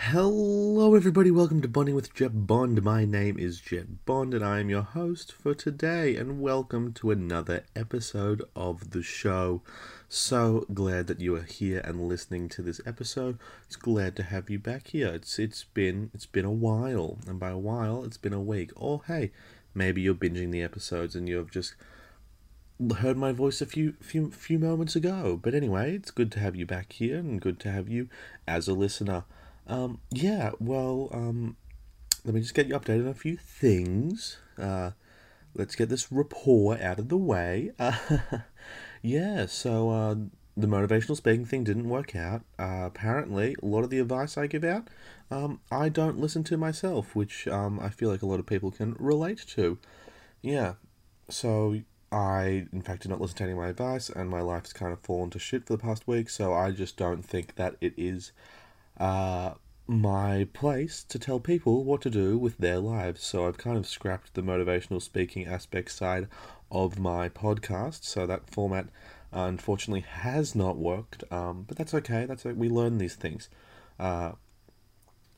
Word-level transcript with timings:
Hello, 0.00 0.94
everybody. 0.94 1.32
Welcome 1.32 1.60
to 1.60 1.68
Bonding 1.68 1.96
with 1.96 2.14
Jet 2.14 2.46
Bond. 2.46 2.82
My 2.84 3.04
name 3.04 3.36
is 3.36 3.60
Jet 3.60 4.06
Bond, 4.06 4.32
and 4.32 4.44
I 4.44 4.60
am 4.60 4.70
your 4.70 4.82
host 4.82 5.32
for 5.32 5.54
today. 5.54 6.14
And 6.14 6.40
welcome 6.40 6.92
to 6.94 7.10
another 7.10 7.64
episode 7.74 8.42
of 8.54 8.92
the 8.92 9.02
show. 9.02 9.60
So 10.08 10.64
glad 10.72 11.08
that 11.08 11.20
you 11.20 11.34
are 11.34 11.42
here 11.42 11.80
and 11.84 12.08
listening 12.08 12.48
to 12.50 12.62
this 12.62 12.80
episode. 12.86 13.38
It's 13.66 13.74
glad 13.74 14.14
to 14.16 14.22
have 14.22 14.48
you 14.48 14.60
back 14.60 14.86
here. 14.86 15.08
It's 15.08 15.36
it's 15.38 15.64
been 15.64 16.10
it's 16.14 16.26
been 16.26 16.46
a 16.46 16.50
while, 16.52 17.18
and 17.26 17.40
by 17.40 17.50
a 17.50 17.58
while, 17.58 18.04
it's 18.04 18.16
been 18.16 18.32
a 18.32 18.40
week. 18.40 18.70
Or 18.76 19.02
hey, 19.08 19.32
maybe 19.74 20.00
you're 20.00 20.14
binging 20.14 20.52
the 20.52 20.62
episodes 20.62 21.16
and 21.16 21.28
you've 21.28 21.50
just 21.50 21.74
heard 22.98 23.16
my 23.16 23.32
voice 23.32 23.60
a 23.60 23.66
few 23.66 23.94
few 24.00 24.30
few 24.30 24.60
moments 24.60 24.94
ago. 24.94 25.38
But 25.42 25.54
anyway, 25.54 25.96
it's 25.96 26.12
good 26.12 26.30
to 26.32 26.40
have 26.40 26.54
you 26.54 26.66
back 26.66 26.92
here 26.92 27.18
and 27.18 27.40
good 27.40 27.58
to 27.60 27.72
have 27.72 27.88
you 27.88 28.08
as 28.46 28.68
a 28.68 28.74
listener. 28.74 29.24
Um, 29.68 30.00
yeah, 30.10 30.52
well, 30.58 31.10
um, 31.12 31.56
let 32.24 32.34
me 32.34 32.40
just 32.40 32.54
get 32.54 32.66
you 32.66 32.74
updated 32.74 33.02
on 33.02 33.08
a 33.08 33.14
few 33.14 33.36
things. 33.36 34.38
Uh, 34.58 34.92
let's 35.54 35.76
get 35.76 35.90
this 35.90 36.10
rapport 36.10 36.80
out 36.80 36.98
of 36.98 37.08
the 37.08 37.16
way. 37.16 37.72
Uh, 37.80 38.38
yeah, 39.00 39.46
so 39.46 39.90
uh, 39.90 40.14
the 40.56 40.66
motivational 40.66 41.16
speaking 41.16 41.44
thing 41.44 41.62
didn't 41.62 41.88
work 41.88 42.16
out. 42.16 42.42
Uh, 42.58 42.82
apparently, 42.84 43.54
a 43.62 43.66
lot 43.66 43.84
of 43.84 43.90
the 43.90 44.00
advice 44.00 44.36
I 44.36 44.48
give 44.48 44.64
out, 44.64 44.88
um, 45.30 45.60
I 45.70 45.88
don't 45.88 46.18
listen 46.18 46.42
to 46.44 46.56
myself, 46.56 47.14
which 47.14 47.46
um, 47.46 47.78
I 47.78 47.90
feel 47.90 48.10
like 48.10 48.22
a 48.22 48.26
lot 48.26 48.40
of 48.40 48.46
people 48.46 48.72
can 48.72 48.96
relate 48.98 49.44
to. 49.50 49.78
Yeah, 50.42 50.74
so 51.30 51.80
I, 52.10 52.66
in 52.72 52.82
fact, 52.82 53.02
did 53.02 53.10
not 53.10 53.20
listen 53.20 53.36
to 53.36 53.44
any 53.44 53.52
of 53.52 53.58
my 53.58 53.68
advice, 53.68 54.10
and 54.10 54.28
my 54.28 54.40
life's 54.40 54.72
kind 54.72 54.92
of 54.92 54.98
fallen 55.00 55.30
to 55.30 55.38
shit 55.38 55.64
for 55.64 55.74
the 55.74 55.82
past 55.82 56.08
week, 56.08 56.28
so 56.28 56.52
I 56.52 56.72
just 56.72 56.96
don't 56.96 57.22
think 57.22 57.54
that 57.54 57.76
it 57.80 57.94
is 57.96 58.32
uh, 58.98 59.54
my 59.86 60.46
place 60.52 61.02
to 61.04 61.18
tell 61.18 61.40
people 61.40 61.82
what 61.84 62.02
to 62.02 62.10
do 62.10 62.36
with 62.36 62.58
their 62.58 62.78
lives. 62.78 63.22
So 63.24 63.46
I've 63.46 63.58
kind 63.58 63.76
of 63.78 63.86
scrapped 63.86 64.34
the 64.34 64.42
motivational 64.42 65.00
speaking 65.00 65.46
aspect 65.46 65.90
side 65.90 66.28
of 66.70 66.98
my 66.98 67.28
podcast. 67.28 68.04
So 68.04 68.26
that 68.26 68.50
format, 68.50 68.86
uh, 69.32 69.40
unfortunately, 69.40 70.02
has 70.02 70.54
not 70.54 70.76
worked. 70.76 71.24
Um, 71.32 71.64
but 71.66 71.78
that's 71.78 71.94
okay. 71.94 72.26
That's 72.26 72.44
like 72.44 72.56
we 72.56 72.68
learn 72.68 72.98
these 72.98 73.14
things. 73.14 73.48
Uh, 73.98 74.32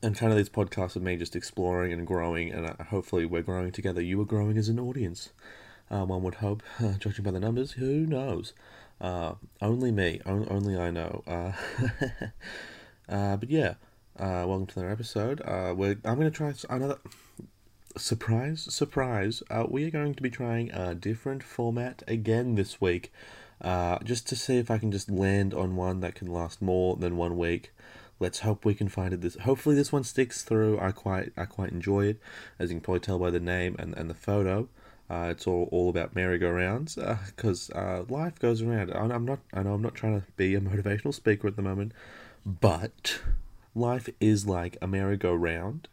and 0.03 0.17
kind 0.17 0.31
of 0.31 0.37
these 0.37 0.49
podcasts 0.49 0.95
of 0.95 1.03
me 1.03 1.15
just 1.15 1.35
exploring 1.35 1.93
and 1.93 2.05
growing, 2.07 2.51
and 2.51 2.65
uh, 2.65 2.83
hopefully 2.85 3.25
we're 3.25 3.43
growing 3.43 3.71
together. 3.71 4.01
You 4.01 4.19
are 4.21 4.25
growing 4.25 4.57
as 4.57 4.67
an 4.67 4.79
audience. 4.79 5.29
Uh, 5.89 6.05
one 6.05 6.23
would 6.23 6.35
hope, 6.35 6.63
judging 6.99 7.23
by 7.23 7.31
the 7.31 7.39
numbers. 7.39 7.73
Who 7.73 8.05
knows? 8.05 8.53
Only 8.99 9.91
me. 9.91 10.19
On- 10.25 10.47
only 10.49 10.75
I 10.77 10.89
know. 10.89 11.23
Uh, 13.11 13.35
but 13.35 13.49
yeah, 13.49 13.73
uh, 14.17 14.45
welcome 14.47 14.65
to 14.65 14.79
another 14.79 14.93
episode. 14.93 15.41
Uh, 15.41 15.73
we're, 15.75 15.97
I'm 16.05 16.15
going 16.15 16.21
to 16.21 16.31
try 16.31 16.53
another 16.69 16.97
surprise. 17.97 18.73
Surprise! 18.73 19.43
Uh, 19.49 19.65
we 19.67 19.85
are 19.85 19.91
going 19.91 20.15
to 20.15 20.23
be 20.23 20.29
trying 20.29 20.71
a 20.71 20.95
different 20.95 21.43
format 21.43 22.03
again 22.07 22.55
this 22.55 22.79
week, 22.79 23.11
uh, 23.59 23.99
just 23.99 24.29
to 24.29 24.37
see 24.37 24.59
if 24.59 24.71
I 24.71 24.77
can 24.77 24.93
just 24.93 25.11
land 25.11 25.53
on 25.53 25.75
one 25.75 25.99
that 25.99 26.15
can 26.15 26.31
last 26.31 26.61
more 26.61 26.95
than 26.95 27.17
one 27.17 27.37
week. 27.37 27.73
Let's 28.17 28.39
hope 28.39 28.63
we 28.63 28.75
can 28.75 28.87
find 28.87 29.13
it. 29.13 29.19
This 29.19 29.35
hopefully 29.35 29.75
this 29.75 29.91
one 29.91 30.05
sticks 30.05 30.41
through. 30.43 30.79
I 30.79 30.91
quite 30.93 31.33
I 31.35 31.43
quite 31.43 31.71
enjoy 31.71 32.05
it, 32.05 32.21
as 32.59 32.69
you 32.69 32.75
can 32.75 32.81
probably 32.81 33.01
tell 33.01 33.19
by 33.19 33.29
the 33.29 33.41
name 33.41 33.75
and, 33.77 33.93
and 33.97 34.09
the 34.09 34.15
photo. 34.15 34.69
Uh, 35.09 35.27
it's 35.29 35.45
all, 35.45 35.67
all 35.73 35.89
about 35.89 36.15
merry-go-rounds 36.15 36.95
because 37.25 37.69
uh, 37.71 37.77
uh, 37.77 38.05
life 38.07 38.39
goes 38.39 38.61
around. 38.61 38.89
I'm 38.91 39.25
not 39.25 39.39
I 39.53 39.63
know 39.63 39.73
I'm 39.73 39.81
not 39.81 39.95
trying 39.95 40.21
to 40.21 40.25
be 40.37 40.55
a 40.55 40.61
motivational 40.61 41.13
speaker 41.13 41.49
at 41.49 41.57
the 41.57 41.61
moment, 41.61 41.91
but 42.45 43.21
life 43.75 44.09
is 44.19 44.45
like 44.45 44.77
a 44.81 44.87
merry-go-round, 44.87 45.87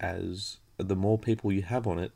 as 0.00 0.58
the 0.76 0.96
more 0.96 1.18
people 1.18 1.52
you 1.52 1.62
have 1.62 1.86
on 1.86 1.98
it, 1.98 2.12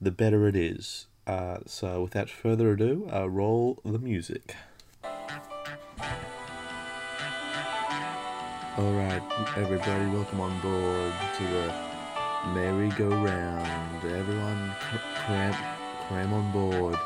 the 0.00 0.10
better 0.10 0.46
it 0.48 0.56
is. 0.56 1.06
Uh, 1.26 1.58
so 1.66 2.02
without 2.02 2.30
further 2.30 2.72
ado, 2.72 3.08
uh, 3.12 3.28
roll 3.28 3.80
the 3.84 3.98
music. 3.98 4.54
Alright, 8.78 9.22
everybody, 9.56 10.06
welcome 10.10 10.40
on 10.40 10.60
board 10.60 11.12
to 11.38 11.44
the 11.44 11.72
merry-go-round. 12.54 14.04
Everyone 14.04 14.74
cr- 14.78 14.96
cram, 15.24 15.54
cram 16.08 16.32
on 16.34 16.52
board. 16.52 16.98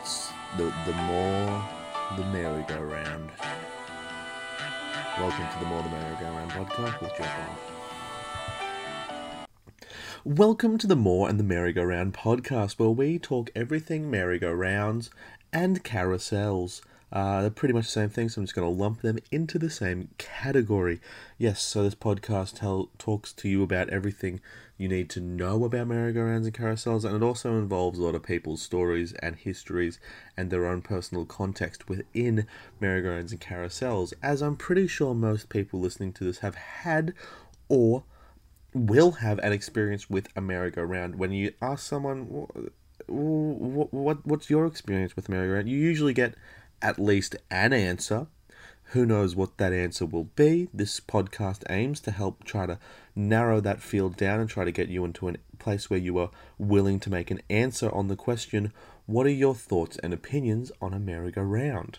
It's 0.00 0.30
the, 0.58 0.64
the 0.84 0.92
more, 0.92 1.64
the 2.16 2.24
merry-go-round. 2.26 3.30
Welcome 5.18 5.46
to 5.46 5.58
the 5.58 5.66
More 5.66 5.82
the 5.82 5.90
Merry-Go-Round 5.90 6.50
podcast 6.52 7.02
with 7.02 7.14
Jet 7.18 7.36
Bond. 7.36 7.58
Welcome 10.24 10.78
to 10.78 10.86
the 10.86 10.96
More 10.96 11.28
and 11.28 11.38
the 11.38 11.44
Merry-Go-Round 11.44 12.14
podcast, 12.14 12.78
where 12.78 12.88
we 12.88 13.18
talk 13.18 13.50
everything 13.54 14.10
merry-go-rounds 14.10 15.10
and 15.52 15.84
carousels. 15.84 16.80
Uh, 17.12 17.42
they're 17.42 17.50
pretty 17.50 17.74
much 17.74 17.84
the 17.84 17.90
same 17.90 18.08
thing, 18.08 18.30
so 18.30 18.40
I'm 18.40 18.46
just 18.46 18.54
going 18.54 18.66
to 18.66 18.82
lump 18.82 19.02
them 19.02 19.18
into 19.30 19.58
the 19.58 19.68
same 19.68 20.08
category. 20.16 20.98
Yes, 21.36 21.60
so 21.60 21.82
this 21.82 21.94
podcast 21.94 22.60
tell, 22.60 22.88
talks 22.96 23.34
to 23.34 23.50
you 23.50 23.62
about 23.62 23.90
everything 23.90 24.40
you 24.82 24.88
need 24.88 25.08
to 25.10 25.20
know 25.20 25.64
about 25.64 25.86
merry-go-rounds 25.86 26.46
and 26.46 26.56
carousels, 26.56 27.04
and 27.04 27.14
it 27.14 27.22
also 27.22 27.56
involves 27.56 27.98
a 27.98 28.02
lot 28.02 28.16
of 28.16 28.22
people's 28.24 28.60
stories 28.60 29.12
and 29.20 29.36
histories 29.36 30.00
and 30.36 30.50
their 30.50 30.66
own 30.66 30.82
personal 30.82 31.24
context 31.24 31.88
within 31.88 32.46
merry-go-rounds 32.80 33.30
and 33.30 33.40
carousels, 33.40 34.12
as 34.22 34.42
I'm 34.42 34.56
pretty 34.56 34.88
sure 34.88 35.14
most 35.14 35.48
people 35.48 35.78
listening 35.78 36.12
to 36.14 36.24
this 36.24 36.38
have 36.38 36.56
had 36.56 37.14
or 37.68 38.02
will 38.74 39.12
have 39.12 39.38
an 39.38 39.52
experience 39.52 40.10
with 40.10 40.28
a 40.34 40.40
merry-go-round. 40.40 41.14
When 41.14 41.30
you 41.30 41.52
ask 41.62 41.86
someone, 41.86 42.46
what, 43.06 43.94
what 43.94 44.26
what's 44.26 44.50
your 44.50 44.66
experience 44.66 45.14
with 45.14 45.28
merry-go-round, 45.28 45.68
you 45.68 45.78
usually 45.78 46.14
get 46.14 46.34
at 46.80 46.98
least 46.98 47.36
an 47.50 47.72
answer. 47.72 48.26
Who 48.86 49.06
knows 49.06 49.36
what 49.36 49.56
that 49.56 49.72
answer 49.72 50.04
will 50.04 50.28
be? 50.34 50.68
This 50.74 51.00
podcast 51.00 51.62
aims 51.70 52.00
to 52.00 52.10
help 52.10 52.44
try 52.44 52.66
to 52.66 52.78
narrow 53.14 53.60
that 53.60 53.82
field 53.82 54.16
down 54.16 54.40
and 54.40 54.48
try 54.48 54.64
to 54.64 54.72
get 54.72 54.88
you 54.88 55.04
into 55.04 55.28
a 55.28 55.34
place 55.58 55.90
where 55.90 55.98
you 55.98 56.18
are 56.18 56.30
willing 56.58 56.98
to 57.00 57.10
make 57.10 57.30
an 57.30 57.40
answer 57.50 57.90
on 57.94 58.08
the 58.08 58.16
question 58.16 58.72
what 59.06 59.26
are 59.26 59.30
your 59.30 59.54
thoughts 59.54 59.96
and 59.98 60.14
opinions 60.14 60.70
on 60.80 60.94
a 60.94 60.98
merry-go-round? 60.98 61.98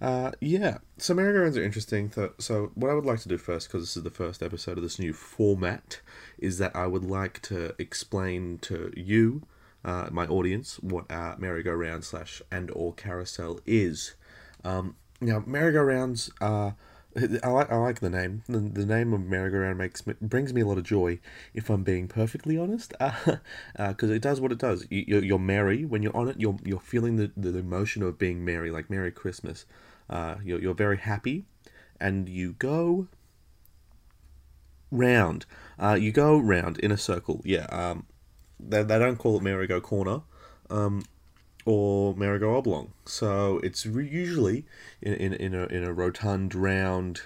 Uh, 0.00 0.30
yeah, 0.40 0.78
so 0.96 1.14
merry-go-rounds 1.14 1.56
are 1.56 1.62
interesting. 1.62 2.12
So, 2.12 2.32
so 2.38 2.70
what 2.74 2.90
I 2.90 2.94
would 2.94 3.06
like 3.06 3.20
to 3.20 3.28
do 3.28 3.38
first, 3.38 3.68
because 3.68 3.82
this 3.82 3.96
is 3.96 4.02
the 4.02 4.10
first 4.10 4.42
episode 4.42 4.76
of 4.76 4.82
this 4.82 4.98
new 4.98 5.12
format, 5.12 6.00
is 6.38 6.58
that 6.58 6.76
I 6.76 6.86
would 6.86 7.04
like 7.04 7.40
to 7.42 7.74
explain 7.78 8.58
to 8.58 8.92
you 8.96 9.42
uh, 9.84 10.08
my 10.12 10.26
audience 10.26 10.78
what 10.80 11.10
uh, 11.10 11.34
merry-go-round 11.38 12.04
slash 12.04 12.42
and 12.50 12.70
or 12.70 12.92
carousel 12.92 13.60
is. 13.66 14.14
Um, 14.64 14.96
now, 15.20 15.42
merry-go-rounds 15.46 16.30
are. 16.40 16.76
I 17.42 17.48
like 17.48 17.70
I 17.70 17.76
like 17.76 18.00
the 18.00 18.10
name. 18.10 18.42
The, 18.48 18.58
the 18.58 18.86
name 18.86 19.12
of 19.12 19.20
merry-go-round 19.20 19.78
makes 19.78 20.06
me, 20.06 20.14
brings 20.20 20.52
me 20.52 20.60
a 20.60 20.66
lot 20.66 20.78
of 20.78 20.84
joy, 20.84 21.20
if 21.54 21.70
I'm 21.70 21.82
being 21.82 22.08
perfectly 22.08 22.58
honest, 22.58 22.92
because 22.98 23.38
uh, 23.78 24.12
it 24.12 24.22
does 24.22 24.40
what 24.40 24.52
it 24.52 24.58
does. 24.58 24.86
You, 24.90 25.04
you're, 25.06 25.24
you're 25.24 25.38
merry 25.38 25.84
when 25.84 26.02
you're 26.02 26.16
on 26.16 26.28
it. 26.28 26.36
You're 26.38 26.56
you're 26.64 26.80
feeling 26.80 27.16
the, 27.16 27.30
the 27.36 27.58
emotion 27.58 28.02
of 28.02 28.18
being 28.18 28.44
merry, 28.44 28.70
like 28.70 28.90
Merry 28.90 29.10
Christmas. 29.10 29.64
Uh, 30.08 30.36
you're 30.44 30.60
you're 30.60 30.74
very 30.74 30.98
happy, 30.98 31.44
and 32.00 32.28
you 32.28 32.54
go 32.58 33.08
round. 34.90 35.46
Uh, 35.78 35.98
you 36.00 36.12
go 36.12 36.38
round 36.38 36.78
in 36.78 36.90
a 36.92 36.98
circle. 36.98 37.40
Yeah. 37.44 37.66
Um, 37.66 38.06
they, 38.60 38.82
they 38.82 38.98
don't 38.98 39.16
call 39.16 39.36
it 39.36 39.42
merry-go 39.42 39.80
corner 39.80 40.22
um, 40.70 41.02
or 41.68 42.14
merry-go 42.14 42.56
oblong. 42.56 42.92
So 43.04 43.60
it's 43.62 43.84
re- 43.84 44.08
usually 44.08 44.64
in, 45.02 45.12
in, 45.12 45.34
in, 45.34 45.54
a, 45.54 45.66
in 45.66 45.84
a 45.84 45.92
rotund, 45.92 46.54
round 46.54 47.20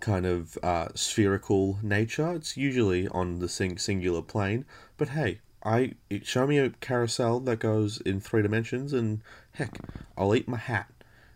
kind 0.00 0.26
of 0.26 0.58
uh, 0.64 0.88
spherical 0.96 1.78
nature. 1.80 2.32
It's 2.32 2.56
usually 2.56 3.06
on 3.06 3.38
the 3.38 3.48
sing- 3.48 3.78
singular 3.78 4.20
plane. 4.20 4.64
But 4.96 5.10
hey, 5.10 5.38
I 5.64 5.92
it, 6.10 6.26
show 6.26 6.44
me 6.44 6.58
a 6.58 6.70
carousel 6.70 7.38
that 7.40 7.60
goes 7.60 8.00
in 8.00 8.18
three 8.18 8.42
dimensions, 8.42 8.92
and 8.92 9.22
heck, 9.52 9.78
I'll 10.16 10.34
eat 10.34 10.48
my 10.48 10.58
hat. 10.58 10.90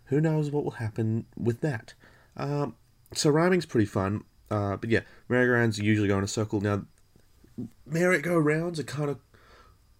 Who 0.07 0.19
knows 0.19 0.51
what 0.51 0.65
will 0.65 0.71
happen 0.71 1.25
with 1.37 1.61
that? 1.61 1.93
Um, 2.35 2.75
so 3.13 3.29
rhyming's 3.29 3.65
pretty 3.65 3.85
fun. 3.85 4.25
Uh, 4.51 4.75
but 4.75 4.89
yeah, 4.89 5.01
merry-go-rounds 5.29 5.79
usually 5.79 6.09
go 6.09 6.17
in 6.17 6.25
a 6.25 6.27
circle. 6.27 6.59
Now, 6.59 6.83
merry-go-rounds 7.85 8.81
are 8.81 8.83
kind 8.83 9.09
of 9.09 9.19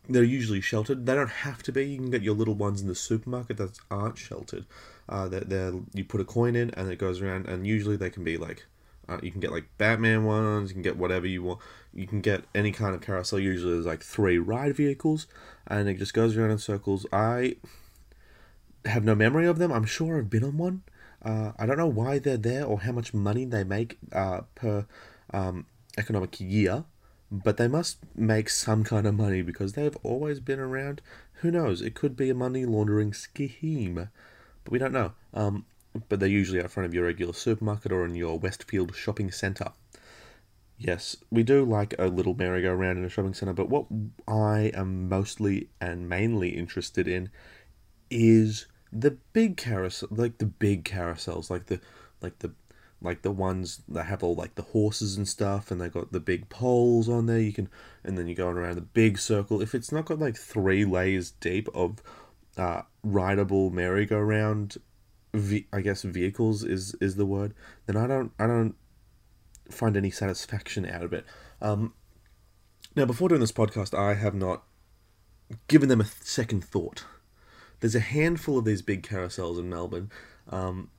they're 0.08 0.24
usually 0.24 0.62
sheltered. 0.62 1.06
They 1.06 1.16
don't 1.16 1.30
have 1.30 1.64
to 1.64 1.72
be. 1.72 1.86
You 1.86 1.98
can 1.98 2.12
get 2.12 2.22
your 2.22 2.36
little 2.36 2.56
ones 2.56 2.82
in 2.82 2.88
the 2.88 2.96
supermarket 2.96 3.58
that 3.58 3.80
aren't 3.90 4.18
sheltered. 4.18 4.66
Uh, 5.08 5.28
they're, 5.28 5.42
they're, 5.42 5.74
you 5.94 6.04
put 6.04 6.22
a 6.22 6.26
coin 6.26 6.56
in 6.56 6.70
and 6.72 6.92
it 6.92 6.98
goes 6.98 7.22
around, 7.22 7.48
and 7.48 7.66
usually 7.68 7.96
they 7.96 8.10
can 8.10 8.24
be 8.24 8.38
like, 8.38 8.66
uh, 9.08 9.18
you 9.22 9.32
can 9.32 9.42
get 9.42 9.52
like 9.52 9.66
Batman 9.78 10.24
ones, 10.24 10.70
you 10.70 10.76
can 10.76 10.82
get 10.82 10.98
whatever 10.98 11.28
you 11.28 11.44
want. 11.44 11.60
You 11.94 12.08
can 12.08 12.22
get 12.22 12.46
any 12.56 12.72
kind 12.72 12.96
of 12.96 13.02
carousel. 13.02 13.40
Usually 13.40 13.74
there's 13.74 13.86
like 13.86 14.02
three 14.02 14.38
ride 14.38 14.76
vehicles, 14.76 15.28
and 15.68 15.90
it 15.90 16.00
just 16.00 16.14
goes 16.14 16.38
around 16.38 16.52
in 16.52 16.58
circles. 16.58 17.06
I 17.12 17.58
have 18.86 19.04
no 19.04 19.16
memory 19.16 19.46
of 19.46 19.58
them. 19.58 19.72
I'm 19.72 19.86
sure 19.86 20.18
I've 20.18 20.30
been 20.30 20.44
on 20.44 20.58
one. 20.58 20.84
Uh, 21.24 21.52
I 21.58 21.66
don't 21.66 21.78
know 21.78 21.88
why 21.88 22.20
they're 22.20 22.38
there 22.38 22.66
or 22.66 22.82
how 22.82 22.92
much 22.92 23.14
money 23.14 23.46
they 23.46 23.64
make 23.64 23.98
uh, 24.12 24.42
per 24.56 24.86
um, 25.34 25.66
economic 25.98 26.40
year, 26.40 26.86
but 27.34 27.58
they 27.58 27.68
must 27.68 27.98
make 28.16 28.48
some 28.48 28.84
kind 28.84 29.08
of 29.08 29.16
money 29.16 29.42
because 29.42 29.74
they've 29.74 29.98
always 30.04 30.40
been 30.40 30.60
around. 30.60 31.02
Who 31.42 31.50
knows? 31.50 31.82
It 31.82 31.96
could 31.96 32.16
be 32.16 32.30
a 32.30 32.36
money 32.36 32.64
laundering 32.64 33.12
scheme, 33.12 34.10
but 34.64 34.72
we 34.72 34.78
don't 34.78 34.94
know. 34.94 35.14
Um, 35.34 35.66
but 36.10 36.20
they're 36.20 36.30
usually 36.30 36.62
out 36.62 36.70
front 36.70 36.86
of 36.86 36.94
your 36.94 37.06
regular 37.06 37.34
supermarket 37.34 37.92
or 37.92 38.06
in 38.06 38.14
your 38.14 38.38
Westfield 38.38 38.96
shopping 38.96 39.32
centre. 39.32 39.72
Yes, 40.78 41.18
we 41.32 41.42
do 41.42 41.66
like 41.66 41.96
a 41.98 42.06
little 42.06 42.36
merry-go-round 42.36 43.00
in 43.00 43.06
a 43.06 43.10
shopping 43.10 43.34
centre, 43.34 43.54
but 43.54 43.70
what 43.70 43.88
I 44.28 44.72
am 44.76 45.10
mostly 45.10 45.70
and 45.82 46.08
mainly 46.08 46.50
interested 46.50 47.08
in 47.08 47.30
is 48.12 48.68
the 48.92 49.18
big 49.34 49.58
carousel, 49.58 50.10
like 50.12 50.38
the 50.38 50.46
big 50.46 50.84
carousels, 50.86 51.50
like 51.50 51.66
the 51.66 51.80
like 52.22 52.40
the 52.40 52.52
like 53.04 53.22
the 53.22 53.32
ones 53.32 53.82
that 53.88 54.06
have 54.06 54.24
all 54.24 54.36
like 54.36 54.56
the 54.56 54.62
horses 54.62 55.18
and 55.18 55.28
stuff, 55.28 55.70
and 55.70 55.80
they 55.80 55.90
got 55.90 56.12
the 56.12 56.20
big 56.20 56.50
poles 56.50 57.10
on 57.10 57.26
there. 57.26 57.40
You 57.40 57.54
can, 57.54 57.70
and 58.04 58.18
then 58.18 58.28
you're 58.28 58.36
going 58.36 58.58
around 58.58 58.76
the 58.76 58.82
big 58.82 59.20
circle. 59.20 59.62
If 59.62 59.76
it's 59.76 59.92
not 59.92 60.06
got 60.06 60.20
like 60.20 60.38
three 60.38 60.86
layers 60.86 61.32
deep 61.32 61.68
of 61.74 62.02
uh, 62.58 62.84
rideable 63.04 63.70
merry-go-round, 63.70 64.78
I 65.74 65.82
guess 65.82 66.04
vehicles 66.04 66.64
is 66.64 66.96
is 67.02 67.16
the 67.16 67.26
word. 67.26 67.54
Then 67.86 67.98
I 67.98 68.08
don't 68.08 68.32
I 68.40 68.48
don't 68.48 68.76
find 69.70 69.98
any 69.98 70.12
satisfaction 70.12 70.86
out 70.86 71.04
of 71.04 71.14
it. 71.14 71.26
Um, 71.62 71.94
now, 72.96 73.06
before 73.06 73.30
doing 73.30 73.42
this 73.42 73.52
podcast, 73.52 73.98
I 73.98 74.14
have 74.14 74.36
not 74.36 74.64
given 75.68 75.90
them 75.90 76.02
a 76.02 76.06
second 76.06 76.64
thought. 76.64 77.06
There's 77.80 77.96
a 77.96 78.00
handful 78.00 78.58
of 78.58 78.66
these 78.66 78.82
big 78.82 79.04
carousels 79.04 79.60
in 79.60 79.70
Melbourne. 79.70 80.12
Um, 80.48 80.90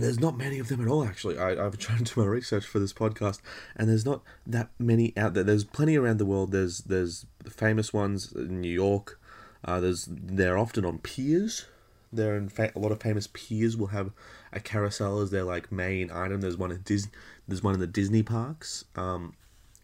there's 0.00 0.20
not 0.20 0.36
many 0.36 0.58
of 0.58 0.68
them 0.68 0.80
at 0.80 0.88
all, 0.88 1.04
actually. 1.04 1.38
I, 1.38 1.64
I've 1.64 1.78
tried 1.78 2.06
to 2.06 2.14
do 2.14 2.20
my 2.20 2.26
research 2.26 2.66
for 2.66 2.78
this 2.78 2.92
podcast, 2.92 3.40
and 3.76 3.88
there's 3.88 4.06
not 4.06 4.22
that 4.46 4.70
many 4.78 5.12
out 5.16 5.34
there. 5.34 5.44
There's 5.44 5.64
plenty 5.64 5.96
around 5.96 6.18
the 6.18 6.26
world. 6.26 6.52
There's 6.52 6.78
there's 6.78 7.26
famous 7.48 7.92
ones 7.92 8.32
in 8.32 8.60
New 8.60 8.72
York. 8.72 9.20
Uh, 9.64 9.80
there's 9.80 10.08
they're 10.10 10.58
often 10.58 10.84
on 10.84 10.98
piers. 10.98 11.66
They're 12.12 12.36
in 12.36 12.48
fact 12.48 12.76
a 12.76 12.78
lot 12.78 12.92
of 12.92 13.00
famous 13.00 13.26
piers 13.26 13.76
will 13.76 13.88
have 13.88 14.10
a 14.52 14.60
carousel 14.60 15.20
as 15.20 15.30
their 15.30 15.44
like 15.44 15.72
main 15.72 16.10
item. 16.10 16.40
There's 16.40 16.56
one 16.56 16.72
in 16.72 16.82
Disney. 16.82 17.12
There's 17.48 17.62
one 17.62 17.74
in 17.74 17.80
the 17.80 17.86
Disney 17.86 18.22
parks, 18.22 18.84
um, 18.96 19.34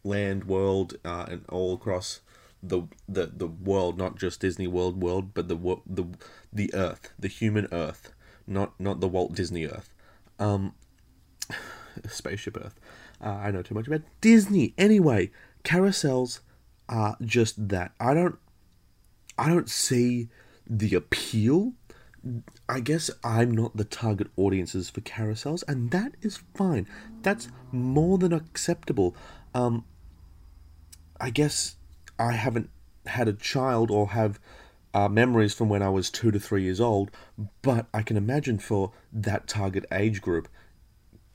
Land 0.05 0.45
World, 0.45 0.97
uh, 1.05 1.27
and 1.29 1.45
all 1.49 1.75
across 1.75 2.21
the 2.63 2.83
the 3.09 3.27
the 3.27 3.47
world, 3.47 3.99
not 3.99 4.17
just 4.17 4.41
Disney 4.41 4.67
World 4.67 5.01
world, 5.03 5.33
but 5.35 5.49
the 5.49 5.57
the 5.87 6.07
the 6.53 6.75
Earth, 6.75 7.13
the 7.19 7.29
human 7.29 7.69
Earth, 7.73 8.13
not 8.47 8.79
not 8.79 9.01
the 9.01 9.09
Walt 9.09 9.35
Disney 9.35 9.67
Earth, 9.67 9.95
um, 10.39 10.75
spaceship 12.09 12.57
Earth. 12.57 12.79
Uh, 13.21 13.31
I 13.31 13.51
know 13.51 13.63
too 13.63 13.75
much 13.75 13.87
about 13.87 14.03
Disney. 14.21 14.75
Anyway, 14.79 15.31
carousels 15.65 16.41
are 16.89 17.17
just 17.21 17.69
that. 17.69 17.93
I 18.01 18.15
don't 18.15 18.39
I 19.37 19.49
don't 19.49 19.69
see 19.69 20.29
the 20.67 20.95
appeal 20.95 21.73
I 22.69 22.81
guess 22.81 23.11
I'm 23.25 23.53
not 23.53 23.77
the 23.77 23.85
target 23.85 24.29
audiences 24.37 24.91
for 24.91 25.01
carousels, 25.01 25.63
and 25.69 25.91
that 25.91 26.17
is 26.21 26.43
fine. 26.55 26.87
That's 27.23 27.49
more 27.73 28.19
than 28.19 28.33
acceptable. 28.33 29.15
Um, 29.55 29.85
I 31.21 31.31
guess 31.31 31.77
I 32.19 32.33
haven't 32.33 32.71
had 33.07 33.29
a 33.29 33.33
child 33.33 33.91
or 33.91 34.09
have 34.11 34.39
uh, 34.99 35.09
memories 35.09 35.55
from 35.55 35.69
when 35.69 35.83
I 35.83 35.89
was 35.91 36.11
two 36.11 36.31
to 36.31 36.41
three 36.41 36.65
years 36.65 36.81
old, 36.81 37.11
but 37.63 37.87
I 37.95 38.03
can 38.03 38.17
imagine 38.17 38.59
for 38.59 38.93
that 39.13 39.47
target 39.47 39.85
age 39.93 40.21
group, 40.21 40.49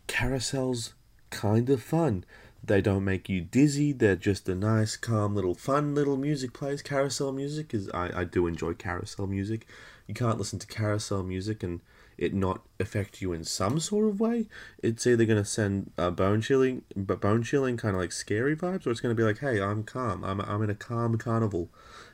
carousels 0.07 0.93
kind 1.29 1.69
of 1.69 1.81
fun. 1.81 2.25
They 2.63 2.81
don't 2.81 3.03
make 3.03 3.27
you 3.29 3.41
dizzy. 3.41 3.91
They're 3.91 4.15
just 4.15 4.47
a 4.47 4.55
nice, 4.55 4.95
calm 4.95 5.35
little, 5.35 5.53
fun 5.53 5.95
little 5.95 6.17
music 6.17 6.53
plays. 6.53 6.81
Carousel 6.81 7.31
music 7.31 7.73
is 7.73 7.89
I, 7.93 8.21
I 8.21 8.23
do 8.23 8.47
enjoy 8.47 8.73
carousel 8.73 9.27
music 9.27 9.65
you 10.07 10.13
can't 10.13 10.37
listen 10.37 10.59
to 10.59 10.67
carousel 10.67 11.23
music 11.23 11.63
and 11.63 11.81
it 12.17 12.33
not 12.33 12.61
affect 12.79 13.21
you 13.21 13.33
in 13.33 13.43
some 13.43 13.79
sort 13.79 14.07
of 14.07 14.19
way. 14.19 14.47
It's 14.81 15.07
either 15.07 15.25
to 15.25 15.45
send 15.45 15.91
uh, 15.97 16.11
bone 16.11 16.41
chilling, 16.41 16.83
but 16.95 17.21
bone 17.21 17.41
chilling 17.41 17.77
kind 17.77 17.95
of 17.95 18.01
like 18.01 18.11
scary 18.11 18.55
vibes, 18.55 18.85
or 18.85 18.91
it's 18.91 19.01
to 19.15 19.19
be 19.19 19.23
like, 19.23 19.39
hey, 19.39 19.59
I'm 19.59 19.83
calm. 19.83 20.23
I'm, 20.23 20.39
I'm 20.41 20.61
in 20.61 20.69
a 20.69 20.75
calm 20.75 21.17
carnival, 21.17 21.69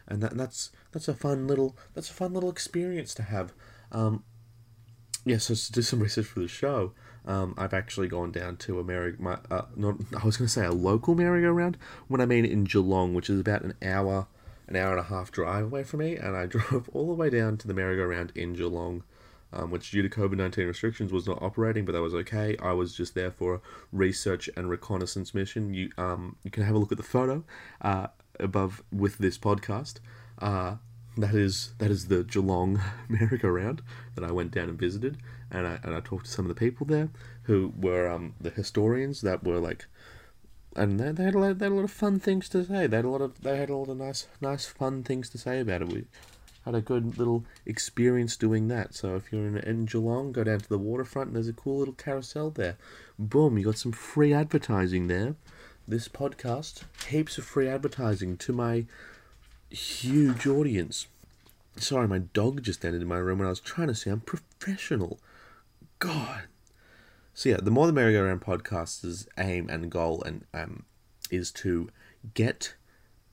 and 0.09 0.21
that 0.21 0.37
that's 0.37 0.71
that's 0.91 1.07
a 1.07 1.13
fun 1.13 1.47
little 1.47 1.77
that's 1.93 2.09
a 2.09 2.13
fun 2.13 2.33
little 2.33 2.49
experience 2.49 3.13
to 3.15 3.23
have. 3.23 3.53
Um, 3.91 4.23
yeah, 5.25 5.37
so 5.37 5.53
to 5.53 5.71
do 5.71 5.81
some 5.81 5.99
research 5.99 6.25
for 6.25 6.39
the 6.39 6.47
show, 6.47 6.93
um, 7.25 7.53
I've 7.57 7.73
actually 7.73 8.07
gone 8.07 8.31
down 8.31 8.57
to 8.57 8.79
a 8.79 8.83
merry, 8.83 9.15
my, 9.19 9.37
uh, 9.51 9.63
not 9.75 9.95
I 10.19 10.25
was 10.25 10.37
going 10.37 10.47
to 10.47 10.53
say 10.53 10.65
a 10.65 10.71
local 10.71 11.13
merry-go-round 11.13 11.77
when 12.07 12.21
I 12.21 12.25
mean 12.25 12.45
in 12.45 12.63
Geelong, 12.63 13.13
which 13.13 13.29
is 13.29 13.39
about 13.39 13.63
an 13.63 13.75
hour 13.83 14.27
an 14.67 14.75
hour 14.75 14.91
and 14.91 14.99
a 14.99 15.03
half 15.03 15.31
drive 15.31 15.65
away 15.65 15.83
from 15.83 15.99
me, 15.99 16.15
and 16.15 16.37
I 16.37 16.45
drove 16.47 16.89
all 16.93 17.07
the 17.07 17.13
way 17.13 17.29
down 17.29 17.57
to 17.57 17.67
the 17.67 17.73
merry-go-round 17.73 18.31
in 18.35 18.53
Geelong, 18.53 19.03
um, 19.51 19.71
which 19.71 19.91
due 19.91 20.01
to 20.01 20.09
COVID 20.09 20.37
19 20.37 20.67
restrictions 20.67 21.11
was 21.11 21.27
not 21.27 21.41
operating, 21.41 21.85
but 21.85 21.91
that 21.93 22.01
was 22.01 22.13
okay. 22.13 22.55
I 22.61 22.71
was 22.73 22.95
just 22.95 23.15
there 23.15 23.31
for 23.31 23.55
a 23.55 23.61
research 23.91 24.49
and 24.55 24.69
reconnaissance 24.69 25.33
mission. 25.33 25.73
You, 25.73 25.91
um, 25.97 26.35
you 26.43 26.51
can 26.51 26.63
have 26.63 26.75
a 26.75 26.77
look 26.77 26.91
at 26.91 26.97
the 26.97 27.03
photo 27.03 27.43
uh, 27.81 28.07
above 28.39 28.83
with 28.91 29.17
this 29.17 29.37
podcast. 29.37 29.95
Uh, 30.39 30.75
that 31.17 31.35
is 31.35 31.73
that 31.79 31.91
is 31.91 32.07
the 32.07 32.23
Geelong 32.23 32.81
merry-go-round 33.09 33.81
that 34.15 34.23
I 34.23 34.31
went 34.31 34.51
down 34.51 34.69
and 34.69 34.79
visited, 34.79 35.17
and 35.51 35.67
I 35.67 35.79
and 35.83 35.95
I 35.95 35.99
talked 35.99 36.25
to 36.25 36.31
some 36.31 36.45
of 36.45 36.49
the 36.49 36.59
people 36.59 36.85
there 36.85 37.09
who 37.43 37.73
were 37.77 38.07
um, 38.07 38.35
the 38.39 38.51
historians 38.51 39.21
that 39.21 39.43
were 39.43 39.59
like 39.59 39.87
and 40.75 40.99
they, 40.99 41.11
they, 41.11 41.23
had 41.23 41.35
a 41.35 41.39
lot, 41.39 41.59
they 41.59 41.65
had 41.65 41.71
a 41.71 41.75
lot 41.75 41.83
of 41.83 41.91
fun 41.91 42.19
things 42.19 42.47
to 42.49 42.63
say. 42.63 42.87
They 42.87 42.97
had 42.97 43.05
a 43.05 43.09
lot 43.09 43.21
of 43.21 43.41
they 43.41 43.57
had 43.57 43.69
a 43.69 43.75
lot 43.75 43.89
of 43.89 43.97
nice 43.97 44.27
nice 44.39 44.65
fun 44.65 45.03
things 45.03 45.29
to 45.29 45.37
say 45.37 45.59
about 45.59 45.81
it. 45.81 45.87
We 45.89 46.05
had 46.65 46.75
a 46.75 46.81
good 46.81 47.17
little 47.17 47.45
experience 47.65 48.37
doing 48.37 48.67
that. 48.67 48.93
So 48.93 49.15
if 49.15 49.31
you're 49.31 49.47
in, 49.47 49.57
in 49.57 49.85
Geelong, 49.85 50.31
go 50.31 50.43
down 50.43 50.59
to 50.59 50.69
the 50.69 50.77
waterfront. 50.77 51.27
and 51.27 51.35
There's 51.35 51.47
a 51.47 51.53
cool 51.53 51.79
little 51.79 51.93
carousel 51.93 52.51
there. 52.51 52.77
Boom! 53.17 53.57
You 53.57 53.65
got 53.65 53.77
some 53.77 53.91
free 53.91 54.33
advertising 54.33 55.07
there. 55.07 55.35
This 55.89 56.07
podcast, 56.07 56.83
heaps 57.07 57.39
of 57.39 57.45
free 57.45 57.67
advertising 57.67 58.37
to 58.37 58.53
my 58.53 58.85
huge 59.71 60.45
audience. 60.45 61.07
Sorry, 61.77 62.07
my 62.07 62.19
dog 62.19 62.61
just 62.61 62.85
entered 62.85 63.07
my 63.07 63.17
room 63.17 63.39
when 63.39 63.47
I 63.47 63.49
was 63.49 63.59
trying 63.59 63.87
to 63.87 63.95
sound 63.95 64.27
professional. 64.27 65.19
God, 65.97 66.43
so 67.33 67.49
yeah, 67.49 67.57
the 67.59 67.71
More 67.71 67.87
the 67.87 67.93
Merry-Go-Round 67.93 68.39
podcast's 68.39 69.27
aim 69.39 69.67
and 69.67 69.89
goal 69.89 70.21
and 70.21 70.45
um, 70.53 70.85
is 71.31 71.49
to 71.53 71.89
get 72.35 72.75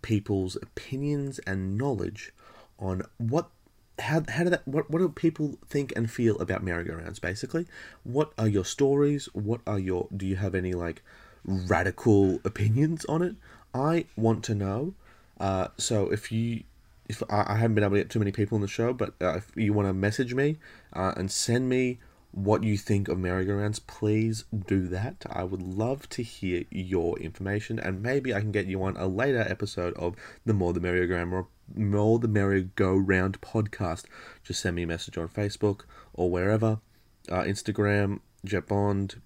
people's 0.01 0.57
opinions 0.57 1.39
and 1.41 1.77
knowledge 1.77 2.33
on 2.79 3.03
what 3.19 3.51
how, 3.99 4.23
how 4.31 4.45
do 4.45 4.49
that 4.51 4.67
what, 4.67 4.91
what 4.91 5.01
do 5.01 5.11
people 5.11 5.59
think 5.69 5.93
and 5.95 6.11
feel 6.11 6.39
about 6.39 6.63
merry-go-rounds 6.63 7.19
basically 7.19 7.67
what 8.05 8.33
are 8.39 8.49
your 8.49 8.65
stories 8.65 9.27
what 9.33 9.61
are 9.67 9.79
your 9.79 10.07
do 10.15 10.27
you 10.27 10.37
have 10.37 10.55
any 10.55 10.73
like 10.75 11.03
radical 11.47 12.41
opinions 12.45 13.05
on 13.07 13.23
it 13.23 13.37
i 13.75 14.05
want 14.17 14.45
to 14.45 14.55
know 14.55 14.95
uh, 15.39 15.69
so 15.77 16.11
if 16.11 16.33
you 16.33 16.63
if 17.09 17.23
I, 17.31 17.45
I 17.49 17.57
haven't 17.57 17.75
been 17.75 17.85
able 17.85 17.97
to 17.97 18.01
get 18.01 18.11
too 18.11 18.19
many 18.19 18.33
people 18.33 18.57
on 18.57 18.63
the 18.63 18.69
show 18.69 18.93
but 18.93 19.15
uh, 19.21 19.35
if 19.35 19.51
you 19.55 19.73
want 19.73 19.89
to 19.89 19.93
message 19.93 20.35
me 20.35 20.57
uh, 20.93 21.13
and 21.17 21.31
send 21.31 21.69
me 21.69 21.99
what 22.37 22.63
you 22.63 22.77
think 22.77 23.09
of 23.09 23.19
merry-go-rounds, 23.19 23.79
please 23.79 24.45
do 24.67 24.87
that. 24.89 25.25
I 25.31 25.43
would 25.43 25.63
love 25.63 26.07
to 26.11 26.23
hear 26.23 26.65
your 26.71 27.19
information, 27.19 27.79
and 27.79 28.03
maybe 28.03 28.35
I 28.35 28.41
can 28.41 28.53
get 28.53 28.67
you 28.67 28.83
on 28.83 28.95
a 28.99 29.07
later 29.07 29.41
episode 29.41 29.95
of 29.95 30.17
the 30.45 30.53
More 30.53 30.75
the 30.75 30.81
Merry-Go-Round 30.81 31.33
or 31.33 31.49
More 31.75 32.19
the 32.19 32.29
Merry-Go-Round 32.29 33.41
podcast. 33.41 34.05
Just 34.45 34.61
send 34.61 34.77
me 34.77 34.83
a 34.83 34.87
message 34.87 35.17
on 35.17 35.29
Facebook 35.29 35.85
or 36.13 36.31
wherever, 36.31 36.81
uh, 37.31 37.43
Instagram, 37.45 38.21
Jet 38.45 38.69
Bond. 38.69 39.23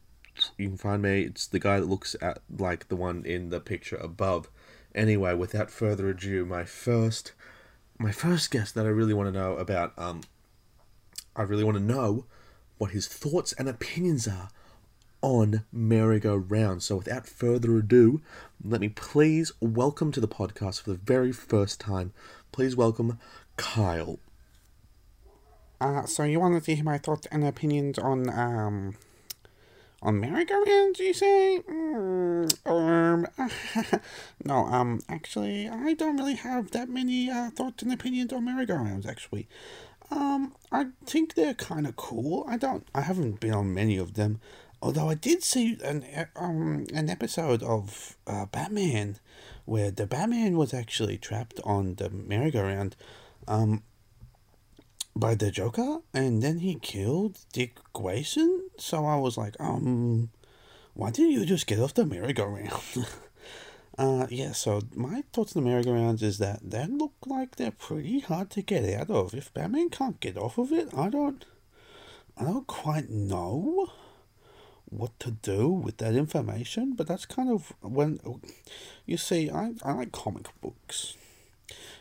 You 0.57 0.69
can 0.69 0.77
find 0.77 1.03
me. 1.03 1.23
It's 1.23 1.47
the 1.47 1.59
guy 1.59 1.81
that 1.81 1.89
looks 1.89 2.17
at 2.21 2.41
like 2.59 2.89
the 2.89 2.97
one 2.97 3.25
in 3.25 3.51
the 3.51 3.61
picture 3.61 3.97
above. 3.97 4.49
Anyway, 4.95 5.35
without 5.35 5.71
further 5.71 6.09
ado, 6.09 6.45
my 6.45 6.65
first, 6.65 7.33
my 7.99 8.13
first 8.13 8.51
guest 8.51 8.75
that 8.75 8.87
I 8.87 8.91
really 8.91 9.15
want 9.15 9.33
to 9.33 9.39
know 9.39 9.57
about. 9.57 9.93
Um, 9.97 10.23
I 11.37 11.43
really 11.43 11.65
want 11.65 11.77
to 11.77 11.83
know 11.83 12.27
what 12.79 12.91
his 12.91 13.07
thoughts 13.07 13.53
and 13.53 13.69
opinions 13.69 14.27
are 14.27 14.49
on 15.23 15.65
merry-go-round. 15.71 16.83
So 16.83 16.97
without 16.97 17.27
further 17.27 17.77
ado, 17.77 18.21
let 18.65 18.81
me 18.81 18.89
please 18.89 19.53
welcome 19.61 20.13
to 20.13 20.21
the 20.21 20.29
podcast 20.29 20.83
for 20.83 20.91
the 20.91 20.97
very 20.97 21.33
first 21.33 21.79
time. 21.81 22.13
Please 22.53 22.75
welcome 22.75 23.19
Kyle. 23.57 24.19
Uh, 25.81 26.05
so 26.05 26.25
you 26.25 26.41
wanted 26.41 26.65
to 26.65 26.75
hear 26.75 26.85
my 26.85 26.99
thoughts 26.99 27.27
and 27.31 27.45
opinions 27.45 27.99
on 27.99 28.29
um 28.31 28.95
on 30.03 30.21
merry-go-rounds, 30.21 30.99
you 30.99 31.13
say? 31.13 31.63
Mm, 31.69 32.67
um, 32.67 33.27
no, 34.45 34.67
um, 34.67 35.01
actually, 35.09 35.69
I 35.69 35.95
don't 35.95 36.17
really 36.17 36.37
have 36.37 36.71
that 36.71 36.89
many 36.89 37.31
uh, 37.31 37.51
thoughts 37.51 37.83
and 37.83 37.93
opinions 37.93 38.33
on 38.33 38.45
merry-go-rounds, 38.45 39.07
actually. 39.07 39.49
Um, 40.11 40.55
I 40.73 40.87
think 41.07 41.35
they're 41.35 41.55
kind 41.55 41.87
of 41.87 41.97
cool. 41.97 42.45
I 42.49 42.57
don't. 42.57 42.87
I 42.95 43.03
haven't 43.03 43.41
been 43.41 43.55
on 43.55 43.75
many 43.75 43.97
of 43.97 44.15
them. 44.15 44.41
Although 44.83 45.09
I 45.09 45.15
did 45.15 45.43
see 45.43 45.79
an 45.85 46.05
um 46.37 46.87
an 46.93 47.11
episode 47.11 47.63
of 47.63 48.17
uh, 48.27 48.47
Batman 48.47 49.19
where 49.67 49.91
the 49.91 50.07
Batman 50.07 50.57
was 50.57 50.75
actually 50.75 51.19
trapped 51.19 51.61
on 51.65 51.95
the 51.97 52.11
merry-go-round 52.11 52.97
um 53.47 53.83
by 55.15 55.35
the 55.35 55.51
Joker 55.51 55.99
and 56.15 56.43
then 56.43 56.61
he 56.61 56.77
killed 56.77 57.39
Dick 57.53 57.79
Grayson. 57.93 58.71
So 58.79 59.05
I 59.05 59.17
was 59.17 59.37
like, 59.37 59.57
um 59.61 60.31
why 60.95 61.11
didn't 61.11 61.33
you 61.33 61.45
just 61.45 61.67
get 61.67 61.79
off 61.81 61.95
the 61.95 62.05
merry-go-round? 62.05 63.07
uh 63.99 64.27
yeah, 64.31 64.53
so 64.53 64.83
my 64.95 65.23
thoughts 65.33 65.55
on 65.57 65.63
the 65.63 65.71
merry-go-rounds 65.71 66.23
is 66.23 66.39
that 66.39 66.61
they 66.63 66.87
look 66.87 67.15
like 67.27 67.57
they're 67.57 67.71
pretty 67.71 68.21
hard 68.21 68.51
to 68.51 68.63
get 68.63 68.89
out 68.99 69.11
of. 69.11 69.35
If 69.35 69.53
Batman 69.53 69.91
can't 69.91 70.21
get 70.21 70.37
off 70.37 70.59
of 70.59 70.73
it, 70.73 70.89
I 70.97 71.09
don't 71.09 71.45
I 72.37 72.45
don't 72.45 72.67
quite 72.67 73.11
know 73.11 73.91
what 74.91 75.19
to 75.21 75.31
do 75.31 75.69
with 75.69 75.99
that 75.99 76.15
information, 76.15 76.95
but 76.95 77.07
that's 77.07 77.27
kind 77.27 77.49
of 77.51 77.73
when 77.81 78.21
you 79.07 79.17
see 79.17 79.51
I, 79.51 79.73
I 79.85 79.93
like 79.93 80.13
comic 80.13 80.49
books. 80.61 81.17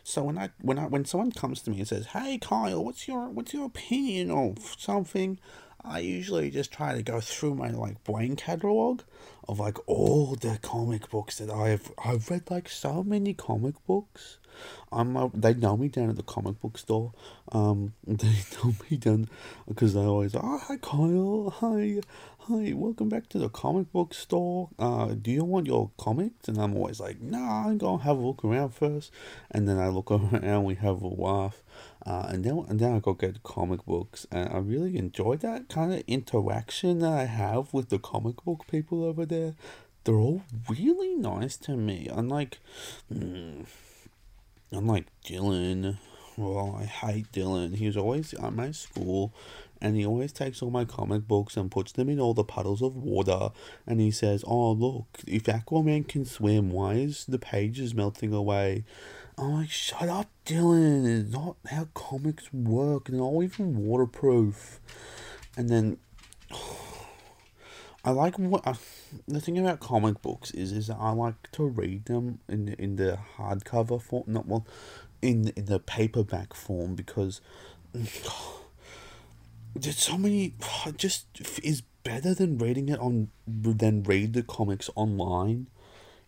So 0.09 0.23
when 0.23 0.39
I 0.39 0.49
when 0.59 0.79
I 0.79 0.87
when 0.87 1.05
someone 1.05 1.31
comes 1.31 1.61
to 1.61 1.69
me 1.69 1.77
and 1.77 1.87
says, 1.87 2.07
"Hey 2.07 2.39
Kyle, 2.39 2.83
what's 2.83 3.07
your 3.07 3.29
what's 3.29 3.53
your 3.53 3.65
opinion 3.67 4.31
of 4.31 4.75
something?" 4.75 5.39
I 5.83 5.99
usually 5.99 6.49
just 6.49 6.71
try 6.71 6.95
to 6.95 7.03
go 7.03 7.21
through 7.21 7.53
my 7.53 7.69
like 7.69 8.03
brain 8.03 8.35
catalog 8.35 9.01
of 9.47 9.59
like 9.59 9.77
all 9.87 10.35
the 10.35 10.57
comic 10.63 11.11
books 11.11 11.37
that 11.37 11.51
I've 11.51 11.91
I've 12.03 12.27
read 12.31 12.49
like 12.49 12.69
so 12.69 13.03
many 13.03 13.35
comic 13.35 13.75
books. 13.85 14.39
I'm 14.91 15.31
they 15.33 15.53
know 15.53 15.77
me 15.77 15.87
down 15.87 16.09
at 16.09 16.15
the 16.15 16.23
comic 16.23 16.59
book 16.61 16.77
store. 16.77 17.13
Um, 17.51 17.93
they 18.07 18.43
know 18.55 18.75
me 18.89 18.97
down 18.97 19.29
because 19.67 19.93
they 19.93 20.01
always 20.01 20.35
oh 20.35 20.57
hi 20.57 20.77
Kyle 20.77 21.53
hi 21.59 22.01
hi 22.39 22.73
welcome 22.73 23.09
back 23.09 23.29
to 23.29 23.39
the 23.39 23.49
comic 23.49 23.91
book 23.91 24.13
store. 24.13 24.69
Uh, 24.79 25.13
do 25.19 25.31
you 25.31 25.43
want 25.43 25.67
your 25.67 25.91
comics? 25.97 26.47
And 26.47 26.57
I'm 26.57 26.75
always 26.75 26.99
like 26.99 27.21
nah 27.21 27.67
I'm 27.67 27.77
gonna 27.77 28.03
have 28.03 28.17
a 28.17 28.21
look 28.21 28.43
around 28.43 28.73
first, 28.73 29.11
and 29.51 29.67
then 29.67 29.77
I 29.77 29.89
look 29.89 30.11
around 30.11 30.63
we 30.63 30.75
have 30.75 31.01
a 31.01 31.07
laugh. 31.07 31.61
Uh, 32.05 32.27
and 32.29 32.43
then 32.43 32.65
and 32.67 32.79
then 32.79 32.93
I 32.93 32.99
go 32.99 33.13
get 33.13 33.43
comic 33.43 33.85
books, 33.85 34.25
and 34.31 34.49
I 34.49 34.57
really 34.57 34.97
enjoy 34.97 35.35
that 35.37 35.69
kind 35.69 35.93
of 35.93 36.03
interaction 36.07 36.99
that 36.99 37.13
I 37.13 37.25
have 37.25 37.73
with 37.73 37.89
the 37.89 37.99
comic 37.99 38.43
book 38.43 38.65
people 38.67 39.03
over 39.03 39.25
there. 39.25 39.55
They're 40.03 40.15
all 40.15 40.43
really 40.69 41.15
nice 41.15 41.57
to 41.57 41.75
me. 41.75 42.07
Unlike, 42.11 42.59
mm, 43.13 43.65
unlike 44.71 45.07
Dylan. 45.25 45.97
Well, 46.37 46.77
I 46.79 46.85
hate 46.85 47.31
Dylan. 47.31 47.75
He 47.75 47.87
was 47.87 47.97
always 47.97 48.33
at 48.33 48.53
my 48.53 48.71
school, 48.71 49.33
and 49.81 49.97
he 49.97 50.05
always 50.05 50.31
takes 50.31 50.61
all 50.61 50.71
my 50.71 50.85
comic 50.85 51.27
books 51.27 51.57
and 51.57 51.69
puts 51.69 51.91
them 51.91 52.07
in 52.07 52.19
all 52.19 52.33
the 52.33 52.43
puddles 52.43 52.81
of 52.81 52.95
water. 52.95 53.49
And 53.85 53.99
he 53.99 54.11
says, 54.11 54.43
"Oh 54.47 54.71
look, 54.71 55.07
if 55.27 55.43
Aquaman 55.43 56.07
can 56.07 56.23
swim, 56.25 56.71
why 56.71 56.93
is 56.93 57.25
the 57.25 57.39
pages 57.39 57.93
melting 57.93 58.33
away?" 58.33 58.85
I'm 59.39 59.53
like, 59.53 59.69
shut 59.69 60.09
up, 60.09 60.27
Dylan. 60.45 61.05
It's 61.05 61.31
not 61.31 61.55
how 61.67 61.87
comics 61.93 62.51
work. 62.51 63.07
They're 63.07 63.19
not 63.19 63.41
even 63.41 63.77
waterproof. 63.77 64.81
And 65.55 65.69
then, 65.69 65.97
I 68.09 68.11
like 68.11 68.39
what 68.39 68.65
uh, 68.65 68.73
the 69.27 69.39
thing 69.39 69.59
about 69.59 69.79
comic 69.79 70.21
books 70.23 70.49
is 70.51 70.71
is 70.71 70.87
that 70.87 70.97
I 70.99 71.11
like 71.11 71.51
to 71.51 71.63
read 71.63 72.05
them 72.05 72.39
in 72.47 72.69
in 72.79 72.95
the 72.95 73.19
hardcover 73.37 74.01
form, 74.01 74.23
not 74.25 74.47
well, 74.47 74.65
in 75.21 75.49
in 75.55 75.65
the 75.65 75.79
paperback 75.79 76.55
form 76.55 76.95
because 76.95 77.39
there's 79.75 79.99
so 79.99 80.17
many. 80.17 80.55
Just 80.97 81.27
is 81.61 81.83
better 82.03 82.33
than 82.33 82.57
reading 82.57 82.89
it 82.89 82.99
on 82.99 83.29
than 83.45 84.01
read 84.01 84.33
the 84.33 84.41
comics 84.41 84.89
online 84.95 85.67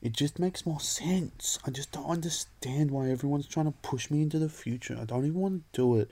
it 0.02 0.14
just 0.14 0.40
makes 0.40 0.66
more 0.66 0.80
sense. 0.80 1.60
I 1.66 1.70
just 1.70 1.92
don't 1.92 2.10
understand 2.10 2.90
why 2.90 3.10
everyone's 3.10 3.48
trying 3.48 3.68
to 3.68 3.78
push 3.84 4.10
me 4.10 4.24
into 4.24 4.40
the 4.40 4.50
future. 4.50 4.98
I 5.00 5.06
don't 5.06 5.26
even 5.26 5.40
want 5.40 5.74
to 5.74 5.82
do 5.82 5.98
it. 5.98 6.10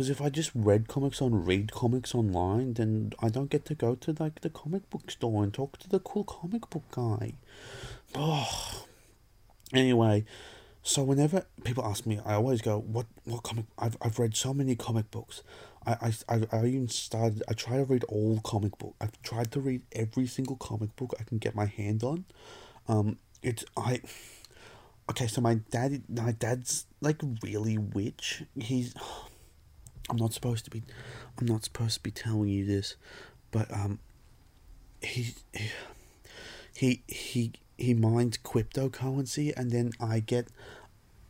Because 0.00 0.08
if 0.08 0.22
I 0.22 0.30
just 0.30 0.50
read 0.54 0.88
comics 0.88 1.20
on 1.20 1.44
Read 1.44 1.72
Comics 1.72 2.14
Online, 2.14 2.72
then 2.72 3.12
I 3.20 3.28
don't 3.28 3.50
get 3.50 3.66
to 3.66 3.74
go 3.74 3.96
to 3.96 4.16
like 4.18 4.40
the 4.40 4.48
comic 4.48 4.88
book 4.88 5.10
store 5.10 5.44
and 5.44 5.52
talk 5.52 5.76
to 5.76 5.90
the 5.90 5.98
cool 5.98 6.24
comic 6.24 6.70
book 6.70 6.84
guy. 6.90 7.34
Oh. 8.14 8.86
Anyway, 9.74 10.24
so 10.82 11.02
whenever 11.02 11.44
people 11.64 11.84
ask 11.84 12.06
me, 12.06 12.18
I 12.24 12.32
always 12.32 12.62
go, 12.62 12.78
"What 12.78 13.08
what 13.24 13.42
comic?" 13.42 13.66
I've 13.78 13.98
I've 14.00 14.18
read 14.18 14.34
so 14.34 14.54
many 14.54 14.74
comic 14.74 15.10
books. 15.10 15.42
I, 15.84 16.14
I, 16.30 16.46
I, 16.50 16.64
even 16.64 16.88
started. 16.88 17.42
I 17.46 17.52
try 17.52 17.76
to 17.76 17.84
read 17.84 18.04
all 18.04 18.40
comic 18.42 18.78
book. 18.78 18.94
I've 19.02 19.20
tried 19.20 19.52
to 19.52 19.60
read 19.60 19.82
every 19.92 20.26
single 20.26 20.56
comic 20.56 20.96
book 20.96 21.14
I 21.20 21.24
can 21.24 21.36
get 21.36 21.54
my 21.54 21.66
hand 21.66 22.02
on. 22.04 22.24
Um, 22.88 23.18
it's 23.42 23.66
I. 23.76 24.00
Okay, 25.10 25.26
so 25.26 25.42
my 25.42 25.56
dad, 25.70 26.04
my 26.08 26.32
dad's 26.32 26.86
like 27.02 27.20
really 27.42 27.76
witch. 27.76 28.44
He's. 28.58 28.94
I'm 30.10 30.16
not 30.16 30.34
supposed 30.34 30.64
to 30.66 30.70
be. 30.70 30.82
I'm 31.38 31.46
not 31.46 31.64
supposed 31.64 31.94
to 31.94 32.02
be 32.02 32.10
telling 32.10 32.48
you 32.50 32.66
this, 32.66 32.96
but 33.50 33.72
um. 33.72 33.98
He. 35.02 35.34
He 36.74 37.02
he 37.08 37.52
he 37.76 37.94
mines 37.94 38.38
cryptocurrency, 38.38 39.52
and 39.56 39.70
then 39.70 39.92
I 40.00 40.20
get 40.20 40.48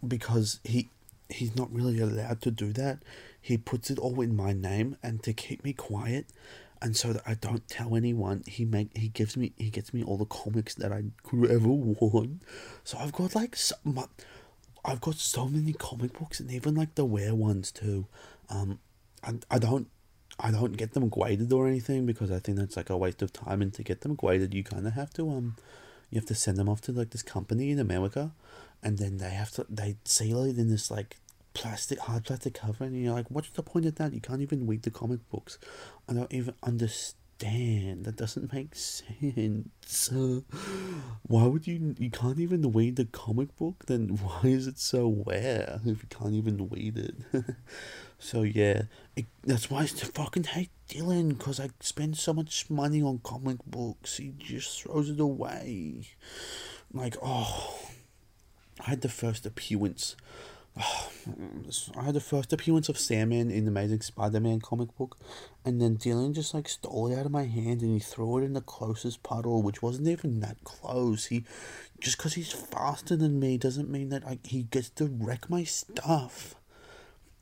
because 0.06 0.60
he 0.64 0.88
he's 1.28 1.56
not 1.56 1.72
really 1.72 1.98
allowed 2.00 2.40
to 2.42 2.50
do 2.50 2.72
that. 2.74 2.98
He 3.40 3.56
puts 3.56 3.90
it 3.90 3.98
all 3.98 4.20
in 4.20 4.36
my 4.36 4.52
name, 4.52 4.96
and 5.02 5.22
to 5.24 5.32
keep 5.32 5.64
me 5.64 5.72
quiet, 5.72 6.26
and 6.80 6.96
so 6.96 7.12
that 7.14 7.22
I 7.26 7.34
don't 7.34 7.66
tell 7.68 7.96
anyone, 7.96 8.44
he 8.46 8.64
make 8.64 8.96
he 8.96 9.08
gives 9.08 9.36
me 9.36 9.52
he 9.56 9.70
gets 9.70 9.92
me 9.92 10.04
all 10.04 10.18
the 10.18 10.24
comics 10.24 10.74
that 10.76 10.92
I 10.92 11.04
could 11.22 11.50
ever 11.50 11.68
want. 11.68 12.42
So 12.84 12.98
I've 12.98 13.12
got 13.12 13.34
like 13.34 13.56
so, 13.56 13.74
I've 14.84 15.00
got 15.00 15.16
so 15.16 15.46
many 15.48 15.72
comic 15.72 16.18
books 16.18 16.40
and 16.40 16.50
even 16.50 16.74
like 16.74 16.94
the 16.94 17.04
rare 17.04 17.34
ones 17.34 17.72
too. 17.72 18.06
Um, 18.50 18.78
and 19.22 19.44
I 19.50 19.58
don't 19.58 19.88
I 20.38 20.50
don't 20.50 20.76
get 20.76 20.94
them 20.94 21.08
graded 21.08 21.52
or 21.52 21.66
anything 21.66 22.06
because 22.06 22.30
I 22.30 22.38
think 22.38 22.58
that's 22.58 22.76
like 22.76 22.90
a 22.90 22.96
waste 22.96 23.22
of 23.22 23.32
time. 23.32 23.62
And 23.62 23.72
to 23.74 23.82
get 23.82 24.00
them 24.02 24.14
graded, 24.14 24.54
you 24.54 24.64
kind 24.64 24.86
of 24.86 24.94
have 24.94 25.12
to 25.14 25.30
um, 25.30 25.56
you 26.10 26.16
have 26.18 26.26
to 26.26 26.34
send 26.34 26.58
them 26.58 26.68
off 26.68 26.80
to 26.82 26.92
like 26.92 27.10
this 27.10 27.22
company 27.22 27.70
in 27.70 27.78
America, 27.78 28.32
and 28.82 28.98
then 28.98 29.18
they 29.18 29.30
have 29.30 29.50
to 29.52 29.66
they 29.68 29.96
seal 30.04 30.42
it 30.44 30.58
in 30.58 30.68
this 30.68 30.90
like 30.90 31.16
plastic 31.52 31.98
hard 31.98 32.24
plastic 32.24 32.54
cover 32.54 32.84
and 32.84 33.02
you're 33.02 33.12
like 33.12 33.26
what's 33.28 33.50
the 33.50 33.62
point 33.62 33.84
of 33.84 33.96
that 33.96 34.12
you 34.12 34.20
can't 34.20 34.40
even 34.40 34.68
read 34.68 34.82
the 34.82 34.90
comic 34.90 35.18
books 35.30 35.58
i 36.08 36.12
don't 36.12 36.32
even 36.32 36.54
understand 36.62 37.16
that 37.40 38.16
doesn't 38.16 38.52
make 38.52 38.74
sense. 38.74 40.12
Uh, 40.12 40.40
why 41.22 41.46
would 41.46 41.66
you 41.66 41.94
you 41.98 42.10
can't 42.10 42.38
even 42.38 42.72
read 42.72 42.96
the 42.96 43.06
comic 43.06 43.56
book? 43.56 43.86
Then 43.86 44.08
why 44.22 44.40
is 44.44 44.66
it 44.66 44.78
so 44.78 45.22
rare 45.26 45.80
if 45.84 46.02
you 46.02 46.08
can't 46.08 46.34
even 46.34 46.68
read 46.68 46.98
it? 46.98 47.14
So 48.22 48.42
yeah 48.42 48.82
it, 49.16 49.24
that's 49.44 49.70
why 49.70 49.80
i 49.80 49.86
fucking 49.86 50.44
hate 50.44 50.68
dylan 50.90 51.30
because 51.30 51.58
i 51.58 51.70
spend 51.80 52.18
so 52.18 52.34
much 52.34 52.68
money 52.68 53.00
on 53.02 53.20
comic 53.24 53.56
books. 53.66 54.18
He 54.18 54.34
just 54.36 54.82
throws 54.82 55.08
it 55.08 55.20
away. 55.20 56.06
Like 56.92 57.16
oh 57.22 57.78
i 58.80 58.90
had 58.90 59.00
the 59.00 59.08
first 59.08 59.46
appearance 59.46 60.16
I 60.78 62.02
had 62.02 62.14
the 62.14 62.20
first 62.20 62.52
appearance 62.52 62.88
of 62.88 62.98
Sandman 62.98 63.50
in 63.50 63.64
the 63.64 63.70
Amazing 63.70 64.00
Spider-Man 64.00 64.60
comic 64.60 64.96
book, 64.96 65.18
and 65.64 65.80
then 65.80 65.96
Dylan 65.96 66.34
just 66.34 66.54
like 66.54 66.68
stole 66.68 67.10
it 67.10 67.18
out 67.18 67.26
of 67.26 67.32
my 67.32 67.44
hand 67.44 67.82
and 67.82 67.92
he 67.92 67.98
threw 67.98 68.38
it 68.38 68.44
in 68.44 68.52
the 68.52 68.60
closest 68.60 69.22
puddle, 69.22 69.62
which 69.62 69.82
wasn't 69.82 70.08
even 70.08 70.40
that 70.40 70.62
close. 70.64 71.26
He, 71.26 71.44
just 71.98 72.16
because 72.16 72.34
he's 72.34 72.52
faster 72.52 73.16
than 73.16 73.40
me 73.40 73.58
doesn't 73.58 73.90
mean 73.90 74.08
that 74.10 74.24
like 74.24 74.46
he 74.46 74.62
gets 74.64 74.90
to 74.90 75.06
wreck 75.06 75.50
my 75.50 75.64
stuff. 75.64 76.54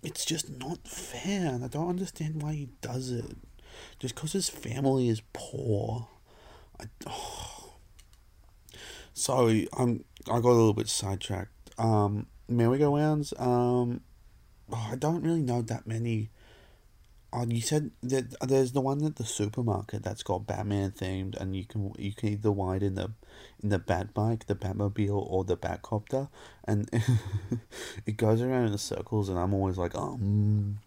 It's 0.03 0.25
just 0.25 0.51
not 0.51 0.87
fair, 0.87 1.55
and 1.55 1.65
I 1.65 1.69
don't 1.69 1.89
understand 1.89 2.43
why 2.43 2.53
he 2.53 2.69
does 2.81 3.11
it. 3.11 3.37
Just 3.99 4.15
because 4.15 4.33
his 4.33 4.49
family 4.49 5.09
is 5.09 5.23
poor. 5.33 6.09
I, 6.81 6.85
oh. 7.07 7.75
Sorry, 9.13 9.67
I'm 9.77 10.05
I 10.31 10.41
got 10.41 10.51
a 10.51 10.59
little 10.59 10.75
bit 10.75 10.89
sidetracked. 10.89 11.51
Um 11.79 12.27
merry-go-rounds. 12.49 13.35
Um, 13.39 14.01
oh, 14.71 14.89
I 14.93 14.97
don't 14.97 15.23
really 15.23 15.43
know 15.43 15.63
that 15.63 15.87
many. 15.87 16.31
Oh, 17.31 17.45
you 17.47 17.61
said 17.61 17.91
that 18.03 18.35
there's 18.49 18.73
the 18.73 18.81
one 18.81 19.05
at 19.05 19.17
the 19.17 19.25
supermarket 19.25 20.03
that's 20.03 20.23
got 20.23 20.47
Batman 20.47 20.93
themed, 20.93 21.37
and 21.39 21.55
you 21.55 21.67
can 21.67 21.93
you 21.99 22.15
can 22.15 22.31
either 22.31 22.51
ride 22.51 22.83
in 22.83 22.95
the 22.95 23.13
in 23.63 23.69
the 23.69 23.79
Bat 23.79 24.15
bike, 24.15 24.47
the 24.47 24.55
Batmobile, 24.55 25.31
or 25.31 25.45
the 25.45 25.57
Batcopter, 25.57 26.31
and 26.65 26.89
it 28.07 28.17
goes 28.17 28.41
around 28.41 28.69
in 28.69 28.79
circles, 28.79 29.29
and 29.29 29.39
I'm 29.39 29.53
always 29.53 29.77
like, 29.77 29.95
um, 29.95 30.79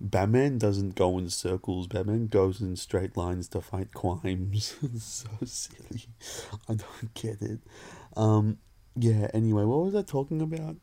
Batman 0.00 0.58
doesn't 0.58 0.94
go 0.94 1.18
in 1.18 1.28
circles. 1.28 1.86
Batman 1.86 2.28
goes 2.28 2.60
in 2.60 2.76
straight 2.76 3.16
lines 3.16 3.48
to 3.48 3.60
fight 3.60 3.92
crimes. 3.92 4.76
so 4.98 5.28
silly. 5.44 6.06
I 6.68 6.74
don't 6.74 7.14
get 7.14 7.42
it. 7.42 7.60
Um, 8.16 8.58
yeah, 8.98 9.28
anyway, 9.32 9.64
what 9.64 9.84
was 9.84 9.94
I 9.94 10.02
talking 10.02 10.40
about? 10.40 10.76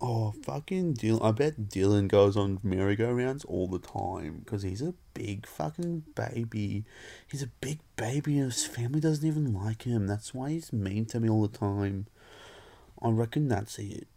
Oh, 0.00 0.32
fucking 0.42 0.94
Dylan. 0.94 1.24
I 1.24 1.30
bet 1.30 1.68
Dylan 1.68 2.08
goes 2.08 2.36
on 2.36 2.58
merry-go-rounds 2.64 3.44
all 3.44 3.68
the 3.68 3.78
time 3.78 4.42
because 4.44 4.62
he's 4.62 4.82
a 4.82 4.94
big 5.14 5.46
fucking 5.46 6.02
baby. 6.16 6.84
He's 7.28 7.42
a 7.42 7.50
big 7.60 7.78
baby 7.94 8.38
and 8.38 8.50
his 8.50 8.66
family 8.66 8.98
doesn't 8.98 9.26
even 9.26 9.54
like 9.54 9.82
him. 9.82 10.08
That's 10.08 10.34
why 10.34 10.50
he's 10.50 10.72
mean 10.72 11.06
to 11.06 11.20
me 11.20 11.28
all 11.28 11.46
the 11.46 11.56
time. 11.56 12.06
I 13.00 13.10
reckon 13.10 13.46
that's 13.46 13.78
it. 13.78 14.08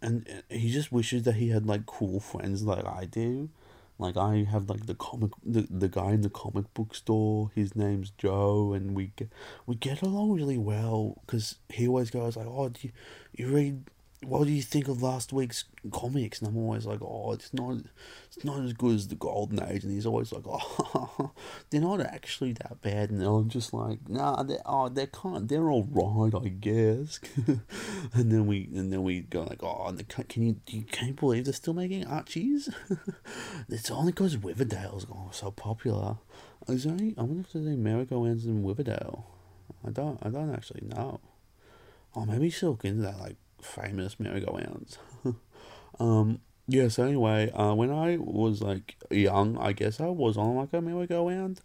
And 0.00 0.26
uh, 0.28 0.54
he 0.54 0.70
just 0.70 0.90
wishes 0.90 1.24
that 1.24 1.34
he 1.34 1.50
had 1.50 1.66
like 1.66 1.84
cool 1.84 2.18
friends 2.18 2.62
like 2.62 2.86
I 2.86 3.04
do. 3.04 3.50
Like 3.98 4.16
I 4.16 4.46
have 4.50 4.68
like 4.68 4.86
the 4.86 4.94
comic 4.94 5.30
the, 5.44 5.66
the 5.70 5.88
guy 5.88 6.12
in 6.12 6.20
the 6.20 6.30
comic 6.30 6.72
book 6.74 6.94
store. 6.94 7.50
His 7.54 7.74
name's 7.74 8.10
Joe, 8.10 8.72
and 8.74 8.94
we 8.94 9.12
get 9.16 9.30
we 9.66 9.74
get 9.74 10.02
along 10.02 10.32
really 10.32 10.58
well 10.58 11.16
because 11.24 11.56
he 11.70 11.88
always 11.88 12.10
goes 12.10 12.36
like, 12.36 12.46
"Oh, 12.46 12.68
do 12.68 12.80
you, 12.82 12.92
you 13.32 13.54
read 13.54 13.84
what 14.24 14.46
do 14.46 14.52
you 14.52 14.62
think 14.62 14.88
of 14.88 15.02
last 15.02 15.32
week's 15.32 15.64
comics? 15.92 16.40
And 16.40 16.48
I'm 16.48 16.56
always 16.56 16.86
like, 16.86 17.02
oh, 17.02 17.32
it's 17.32 17.52
not, 17.52 17.76
it's 18.26 18.44
not 18.44 18.60
as 18.64 18.72
good 18.72 18.94
as 18.94 19.08
the 19.08 19.14
Golden 19.14 19.62
Age. 19.62 19.84
And 19.84 19.92
he's 19.92 20.06
always 20.06 20.32
like, 20.32 20.44
oh, 20.46 21.32
they're 21.70 21.80
not 21.80 22.00
actually 22.00 22.52
that 22.54 22.80
bad. 22.80 23.10
And 23.10 23.22
I'm 23.22 23.48
just 23.48 23.74
like, 23.74 24.08
nah, 24.08 24.42
they 24.42 24.58
oh, 24.64 24.88
they 24.88 25.06
can't, 25.06 25.48
they're 25.48 25.70
all 25.70 25.86
right, 25.90 26.34
I 26.34 26.48
guess. 26.48 27.20
and 27.46 28.32
then 28.32 28.46
we, 28.46 28.68
and 28.74 28.92
then 28.92 29.02
we 29.02 29.20
go 29.20 29.42
like, 29.42 29.62
oh, 29.62 29.86
and 29.86 29.98
the, 29.98 30.04
can 30.04 30.42
you, 30.42 30.56
you 30.68 30.82
can 30.82 31.08
you 31.08 31.14
believe 31.14 31.44
they're 31.44 31.54
still 31.54 31.74
making 31.74 32.06
Archies? 32.06 32.70
it's 33.68 33.90
only 33.90 34.12
because 34.12 34.36
Riverdale's 34.36 35.06
oh, 35.12 35.28
so 35.32 35.50
popular. 35.50 36.16
Is 36.68 36.84
there 36.84 36.94
any, 36.94 37.14
I 37.18 37.22
wonder 37.22 37.42
if 37.42 37.52
there's 37.52 37.66
any 37.66 37.76
merry-go-rounds 37.76 38.46
in 38.46 38.66
Riverdale. 38.66 39.26
I 39.86 39.90
don't, 39.90 40.18
I 40.22 40.30
don't 40.30 40.52
actually 40.52 40.86
know. 40.88 41.20
Oh, 42.14 42.24
maybe 42.24 42.48
she'll 42.50 42.78
into 42.82 43.02
that, 43.02 43.20
like 43.20 43.36
famous 43.66 44.18
merry-go-rounds. 44.18 44.98
um, 46.00 46.40
yeah, 46.68 46.88
so 46.88 47.04
anyway, 47.04 47.50
uh, 47.52 47.74
when 47.74 47.90
I 47.90 48.16
was 48.16 48.62
like 48.62 48.96
young, 49.10 49.56
I 49.58 49.72
guess 49.72 50.00
I 50.00 50.06
was 50.06 50.36
on 50.36 50.56
like 50.56 50.72
a 50.72 50.80
merry-go-round. 50.80 51.60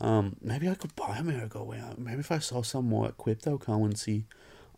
Um, 0.00 0.36
maybe 0.40 0.68
I 0.68 0.74
could 0.74 0.94
buy 0.96 1.18
a 1.18 1.22
merry-go-round. 1.22 1.98
Maybe 1.98 2.20
if 2.20 2.32
I 2.32 2.38
saw 2.38 2.62
some 2.62 2.88
more 2.88 3.06
at 3.06 3.18
cryptocurrency, 3.18 4.24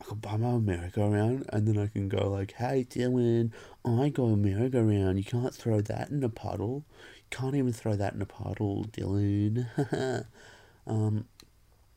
I 0.00 0.05
could 0.05 0.21
buy 0.21 0.37
my 0.37 0.59
merry-go-round 0.59 1.47
and 1.52 1.67
then 1.67 1.79
I 1.79 1.87
can 1.87 2.09
go 2.09 2.29
like, 2.29 2.52
hey 2.52 2.87
Dylan, 2.88 3.52
I 3.85 4.09
got 4.09 4.25
a 4.25 4.37
merry-go-round. 4.37 5.19
You 5.19 5.25
can't 5.25 5.55
throw 5.55 5.81
that 5.81 6.11
in 6.11 6.25
a 6.25 6.29
puddle. 6.29 6.85
You 7.17 7.38
can't 7.38 7.55
even 7.55 7.73
throw 7.73 7.95
that 7.95 8.14
in 8.14 8.21
a 8.21 8.26
puddle, 8.26 8.85
Dylan. 8.91 10.26
um, 10.87 11.26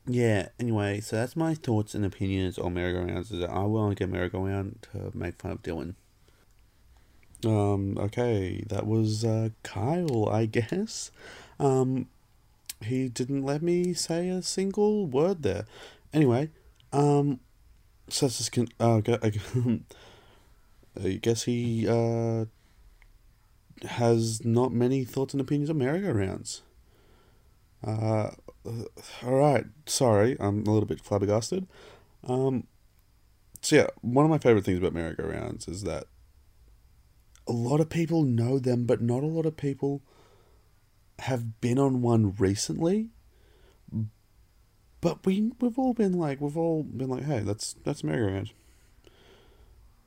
yeah, 0.06 0.48
anyway, 0.60 1.00
so 1.00 1.16
that's 1.16 1.34
my 1.36 1.54
thoughts 1.54 1.94
and 1.94 2.04
opinions 2.04 2.58
on 2.58 2.74
merry-go-rounds. 2.74 3.32
Is 3.32 3.40
that 3.40 3.50
I 3.50 3.64
will 3.64 3.78
only 3.78 3.96
get 3.96 4.08
merry-go-round 4.08 4.86
to 4.92 5.10
make 5.16 5.36
fun 5.36 5.50
of 5.50 5.62
Dylan. 5.62 5.94
Um, 7.44 7.98
okay, 7.98 8.64
that 8.68 8.86
was 8.86 9.24
uh, 9.24 9.50
Kyle, 9.62 10.28
I 10.28 10.46
guess. 10.46 11.10
Um, 11.58 12.08
he 12.82 13.08
didn't 13.08 13.42
let 13.42 13.62
me 13.62 13.94
say 13.94 14.28
a 14.28 14.42
single 14.42 15.06
word 15.06 15.42
there. 15.42 15.66
Anyway, 16.12 16.50
um, 16.92 17.40
so 18.08 18.26
that's 18.26 18.38
just 18.38 18.52
con- 18.52 18.68
uh, 18.78 19.00
I 21.04 21.10
guess 21.20 21.42
he 21.42 21.86
uh, 21.88 22.46
has 23.86 24.44
not 24.44 24.72
many 24.72 25.04
thoughts 25.04 25.34
and 25.34 25.40
opinions 25.40 25.68
on 25.70 25.78
merry-go-rounds. 25.78 26.62
Uh, 27.84 28.30
all 28.66 29.34
right, 29.34 29.64
sorry, 29.86 30.36
I'm 30.40 30.66
a 30.66 30.70
little 30.70 30.86
bit 30.86 31.00
flabbergasted. 31.00 31.66
Um, 32.26 32.66
so 33.60 33.76
yeah, 33.76 33.86
one 34.00 34.24
of 34.24 34.30
my 34.30 34.38
favorite 34.38 34.64
things 34.64 34.78
about 34.78 34.92
merry-go-rounds 34.92 35.68
is 35.68 35.82
that 35.82 36.04
a 37.46 37.52
lot 37.52 37.80
of 37.80 37.88
people 37.88 38.22
know 38.22 38.58
them, 38.58 38.84
but 38.86 39.00
not 39.00 39.22
a 39.22 39.26
lot 39.26 39.46
of 39.46 39.56
people 39.56 40.02
have 41.20 41.60
been 41.60 41.78
on 41.78 42.02
one 42.02 42.34
recently. 42.38 43.10
But 45.00 45.24
we 45.24 45.52
we've 45.60 45.78
all 45.78 45.94
been 45.94 46.14
like 46.14 46.40
we've 46.40 46.56
all 46.56 46.82
been 46.82 47.08
like, 47.08 47.24
hey, 47.24 47.40
that's 47.40 47.76
that's 47.84 48.02
merry-go-round. 48.02 48.52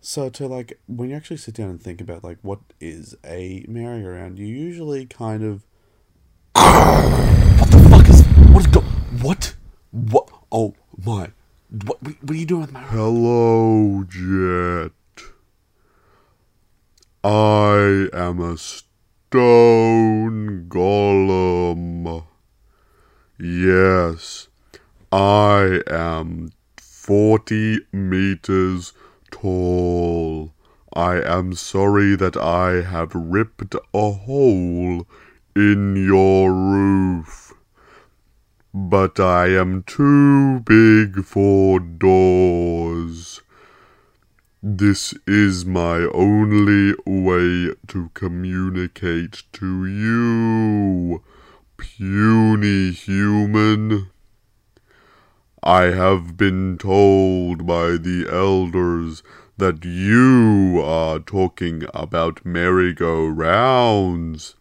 So 0.01 0.29
to 0.29 0.47
like 0.47 0.79
when 0.87 1.09
you 1.09 1.15
actually 1.15 1.37
sit 1.37 1.55
down 1.55 1.69
and 1.69 1.81
think 1.81 2.01
about 2.01 2.23
like 2.23 2.39
what 2.41 2.59
is 2.79 3.15
a 3.25 3.65
merry-go-round, 3.67 4.39
you 4.39 4.47
usually 4.47 5.05
kind 5.05 5.43
of? 5.43 5.65
What? 9.21 9.55
What? 9.91 10.29
Oh 10.49 10.75
my! 11.05 11.31
What? 11.69 12.01
What 12.01 12.15
are 12.29 12.33
you 12.33 12.45
doing 12.45 12.61
with 12.61 12.71
my? 12.71 12.83
Hello, 12.83 14.05
Jet. 14.07 14.93
I 17.21 18.07
am 18.13 18.39
a 18.39 18.57
stone 18.57 20.67
golem. 20.69 22.23
Yes, 23.37 24.47
I 25.11 25.81
am 25.87 26.51
forty 26.77 27.79
meters 27.91 28.93
tall. 29.31 30.53
I 30.93 31.21
am 31.21 31.55
sorry 31.55 32.15
that 32.15 32.37
I 32.37 32.83
have 32.83 33.13
ripped 33.13 33.75
a 33.93 34.11
hole 34.11 35.05
in 35.57 35.97
your 35.97 36.53
roof 36.53 37.48
but 38.73 39.19
I 39.19 39.47
am 39.47 39.83
too 39.83 40.59
big 40.59 41.25
for 41.25 41.79
doors. 41.79 43.41
This 44.61 45.13
is 45.25 45.65
my 45.65 46.01
only 46.13 46.93
way 47.05 47.73
to 47.87 48.11
communicate 48.13 49.43
to 49.53 49.85
you, 49.85 51.23
puny 51.77 52.91
human. 52.91 54.09
I 55.63 55.91
have 55.91 56.35
been 56.37 56.77
told 56.77 57.65
by 57.65 57.97
the 57.97 58.27
elders 58.29 59.23
that 59.57 59.83
you 59.83 60.79
are 60.83 61.17
talking 61.19 61.85
about 61.93 62.45
merry-go-rounds, 62.45 64.55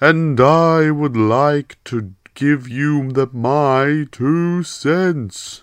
and 0.00 0.40
I 0.40 0.90
would 0.90 1.16
like 1.16 1.78
to 1.84 2.14
give 2.36 2.68
you 2.68 3.10
the 3.12 3.26
my 3.32 4.06
two 4.12 4.62
cents. 4.62 5.62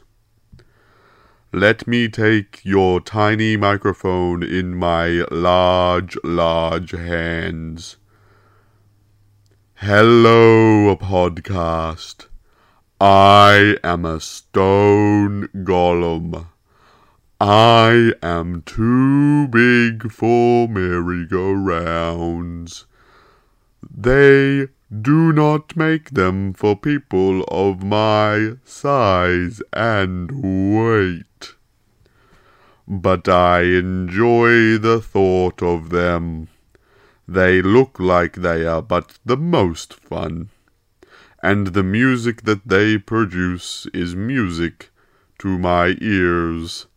Let 1.54 1.88
me 1.88 2.10
take 2.10 2.66
your 2.66 3.00
tiny 3.00 3.56
microphone 3.56 4.42
in 4.42 4.76
my 4.76 5.24
large, 5.30 6.18
large 6.24 6.90
hands. 6.90 7.98
Hello, 9.76 10.96
podcast. 10.96 12.26
I 13.00 13.78
am 13.84 14.04
a 14.04 14.20
stone 14.20 15.50
golem. 15.58 16.48
I 17.40 18.14
am 18.24 18.64
too 18.64 19.48
big 19.50 20.12
for 20.12 20.68
merry-go-rounds. 20.68 22.88
They 23.96 24.70
do 25.02 25.34
not 25.34 25.76
make 25.76 26.12
them 26.12 26.54
for 26.54 26.76
people 26.76 27.44
of 27.46 27.84
my 27.84 28.54
size 28.64 29.62
and 29.72 30.30
weight. 30.76 31.56
But 32.88 33.28
I 33.28 33.62
enjoy 33.62 34.78
the 34.78 35.02
thought 35.02 35.64
of 35.64 35.90
them. 35.90 36.50
They 37.28 37.62
look 37.62 38.00
like 38.00 38.36
they 38.36 38.66
are 38.66 38.82
but 38.82 39.18
the 39.26 39.38
most 39.38 39.94
fun. 39.94 40.50
And 41.42 41.68
the 41.68 41.84
music 41.84 42.44
that 42.44 42.68
they 42.68 42.98
produce 42.98 43.88
is 43.94 44.16
music 44.16 44.92
to 45.40 45.58
my 45.58 45.96
ears. 46.02 46.88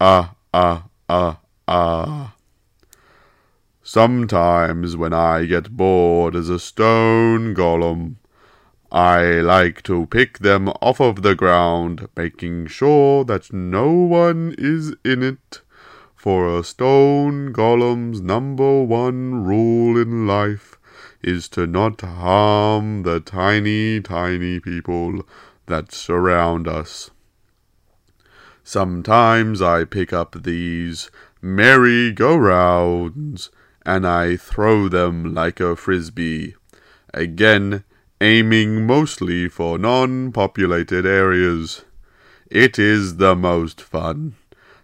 Ah, 0.00 0.34
ah, 0.54 0.88
ah, 1.08 1.40
ah. 1.66 2.34
Sometimes 3.92 4.96
when 4.96 5.12
I 5.12 5.46
get 5.46 5.76
bored 5.76 6.36
as 6.36 6.48
a 6.48 6.60
stone 6.60 7.56
golem, 7.56 8.18
I 8.92 9.40
like 9.40 9.82
to 9.82 10.06
pick 10.06 10.38
them 10.38 10.68
off 10.80 11.00
of 11.00 11.22
the 11.22 11.34
ground, 11.34 12.08
making 12.16 12.68
sure 12.68 13.24
that 13.24 13.52
no 13.52 13.90
one 13.90 14.54
is 14.56 14.94
in 15.04 15.24
it. 15.24 15.62
For 16.14 16.56
a 16.56 16.62
stone 16.62 17.52
golem's 17.52 18.20
number 18.20 18.84
one 18.84 19.42
rule 19.42 20.00
in 20.00 20.24
life 20.24 20.78
is 21.20 21.48
to 21.48 21.66
not 21.66 22.00
harm 22.00 23.02
the 23.02 23.18
tiny, 23.18 24.00
tiny 24.00 24.60
people 24.60 25.26
that 25.66 25.90
surround 25.90 26.68
us. 26.68 27.10
Sometimes 28.62 29.60
I 29.60 29.84
pick 29.84 30.12
up 30.12 30.44
these 30.44 31.10
merry-go-rounds 31.42 33.50
and 33.84 34.06
I 34.06 34.36
throw 34.36 34.88
them 34.88 35.34
like 35.34 35.60
a 35.60 35.76
frisbee, 35.76 36.54
again 37.14 37.84
aiming 38.20 38.86
mostly 38.86 39.48
for 39.48 39.78
non 39.78 40.32
populated 40.32 41.06
areas. 41.06 41.84
It 42.50 42.78
is 42.78 43.16
the 43.16 43.34
most 43.34 43.80
fun. 43.80 44.34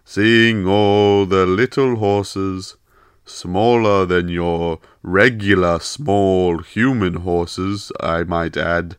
seeing 0.03 0.65
all 0.65 1.25
the 1.25 1.45
little 1.45 1.97
horses, 1.97 2.77
smaller 3.25 4.05
than 4.05 4.29
your 4.29 4.79
regular 5.03 5.79
small 5.79 6.59
human 6.59 7.15
horses, 7.15 7.91
I 7.99 8.23
might 8.23 8.55
add, 8.55 8.95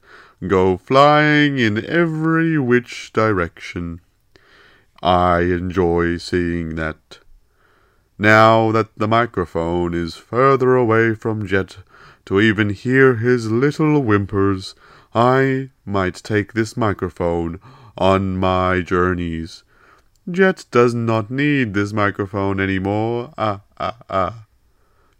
go 0.46 0.76
flying 0.76 1.58
in 1.58 1.84
every 1.86 2.58
which 2.58 3.10
direction. 3.14 4.00
I 5.02 5.40
enjoy 5.40 6.18
seeing 6.18 6.74
that. 6.74 7.20
Now 8.18 8.72
that 8.72 8.88
the 8.96 9.06
microphone 9.06 9.94
is 9.94 10.16
further 10.16 10.74
away 10.74 11.14
from 11.14 11.46
Jet 11.46 11.78
to 12.24 12.40
even 12.40 12.70
hear 12.70 13.14
his 13.14 13.50
little 13.50 14.02
whimpers, 14.02 14.74
I 15.14 15.70
might 15.86 16.16
take 16.16 16.52
this 16.52 16.76
microphone 16.76 17.60
on 17.96 18.36
my 18.36 18.80
journeys. 18.80 19.62
Jet 20.28 20.64
does 20.72 20.94
not 20.94 21.30
need 21.30 21.74
this 21.74 21.92
microphone 21.92 22.58
anymore. 22.58 23.32
Ah, 23.38 23.60
ah, 23.78 23.96
ah. 24.10 24.46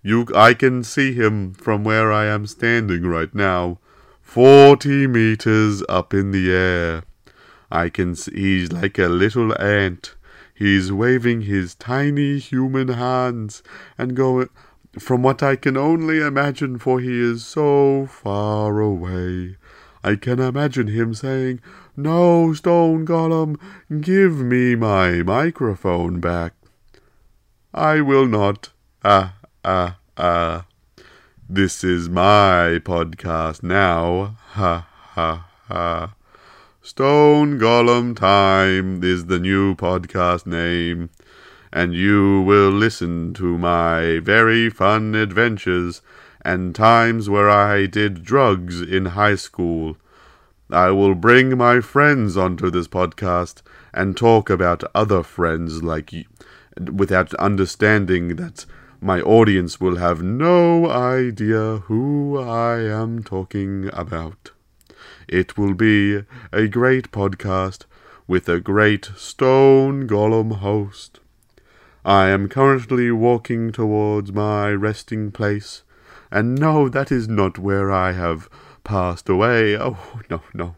You, 0.02 0.26
I 0.34 0.54
can 0.54 0.82
see 0.82 1.12
him 1.12 1.54
from 1.54 1.84
where 1.84 2.12
I 2.12 2.26
am 2.26 2.46
standing 2.46 3.06
right 3.06 3.32
now, 3.34 3.78
forty 4.20 5.06
meters 5.06 5.82
up 5.88 6.12
in 6.12 6.32
the 6.32 6.52
air. 6.52 7.04
I 7.70 7.90
can 7.90 8.16
see 8.16 8.32
he's 8.34 8.72
like 8.72 8.98
a 8.98 9.08
little 9.08 9.56
ant. 9.60 10.14
He's 10.58 10.90
waving 10.90 11.42
his 11.42 11.76
tiny 11.76 12.40
human 12.40 12.88
hands 12.88 13.62
and 13.96 14.16
going, 14.16 14.48
from 14.98 15.22
what 15.22 15.40
I 15.40 15.54
can 15.54 15.76
only 15.76 16.18
imagine, 16.18 16.80
for 16.80 16.98
he 16.98 17.20
is 17.20 17.46
so 17.46 18.08
far 18.10 18.80
away. 18.80 19.56
I 20.02 20.16
can 20.16 20.40
imagine 20.40 20.88
him 20.88 21.14
saying, 21.14 21.60
No, 21.96 22.52
Stone 22.54 23.06
Golem, 23.06 23.56
give 24.00 24.38
me 24.38 24.74
my 24.74 25.22
microphone 25.22 26.18
back. 26.18 26.54
I 27.72 28.00
will 28.00 28.26
not. 28.26 28.70
Ah, 29.04 29.36
ah, 29.64 29.98
ah. 30.16 30.66
This 31.48 31.84
is 31.84 32.08
my 32.08 32.80
podcast 32.82 33.62
now. 33.62 34.36
Ha, 34.54 34.88
ha, 35.14 35.48
ha. 35.68 36.14
Stone 36.88 37.58
Golem 37.58 38.16
Time 38.16 39.04
is 39.04 39.26
the 39.26 39.38
new 39.38 39.74
podcast 39.74 40.46
name, 40.46 41.10
and 41.70 41.92
you 41.92 42.40
will 42.40 42.70
listen 42.70 43.34
to 43.34 43.58
my 43.58 44.20
very 44.20 44.70
fun 44.70 45.14
adventures 45.14 46.00
and 46.40 46.74
times 46.74 47.28
where 47.28 47.50
I 47.50 47.84
did 47.84 48.24
drugs 48.24 48.80
in 48.80 49.04
high 49.04 49.34
school. 49.34 49.98
I 50.70 50.90
will 50.92 51.14
bring 51.14 51.58
my 51.58 51.82
friends 51.82 52.38
onto 52.38 52.70
this 52.70 52.88
podcast 52.88 53.60
and 53.92 54.16
talk 54.16 54.48
about 54.48 54.82
other 54.94 55.22
friends 55.22 55.82
like 55.82 56.10
you, 56.10 56.24
without 56.90 57.34
understanding 57.34 58.36
that 58.36 58.64
my 58.98 59.20
audience 59.20 59.78
will 59.78 59.96
have 59.96 60.22
no 60.22 60.88
idea 60.88 61.82
who 61.84 62.38
I 62.38 62.78
am 62.78 63.22
talking 63.22 63.90
about. 63.92 64.52
It 65.28 65.58
will 65.58 65.74
be 65.74 66.24
a 66.52 66.66
great 66.68 67.12
podcast 67.12 67.84
with 68.26 68.48
a 68.48 68.60
great 68.60 69.10
stone 69.14 70.08
golem 70.08 70.56
host. 70.56 71.20
I 72.04 72.28
am 72.28 72.48
currently 72.48 73.10
walking 73.10 73.70
towards 73.70 74.32
my 74.32 74.70
resting 74.70 75.30
place, 75.30 75.82
and 76.30 76.54
no, 76.54 76.88
that 76.88 77.12
is 77.12 77.28
not 77.28 77.58
where 77.58 77.92
I 77.92 78.12
have 78.12 78.48
passed 78.84 79.28
away. 79.28 79.76
Oh, 79.76 79.98
no, 80.30 80.40
no. 80.54 80.76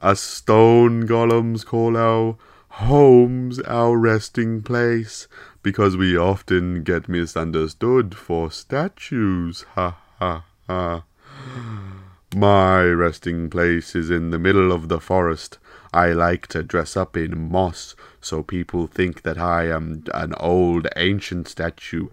Us 0.00 0.20
stone 0.20 1.06
golems 1.06 1.64
call 1.64 1.96
our 1.96 2.36
homes 2.68 3.60
our 3.60 3.96
resting 3.96 4.62
place, 4.62 5.28
because 5.62 5.96
we 5.96 6.16
often 6.18 6.82
get 6.82 7.08
misunderstood 7.08 8.16
for 8.16 8.50
statues. 8.50 9.64
Ha, 9.74 9.96
ha, 10.18 10.44
ha. 10.66 11.04
My 12.36 12.84
resting 12.84 13.48
place 13.48 13.94
is 13.94 14.10
in 14.10 14.28
the 14.28 14.38
middle 14.38 14.70
of 14.70 14.90
the 14.90 15.00
forest. 15.00 15.56
I 15.94 16.12
like 16.12 16.48
to 16.48 16.62
dress 16.62 16.94
up 16.94 17.16
in 17.16 17.50
moss 17.50 17.96
so 18.20 18.42
people 18.42 18.86
think 18.86 19.22
that 19.22 19.38
I 19.38 19.68
am 19.68 20.04
an 20.12 20.34
old 20.34 20.86
ancient 20.96 21.48
statue. 21.48 22.08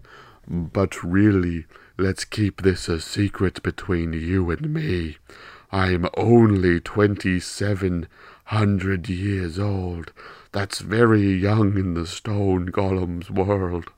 But 0.48 1.04
really, 1.04 1.66
let's 1.98 2.24
keep 2.24 2.62
this 2.62 2.88
a 2.88 3.02
secret 3.02 3.62
between 3.62 4.14
you 4.14 4.50
and 4.50 4.72
me. 4.72 5.18
I 5.70 5.92
am 5.92 6.08
only 6.16 6.80
twenty 6.80 7.38
seven 7.38 8.08
hundred 8.44 9.10
years 9.10 9.58
old. 9.58 10.10
That's 10.52 10.78
very 10.78 11.34
young 11.34 11.76
in 11.76 11.92
the 11.92 12.06
stone 12.06 12.68
golem's 12.68 13.30
world. 13.30 13.92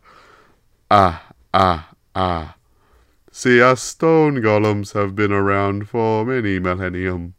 Ah, 0.90 1.32
ah, 1.54 1.90
ah. 2.16 2.55
See, 3.38 3.60
us 3.60 3.82
stone 3.82 4.36
golems 4.36 4.94
have 4.94 5.14
been 5.14 5.30
around 5.30 5.90
for 5.90 6.24
many 6.24 6.58
millennium, 6.58 7.34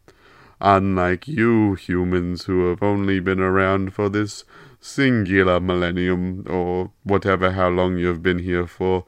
unlike 0.60 1.26
you 1.26 1.74
humans 1.74 2.44
who 2.44 2.68
have 2.68 2.84
only 2.84 3.18
been 3.18 3.40
around 3.40 3.94
for 3.94 4.08
this 4.08 4.44
singular 4.78 5.58
millennium, 5.58 6.44
or 6.48 6.92
whatever 7.02 7.50
how 7.50 7.70
long 7.70 7.98
you've 7.98 8.22
been 8.22 8.38
here 8.38 8.68
for. 8.68 9.06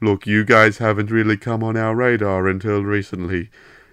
Look, 0.00 0.26
you 0.26 0.42
guys 0.42 0.78
haven't 0.78 1.10
really 1.10 1.36
come 1.36 1.62
on 1.62 1.76
our 1.76 1.94
radar 1.94 2.48
until 2.48 2.84
recently. 2.84 3.50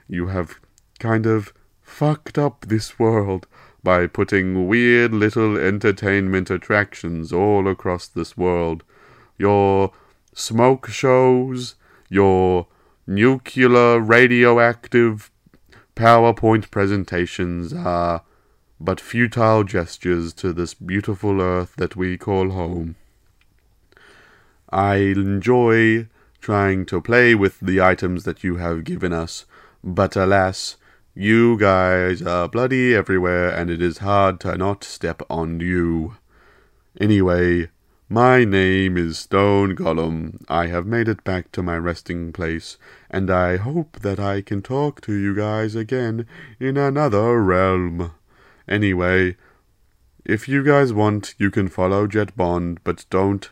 You 0.07 0.27
have 0.27 0.57
kind 0.99 1.25
of 1.25 1.51
fucked 1.81 2.37
up 2.37 2.67
this 2.69 2.97
world 2.97 3.45
by 3.83 4.07
putting 4.07 4.69
weird 4.69 5.13
little 5.13 5.57
entertainment 5.57 6.49
attractions 6.49 7.33
all 7.33 7.67
across 7.67 8.07
this 8.07 8.37
world. 8.37 8.85
Your 9.37 9.91
smoke 10.33 10.87
shows, 10.87 11.75
your 12.09 12.67
nuclear 13.05 13.99
radioactive 13.99 15.31
PowerPoint 15.95 16.69
presentations 16.69 17.73
are 17.73 18.21
but 18.79 19.01
futile 19.01 19.63
gestures 19.63 20.33
to 20.33 20.53
this 20.53 20.73
beautiful 20.73 21.41
earth 21.41 21.75
that 21.77 21.95
we 21.95 22.17
call 22.17 22.51
home. 22.51 22.95
I 24.69 24.97
enjoy 24.97 26.07
trying 26.39 26.85
to 26.85 27.01
play 27.01 27.33
with 27.33 27.59
the 27.59 27.81
items 27.81 28.23
that 28.25 28.43
you 28.43 28.57
have 28.57 28.83
given 28.83 29.11
us, 29.11 29.45
but 29.83 30.15
alas, 30.15 30.77
you 31.15 31.57
guys 31.57 32.21
are 32.21 32.47
bloody 32.47 32.93
everywhere 32.93 33.49
and 33.49 33.71
it 33.71 33.81
is 33.81 33.97
hard 33.97 34.39
to 34.41 34.55
not 34.55 34.83
step 34.83 35.23
on 35.29 35.59
you. 35.59 36.17
Anyway, 37.01 37.69
my 38.09 38.45
name 38.45 38.95
is 38.97 39.19
Stone 39.19 39.75
Golem. 39.75 40.41
I 40.47 40.67
have 40.67 40.85
made 40.85 41.09
it 41.09 41.25
back 41.25 41.51
to 41.51 41.61
my 41.61 41.75
resting 41.77 42.31
place, 42.31 42.77
and 43.09 43.29
I 43.29 43.57
hope 43.57 43.99
that 43.99 44.17
I 44.17 44.41
can 44.41 44.61
talk 44.61 45.01
to 45.01 45.13
you 45.13 45.35
guys 45.35 45.75
again 45.75 46.25
in 46.57 46.77
another 46.77 47.41
realm. 47.43 48.11
Anyway, 48.65 49.35
if 50.23 50.47
you 50.47 50.63
guys 50.63 50.93
want, 50.93 51.35
you 51.37 51.51
can 51.51 51.67
follow 51.67 52.07
Jet 52.07 52.35
Bond, 52.37 52.79
but 52.85 53.05
don't 53.09 53.49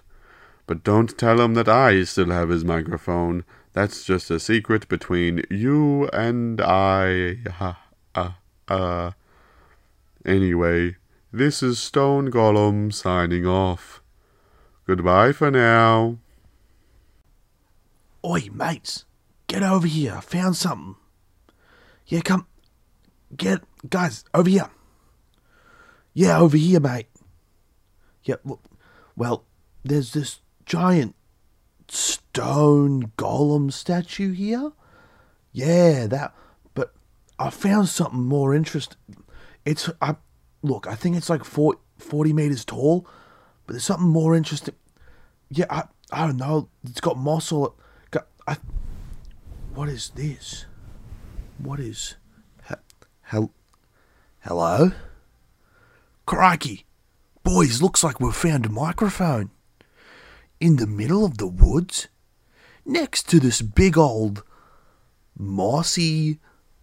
but 0.68 0.84
don't 0.84 1.18
tell 1.18 1.42
him 1.42 1.54
that 1.56 1.68
I 1.68 2.04
still 2.06 2.32
have 2.32 2.50
his 2.50 2.64
microphone. 2.64 3.44
That's 3.74 4.06
just 4.06 4.32
a 4.32 4.40
secret 4.40 4.88
between 4.88 5.44
you 5.50 6.08
and 6.14 6.62
I. 6.62 7.40
Ha 7.52 7.78
ha 8.16 8.38
ha. 8.70 9.16
Anyway, 10.26 10.96
this 11.32 11.62
is 11.62 11.78
Stone 11.78 12.32
Golem 12.32 12.94
signing 12.94 13.46
off. 13.46 13.95
Goodbye 14.88 15.32
for 15.32 15.50
now. 15.50 16.18
Oi, 18.24 18.50
mates, 18.54 19.06
get 19.48 19.64
over 19.64 19.88
here. 19.88 20.16
I 20.18 20.22
found 20.22 20.56
something. 20.56 20.96
Yeah, 22.08 22.22
come. 22.22 22.46
Get, 23.36 23.64
guys, 23.90 24.24
over 24.34 24.50
here. 24.50 24.70
Yeah, 26.14 26.40
over 26.40 26.56
here, 26.56 26.80
mate. 26.80 27.08
Yeah, 28.24 28.36
look. 28.46 28.62
Well, 29.16 29.44
there's 29.84 30.14
this 30.14 30.42
giant 30.66 31.16
stone 31.88 33.12
golem 33.18 33.72
statue 33.72 34.34
here. 34.34 34.72
Yeah, 35.52 36.08
that. 36.08 36.36
But 36.74 36.94
I 37.40 37.50
found 37.50 37.90
something 37.90 38.24
more 38.24 38.54
interesting. 38.54 38.98
It's 39.66 39.90
I 40.02 40.16
look. 40.62 40.88
I 40.88 40.96
think 40.96 41.16
it's 41.16 41.30
like 41.30 41.44
40, 41.44 41.80
40 41.98 42.34
meters 42.34 42.66
tall, 42.66 43.08
but 43.66 43.74
there's 43.74 43.84
something 43.84 44.08
more 44.08 44.36
interesting. 44.36 44.76
Yeah, 45.50 45.66
I 45.70 45.84
I 46.12 46.28
don't 46.28 46.38
know. 46.38 46.70
It's 46.84 47.02
got 47.02 47.18
moss 47.18 47.52
all. 47.52 47.76
Got, 48.12 48.28
I, 48.48 48.58
what 49.74 49.90
is 49.90 50.10
this? 50.10 50.66
What 51.58 51.80
is? 51.80 52.16
Hel, 53.30 53.52
hello? 54.42 54.92
Crikey, 56.28 56.86
boys! 57.44 57.82
Looks 57.82 58.04
like 58.04 58.20
we've 58.20 58.36
found 58.36 58.68
a 58.68 58.70
microphone 58.70 59.50
in 60.60 60.76
the 60.76 60.86
middle 60.86 61.26
of 61.26 61.38
the 61.38 61.48
woods, 61.48 62.08
next 62.86 63.28
to 63.30 63.40
this 63.40 63.64
big 63.64 63.98
old 63.98 64.44
mossy 65.38 66.40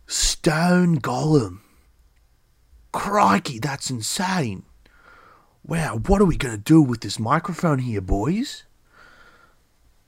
stone 0.06 1.00
golem. 1.00 1.60
Crikey, 2.92 3.58
that's 3.58 3.88
insane. 3.88 4.64
Wow, 5.64 6.00
what 6.06 6.20
are 6.20 6.26
we 6.26 6.36
going 6.36 6.54
to 6.54 6.60
do 6.60 6.82
with 6.82 7.00
this 7.02 7.18
microphone 7.18 7.78
here, 7.78 8.00
boys? 8.00 8.64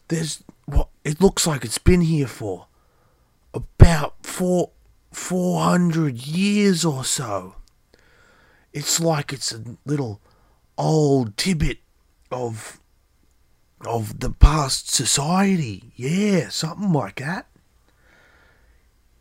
There's 0.09 0.43
what 0.67 0.88
it 1.05 1.21
looks 1.21 1.47
like 1.47 1.64
it's 1.64 1.79
been 1.79 2.03
here 2.03 2.27
for 2.27 2.67
about 3.53 4.14
four 4.23 4.71
four 5.12 5.62
hundred 5.62 6.27
years 6.27 6.85
or 6.85 7.05
so. 7.05 7.57
It's 8.73 8.99
like 8.99 9.33
it's 9.33 9.53
a 9.53 9.62
little 9.87 10.21
old 10.77 11.37
tidbit 11.37 11.79
of 12.31 12.81
of 13.87 14.21
the 14.21 14.31
past 14.31 14.90
society. 14.90 15.93
Yeah, 15.95 16.49
something 16.49 16.93
like 16.93 17.21
that. 17.21 17.47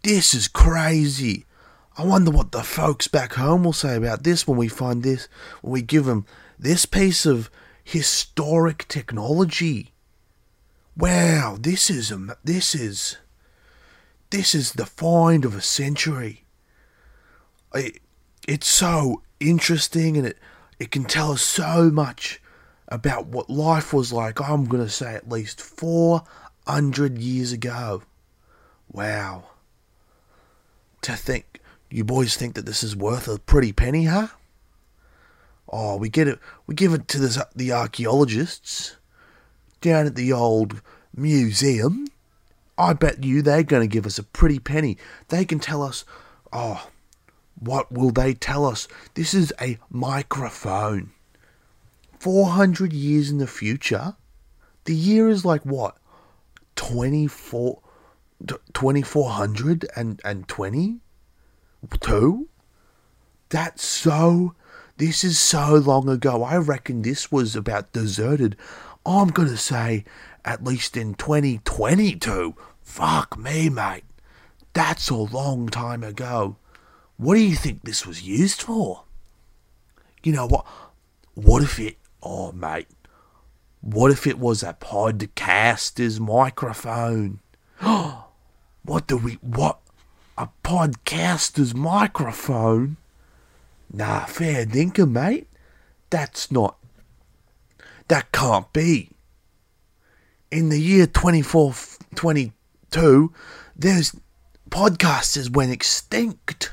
This 0.02 0.34
is 0.34 0.48
crazy. 0.48 1.46
I 1.96 2.06
wonder 2.06 2.32
what 2.32 2.52
the 2.52 2.64
folks 2.64 3.08
back 3.08 3.34
home 3.34 3.64
will 3.64 3.74
say 3.74 3.96
about 3.96 4.24
this 4.24 4.48
when 4.48 4.58
we 4.58 4.68
find 4.68 5.04
this, 5.04 5.28
when 5.62 5.74
we 5.74 5.82
give 5.84 6.06
them 6.06 6.26
this 6.58 6.86
piece 6.86 7.26
of 7.26 7.52
historic 7.84 8.88
technology. 8.88 9.92
Wow, 10.98 11.58
this 11.60 11.90
is 11.90 12.12
a, 12.12 12.38
this 12.44 12.74
is 12.74 13.18
this 14.32 14.56
is 14.56 14.74
the 14.74 14.88
find 14.88 15.46
of 15.46 15.56
a 15.56 15.62
century. 15.62 16.46
It, 17.76 18.00
it's 18.48 18.68
so 18.68 19.22
interesting 19.40 20.18
and 20.18 20.26
it 20.26 20.38
it 20.80 20.90
can 20.90 21.06
tell 21.06 21.32
us 21.32 21.42
so 21.42 21.92
much 21.92 22.42
about 22.88 23.28
what 23.28 23.50
life 23.50 23.94
was 23.94 24.12
like. 24.12 24.42
I'm 24.42 24.66
going 24.66 24.84
to 24.84 24.90
say 24.90 25.14
at 25.14 25.30
least 25.30 25.62
400 25.62 27.18
years 27.20 27.52
ago. 27.52 28.04
Wow. 28.92 29.46
To 31.04 31.16
think 31.16 31.53
you 31.94 32.04
boys 32.04 32.36
think 32.36 32.56
that 32.56 32.66
this 32.66 32.82
is 32.82 32.96
worth 32.96 33.28
a 33.28 33.38
pretty 33.38 33.72
penny, 33.72 34.06
huh? 34.06 34.30
Oh, 35.70 35.96
we 35.96 36.10
get 36.10 36.28
it. 36.28 36.40
We 36.66 36.74
give 36.74 36.92
it 36.92 37.08
to 37.10 37.20
the, 37.20 37.48
the 37.56 37.72
archaeologists 37.72 38.96
down 39.80 40.08
at 40.08 40.16
the 40.16 40.34
old 40.34 40.82
museum. 41.16 42.08
I 42.80 42.94
bet 42.94 43.24
you 43.24 43.44
they're 43.44 43.62
going 43.62 43.88
to 43.88 43.94
give 43.94 44.08
us 44.08 44.18
a 44.18 44.24
pretty 44.24 44.58
penny. 44.58 44.98
They 45.28 45.46
can 45.46 45.60
tell 45.60 45.84
us, 45.84 46.04
oh, 46.52 46.90
what 47.60 47.92
will 47.92 48.10
they 48.10 48.34
tell 48.34 48.66
us? 48.66 48.88
This 49.14 49.36
is 49.36 49.54
a 49.62 49.78
microphone. 49.92 51.12
400 52.18 52.92
years 52.92 53.30
in 53.30 53.38
the 53.38 53.46
future, 53.46 54.16
the 54.86 54.96
year 54.96 55.30
is 55.30 55.46
like 55.46 55.62
what? 55.62 55.96
24, 56.76 57.80
2420? 58.48 61.03
Two? 62.00 62.48
That's 63.50 63.84
so. 63.86 64.56
This 64.98 65.24
is 65.24 65.40
so 65.40 65.76
long 65.76 66.08
ago. 66.08 66.44
I 66.44 66.58
reckon 66.58 67.02
this 67.02 67.32
was 67.32 67.56
about 67.56 67.94
deserted. 67.94 68.56
I'm 69.06 69.30
going 69.30 69.50
to 69.50 69.58
say 69.58 70.06
at 70.46 70.64
least 70.64 70.96
in 70.98 71.16
2022. 71.16 72.56
Fuck 72.82 73.38
me, 73.38 73.70
mate. 73.70 74.04
That's 74.74 75.10
a 75.10 75.16
long 75.16 75.70
time 75.70 76.04
ago. 76.04 76.58
What 77.18 77.36
do 77.36 77.42
you 77.42 77.56
think 77.56 77.84
this 77.84 78.06
was 78.06 78.24
used 78.24 78.62
for? 78.62 79.04
You 80.24 80.34
know 80.34 80.48
what? 80.48 80.66
What 81.36 81.64
if 81.64 81.80
it. 81.80 81.98
Oh, 82.22 82.52
mate. 82.52 82.88
What 83.82 84.12
if 84.12 84.26
it 84.26 84.40
was 84.40 84.64
a 84.64 84.74
podcaster's 84.74 86.20
microphone? 86.20 87.40
what 87.80 89.08
do 89.08 89.18
we. 89.18 89.34
What? 89.42 89.80
A 90.36 90.50
podcaster's 90.64 91.76
microphone? 91.76 92.98
Nah, 93.92 94.26
fair 94.26 94.66
dinkum, 94.66 95.12
mate. 95.12 95.48
That's 96.10 96.52
not. 96.52 96.76
That 98.08 98.32
can't 98.32 98.74
be. 98.74 99.12
In 100.50 100.70
the 100.70 100.80
year 100.80 101.06
2422, 101.06 103.32
there's 103.76 104.16
podcasters 104.72 105.52
went 105.52 105.72
extinct. 105.72 106.72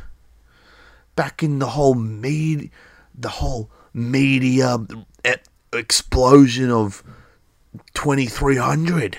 Back 1.14 1.42
in 1.42 1.58
the 1.58 1.66
whole 1.66 1.92
med, 1.94 2.70
the 3.14 3.28
whole 3.28 3.70
media 3.92 4.78
e- 5.26 5.34
explosion 5.74 6.70
of 6.70 7.02
2300, 7.92 9.18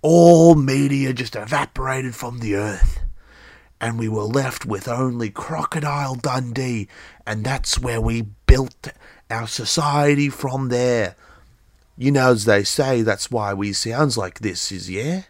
all 0.00 0.54
media 0.54 1.12
just 1.12 1.36
evaporated 1.36 2.14
from 2.14 2.38
the 2.38 2.54
earth 2.54 3.00
and 3.80 3.98
we 3.98 4.08
were 4.08 4.22
left 4.22 4.66
with 4.66 4.88
only 4.88 5.30
Crocodile 5.30 6.14
Dundee, 6.16 6.88
and 7.26 7.44
that's 7.44 7.78
where 7.78 8.00
we 8.00 8.22
built 8.46 8.88
our 9.30 9.46
society 9.46 10.28
from 10.28 10.68
there. 10.68 11.14
You 11.96 12.12
know, 12.12 12.30
as 12.30 12.44
they 12.44 12.64
say, 12.64 13.02
that's 13.02 13.30
why 13.30 13.54
we 13.54 13.72
sounds 13.72 14.16
like 14.16 14.40
this, 14.40 14.70
is 14.72 14.88
yeah? 14.88 15.22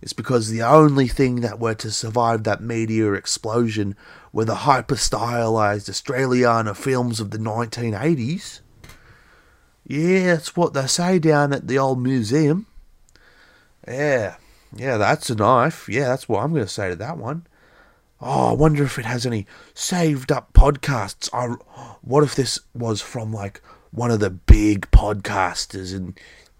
It's 0.00 0.12
because 0.12 0.50
the 0.50 0.62
only 0.62 1.08
thing 1.08 1.36
that 1.40 1.58
were 1.58 1.74
to 1.76 1.90
survive 1.90 2.44
that 2.44 2.60
meteor 2.60 3.14
explosion 3.14 3.96
were 4.32 4.44
the 4.44 4.56
hyper 4.56 4.96
stylized 4.96 5.88
Australiana 5.88 6.76
films 6.76 7.20
of 7.20 7.30
the 7.30 7.38
1980s. 7.38 8.60
Yeah, 9.86 10.34
that's 10.34 10.56
what 10.56 10.74
they 10.74 10.86
say 10.86 11.18
down 11.18 11.52
at 11.52 11.68
the 11.68 11.78
old 11.78 12.02
museum. 12.02 12.66
Yeah, 13.86 14.36
yeah, 14.74 14.96
that's 14.96 15.30
a 15.30 15.34
knife. 15.34 15.88
Yeah, 15.88 16.08
that's 16.08 16.28
what 16.28 16.42
I'm 16.42 16.52
going 16.52 16.64
to 16.64 16.70
say 16.70 16.90
to 16.90 16.96
that 16.96 17.16
one. 17.18 17.46
Oh, 18.26 18.48
I 18.48 18.52
wonder 18.54 18.82
if 18.84 18.98
it 18.98 19.04
has 19.04 19.26
any 19.26 19.46
saved 19.74 20.32
up 20.32 20.54
podcasts. 20.54 21.28
I, 21.34 21.56
what 22.00 22.24
if 22.24 22.34
this 22.34 22.58
was 22.72 23.02
from 23.02 23.34
like 23.34 23.60
one 23.90 24.10
of 24.10 24.20
the 24.20 24.30
big 24.30 24.90
podcasters 24.90 25.94
in 25.94 26.14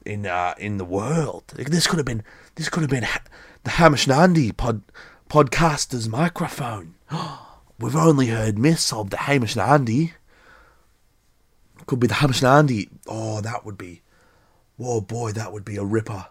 in 0.04 0.26
uh, 0.26 0.52
in 0.58 0.76
the 0.76 0.84
world? 0.84 1.44
This 1.56 1.86
could 1.86 1.96
have 1.96 2.04
been 2.04 2.22
this 2.56 2.68
could 2.68 2.82
have 2.82 2.90
been 2.90 3.04
ha- 3.04 3.22
the 3.62 3.70
Hamish 3.70 4.06
and 4.06 4.14
Andy 4.14 4.52
pod 4.52 4.82
podcaster's 5.30 6.06
microphone. 6.06 6.96
We've 7.80 7.96
only 7.96 8.26
heard 8.26 8.58
myths 8.58 8.92
of 8.92 9.08
the 9.08 9.16
Hamish 9.16 9.56
and 9.56 9.62
Andy. 9.62 10.12
Could 11.86 11.98
be 11.98 12.08
the 12.08 12.14
Hamish 12.14 12.42
and 12.42 12.48
Andy. 12.48 12.90
Oh, 13.06 13.40
that 13.40 13.64
would 13.64 13.78
be. 13.78 14.02
Oh 14.78 15.00
boy, 15.00 15.32
that 15.32 15.54
would 15.54 15.64
be 15.64 15.76
a 15.76 15.84
ripper. 15.84 16.26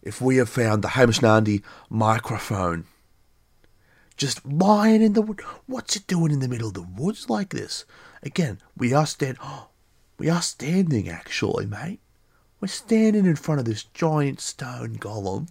If 0.00 0.22
we 0.22 0.38
have 0.38 0.48
found 0.48 0.80
the 0.80 0.88
Hamish 0.88 1.18
and 1.18 1.26
Andy 1.26 1.62
microphone 1.90 2.86
just 4.16 4.44
lying 4.46 5.02
in 5.02 5.12
the 5.14 5.22
wood. 5.22 5.40
What's 5.66 5.96
it 5.96 6.06
doing 6.06 6.32
in 6.32 6.40
the 6.40 6.48
middle 6.48 6.68
of 6.68 6.74
the 6.74 6.82
woods 6.82 7.28
like 7.28 7.50
this? 7.50 7.84
Again, 8.22 8.58
we 8.76 8.92
are 8.92 9.06
stand. 9.06 9.38
we 10.18 10.28
are 10.28 10.42
standing 10.42 11.08
actually, 11.08 11.66
mate. 11.66 12.00
We're 12.60 12.68
standing 12.68 13.26
in 13.26 13.36
front 13.36 13.60
of 13.60 13.66
this 13.66 13.84
giant 13.84 14.40
stone 14.40 14.96
golem, 14.96 15.48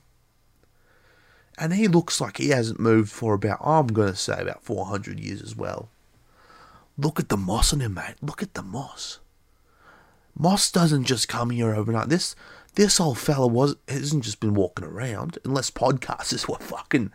and 1.57 1.73
he 1.73 1.87
looks 1.87 2.19
like 2.19 2.37
he 2.37 2.49
hasn't 2.49 2.79
moved 2.79 3.11
for 3.11 3.35
about. 3.35 3.59
I'm 3.61 3.87
going 3.87 4.11
to 4.11 4.15
say 4.15 4.41
about 4.41 4.63
400 4.63 5.19
years 5.19 5.41
as 5.41 5.55
well. 5.55 5.89
Look 6.97 7.19
at 7.19 7.29
the 7.29 7.37
moss 7.37 7.73
on 7.73 7.81
him, 7.81 7.95
mate. 7.95 8.15
Look 8.21 8.41
at 8.41 8.53
the 8.53 8.63
moss. 8.63 9.19
Moss 10.37 10.71
doesn't 10.71 11.03
just 11.03 11.27
come 11.27 11.51
here 11.51 11.75
overnight. 11.75 12.09
This 12.09 12.35
this 12.75 12.99
old 12.99 13.19
fella 13.19 13.45
was 13.47 13.75
hasn't 13.87 14.23
just 14.23 14.39
been 14.39 14.55
walking 14.55 14.85
around, 14.85 15.37
unless 15.45 15.69
podcasters 15.69 16.47
were 16.49 16.57
fucking 16.57 17.11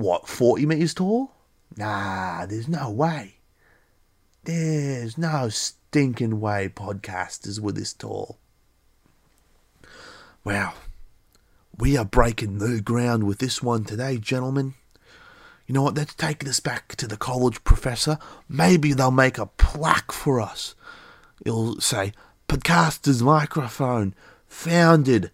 what, 0.00 0.28
40 0.28 0.66
metres 0.66 0.94
tall? 0.94 1.32
Nah, 1.76 2.46
there's 2.46 2.68
no 2.68 2.90
way. 2.90 3.36
There's 4.44 5.18
no 5.18 5.48
stinking 5.48 6.40
way 6.40 6.68
podcasters 6.68 7.58
were 7.58 7.72
this 7.72 7.92
tall. 7.92 8.38
Wow. 10.44 10.74
We 11.76 11.96
are 11.96 12.04
breaking 12.04 12.58
new 12.58 12.80
ground 12.80 13.24
with 13.24 13.38
this 13.38 13.62
one 13.62 13.84
today, 13.84 14.18
gentlemen. 14.18 14.74
You 15.66 15.74
know 15.74 15.82
what? 15.82 15.96
Let's 15.96 16.14
take 16.14 16.44
this 16.44 16.60
back 16.60 16.94
to 16.96 17.08
the 17.08 17.16
college 17.16 17.64
professor. 17.64 18.18
Maybe 18.48 18.92
they'll 18.92 19.10
make 19.10 19.36
a 19.36 19.46
plaque 19.46 20.12
for 20.12 20.40
us. 20.40 20.76
It'll 21.44 21.80
say, 21.80 22.12
Podcaster's 22.48 23.22
Microphone, 23.22 24.14
founded 24.46 25.32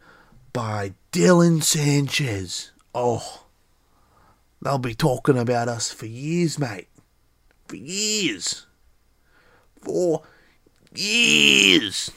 by 0.52 0.94
Dylan 1.12 1.62
Sanchez. 1.62 2.72
Oh, 2.94 3.41
They'll 4.62 4.78
be 4.78 4.94
talking 4.94 5.36
about 5.36 5.66
us 5.66 5.90
for 5.90 6.06
years, 6.06 6.56
mate. 6.56 6.86
For 7.66 7.74
years. 7.74 8.66
For 9.80 10.22
years. 10.94 12.12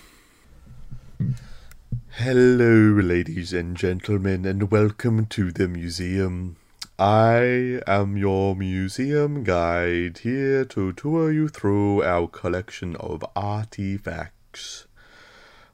Hello, 2.11 3.01
ladies 3.01 3.51
and 3.51 3.75
gentlemen, 3.75 4.45
and 4.45 4.69
welcome 4.69 5.25
to 5.25 5.51
the 5.51 5.67
museum. 5.67 6.57
I 6.99 7.81
am 7.87 8.15
your 8.15 8.55
museum 8.55 9.43
guide 9.43 10.19
here 10.19 10.65
to 10.65 10.93
tour 10.93 11.31
you 11.31 11.47
through 11.47 12.03
our 12.03 12.27
collection 12.27 12.95
of 12.97 13.25
artifacts. 13.35 14.85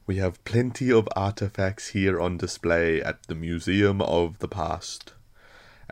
We 0.08 0.16
have 0.18 0.42
plenty 0.46 0.90
of 0.90 1.10
artifacts 1.18 1.90
here 1.90 2.22
on 2.22 2.38
display 2.38 3.02
at 3.02 3.28
the 3.28 3.36
Museum 3.36 4.02
of 4.02 4.40
the 4.40 4.48
Past 4.48 5.12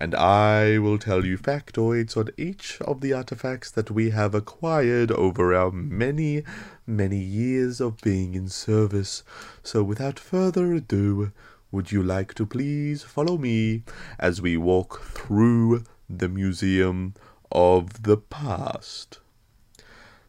and 0.02 0.16
I 0.16 0.78
will 0.78 0.98
tell 0.98 1.26
you 1.26 1.38
factoids 1.38 2.16
on 2.16 2.30
each 2.38 2.80
of 2.82 3.02
the 3.02 3.12
artifacts 3.12 3.70
that 3.72 3.92
we 3.92 4.12
have 4.12 4.34
acquired 4.34 5.12
over 5.12 5.54
our 5.54 5.72
many, 5.72 6.46
many 6.88 7.18
years 7.18 7.82
of 7.82 8.00
being 8.02 8.34
in 8.34 8.48
service. 8.48 9.24
So, 9.62 9.84
without 9.84 10.18
further 10.18 10.74
ado, 10.74 11.34
would 11.70 11.92
you 11.92 12.02
like 12.02 12.34
to 12.36 12.46
please 12.46 13.04
follow 13.04 13.38
me 13.38 13.84
as 14.18 14.42
we 14.42 14.56
walk 14.56 15.02
through 15.02 15.84
the 16.10 16.30
Museum 16.30 17.14
of 17.52 18.04
the 18.04 18.16
Past? 18.16 19.20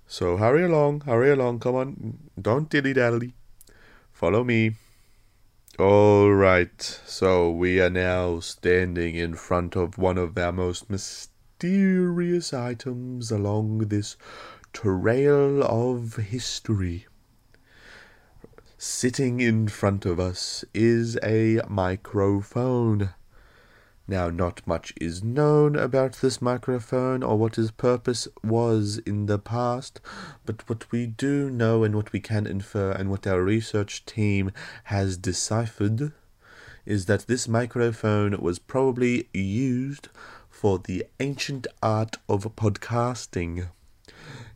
So, 0.09 0.37
hurry 0.37 0.65
along, 0.65 1.03
hurry 1.03 1.31
along, 1.31 1.61
come 1.61 1.77
on, 1.77 2.19
don't 2.43 2.69
dilly 2.69 2.93
dally. 2.93 3.35
Follow 4.13 4.43
me. 4.43 4.73
All 5.79 6.33
right, 6.33 6.83
so 7.07 7.51
we 7.51 7.81
are 7.81 7.89
now 7.89 8.41
standing 8.41 9.15
in 9.15 9.35
front 9.35 9.77
of 9.77 9.97
one 9.97 10.19
of 10.19 10.37
our 10.37 10.53
most 10.53 10.91
mysterious 10.91 12.53
items 12.53 13.31
along 13.31 13.79
this 13.89 14.17
trail 14.73 15.63
of 15.63 16.17
history. 16.17 17.07
Sitting 18.77 19.41
in 19.41 19.69
front 19.69 20.05
of 20.05 20.19
us 20.19 20.65
is 20.75 21.19
a 21.23 21.61
microphone. 21.69 23.11
Now, 24.11 24.29
not 24.29 24.67
much 24.67 24.93
is 25.01 25.23
known 25.23 25.77
about 25.77 26.15
this 26.15 26.43
microphone 26.43 27.23
or 27.23 27.39
what 27.39 27.57
its 27.57 27.71
purpose 27.71 28.27
was 28.43 28.99
in 29.07 29.27
the 29.27 29.39
past, 29.39 30.01
but 30.45 30.69
what 30.69 30.91
we 30.91 31.07
do 31.07 31.49
know 31.49 31.85
and 31.85 31.95
what 31.95 32.13
we 32.13 32.19
can 32.19 32.45
infer 32.45 32.91
and 32.91 33.09
what 33.09 33.25
our 33.29 33.41
research 33.41 34.05
team 34.07 34.51
has 34.83 35.17
deciphered 35.17 36.11
is 36.85 37.07
that 37.07 37.29
this 37.29 37.47
microphone 37.47 38.37
was 38.41 38.59
probably 38.59 39.29
used 39.33 40.09
for 40.49 40.81
the 40.81 41.07
ancient 41.21 41.69
art 41.81 42.17
of 42.29 42.43
podcasting. 42.57 43.69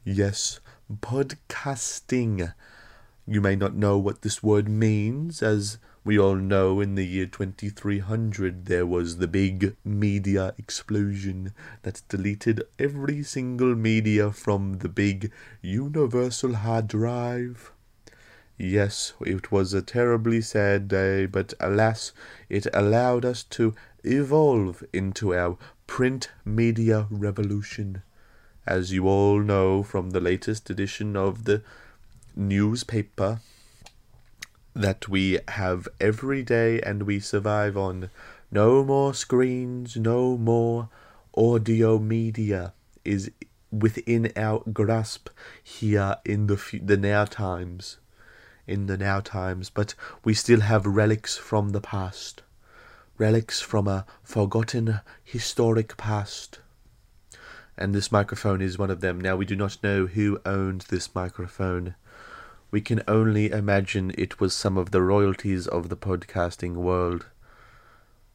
Yes, 0.03 0.59
podcasting. 0.93 2.53
You 3.25 3.41
may 3.41 3.55
not 3.55 3.77
know 3.77 3.99
what 3.99 4.23
this 4.23 4.43
word 4.43 4.69
means, 4.69 5.45
as 5.45 5.79
we 6.05 6.19
all 6.19 6.37
know 6.37 6.81
in 6.81 6.97
the 6.97 7.07
year 7.07 7.25
2300 7.25 8.67
there 8.67 8.85
was 8.85 9.17
the 9.17 9.27
big 9.27 9.75
media 9.83 10.55
explosion 10.59 11.55
that 11.83 12.03
deleted 12.11 12.63
every 12.79 13.23
single 13.23 13.75
media 13.75 14.31
from 14.31 14.79
the 14.79 14.89
big 14.89 15.33
universal 15.63 16.57
hard 16.57 16.89
drive. 16.89 17.73
Yes, 18.59 19.15
it 19.23 19.51
was 19.51 19.73
a 19.73 19.81
terribly 19.81 20.43
sad 20.43 20.89
day, 20.89 21.25
but 21.25 21.55
alas, 21.59 22.13
it 22.51 22.67
allowed 22.75 23.25
us 23.25 23.43
to 23.43 23.75
evolve 24.05 24.85
into 24.93 25.35
our 25.35 25.57
print 25.87 26.29
media 26.45 27.07
revolution. 27.11 28.03
As 28.67 28.93
you 28.93 29.09
all 29.09 29.41
know 29.41 29.83
from 29.83 30.11
the 30.11 30.21
latest 30.21 30.69
edition 30.69 31.17
of 31.17 31.45
the 31.45 31.63
newspaper, 32.37 33.41
that 34.75 35.09
we 35.09 35.39
have 35.49 35.89
every 36.01 36.43
day 36.43 36.81
and 36.81 37.05
we 37.05 37.21
survive 37.21 37.77
on. 37.77 38.11
No 38.51 38.85
more 38.85 39.15
screens, 39.15 39.97
no 39.97 40.37
more 40.37 40.89
audio 41.37 41.99
media 41.99 42.73
is 43.05 43.31
within 43.71 44.33
our 44.37 44.63
grasp 44.73 45.29
here 45.63 46.17
in 46.25 46.47
the 46.47 46.55
f- 46.55 46.75
the 46.81 46.97
now 46.97 47.25
times 47.25 47.99
in 48.69 48.87
the 48.87 48.97
now 48.97 49.19
times 49.19 49.69
but 49.69 49.95
we 50.23 50.33
still 50.33 50.61
have 50.61 50.87
relics 50.87 51.37
from 51.37 51.71
the 51.71 51.81
past 51.81 52.43
relics 53.19 53.61
from 53.61 53.87
a 53.87 54.05
forgotten 54.23 55.01
historic 55.23 55.97
past. 55.97 56.59
And 57.77 57.95
this 57.95 58.13
microphone 58.13 58.61
is 58.61 58.79
one 58.79 58.91
of 58.91 59.01
them. 59.01 59.21
Now 59.21 59.37
we 59.37 59.45
do 59.45 59.57
not 59.57 59.83
know 59.83 60.07
who 60.07 60.41
owned 60.45 60.83
this 60.83 61.15
microphone 61.15 61.95
we 62.71 62.81
can 62.81 63.03
only 63.07 63.51
imagine 63.51 64.13
it 64.17 64.41
was 64.41 64.55
some 64.55 64.77
of 64.77 64.91
the 64.91 65.03
royalties 65.03 65.67
of 65.67 65.89
the 65.89 65.97
podcasting 65.97 66.75
world. 66.75 67.27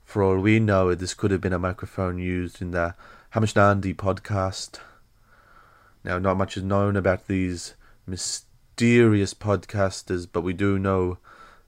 For 0.05 0.23
all 0.23 0.39
we 0.39 0.59
know, 0.59 0.95
this 0.95 1.13
could 1.13 1.31
have 1.31 1.41
been 1.41 1.53
a 1.53 1.59
microphone 1.59 2.17
used 2.17 2.61
in 2.61 2.71
the 2.71 2.95
Hamish 3.31 3.55
and 3.55 3.63
Andy 3.63 3.93
podcast. 3.93 4.79
Now, 6.03 6.17
not 6.17 6.37
much 6.37 6.57
is 6.57 6.63
known 6.63 6.95
about 6.95 7.27
these 7.27 7.75
mysterious 8.07 9.33
podcasters, 9.33 10.27
but 10.31 10.41
we 10.41 10.53
do 10.53 10.79
know 10.79 11.17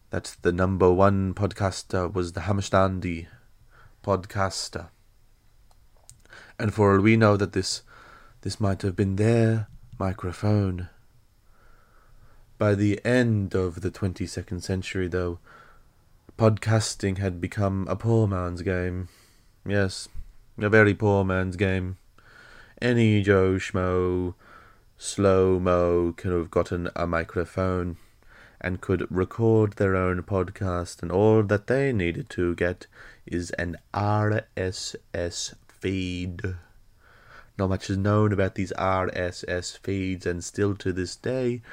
that 0.09 0.37
the 0.41 0.51
number 0.51 0.91
one 0.91 1.33
podcaster 1.33 2.11
was 2.11 2.33
the 2.33 2.41
Hamish 2.41 2.71
and 2.71 2.95
Andy 2.95 3.27
podcaster. 4.03 4.89
And 6.57 6.73
for 6.73 6.93
all 6.93 7.01
we 7.01 7.17
know, 7.17 7.37
that 7.37 7.53
this 7.53 7.83
this 8.41 8.59
might 8.59 8.81
have 8.81 8.95
been 8.95 9.17
their 9.17 9.67
microphone. 9.99 10.89
By 12.61 12.75
the 12.75 13.03
end 13.03 13.55
of 13.55 13.81
the 13.81 13.89
22nd 13.89 14.61
century, 14.61 15.07
though, 15.07 15.39
podcasting 16.37 17.17
had 17.17 17.41
become 17.41 17.87
a 17.89 17.95
poor 17.95 18.27
man's 18.27 18.61
game. 18.61 19.09
Yes, 19.65 20.07
a 20.59 20.69
very 20.69 20.93
poor 20.93 21.23
man's 21.23 21.55
game. 21.55 21.97
Any 22.79 23.23
Joe 23.23 23.53
Schmo, 23.53 24.35
slow 24.95 25.59
mo 25.59 26.13
could 26.15 26.33
have 26.33 26.51
gotten 26.51 26.87
a 26.95 27.07
microphone 27.07 27.97
and 28.59 28.79
could 28.79 29.07
record 29.09 29.73
their 29.77 29.95
own 29.95 30.21
podcast, 30.21 31.01
and 31.01 31.11
all 31.11 31.41
that 31.41 31.65
they 31.65 31.91
needed 31.91 32.29
to 32.29 32.53
get 32.53 32.85
is 33.25 33.49
an 33.57 33.75
RSS 33.91 35.55
feed. 35.67 36.41
Not 37.57 37.69
much 37.69 37.89
is 37.89 37.97
known 37.97 38.31
about 38.31 38.53
these 38.53 38.71
RSS 38.77 39.79
feeds, 39.79 40.27
and 40.27 40.43
still 40.43 40.75
to 40.75 40.93
this 40.93 41.15
day, 41.15 41.63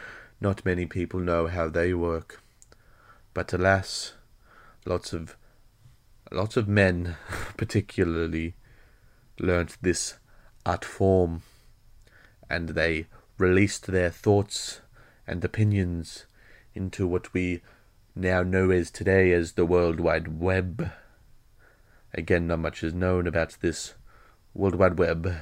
not 0.41 0.65
many 0.65 0.87
people 0.87 1.21
know 1.21 1.47
how 1.47 1.69
they 1.69 1.93
work. 1.93 2.43
But 3.35 3.53
alas, 3.53 4.15
lots 4.85 5.13
of 5.13 5.37
lots 6.31 6.57
of 6.57 6.69
men 6.69 7.17
particularly 7.57 8.55
learnt 9.39 9.79
this 9.81 10.19
art 10.67 10.85
form 10.85 11.43
and 12.51 12.71
they 12.71 13.07
released 13.39 13.87
their 13.87 14.11
thoughts 14.11 14.81
and 15.27 15.45
opinions 15.45 16.27
into 16.75 17.07
what 17.07 17.33
we 17.33 17.63
now 18.15 18.43
know 18.43 18.71
as 18.71 18.91
today 18.91 19.33
as 19.33 19.53
the 19.53 19.67
World 19.67 20.01
Wide 20.01 20.41
Web. 20.41 20.91
Again, 22.15 22.47
not 22.47 22.59
much 22.59 22.83
is 22.83 22.95
known 22.95 23.27
about 23.27 23.57
this 23.61 23.95
World 24.55 24.75
Wide 24.75 24.99
Web, 24.99 25.35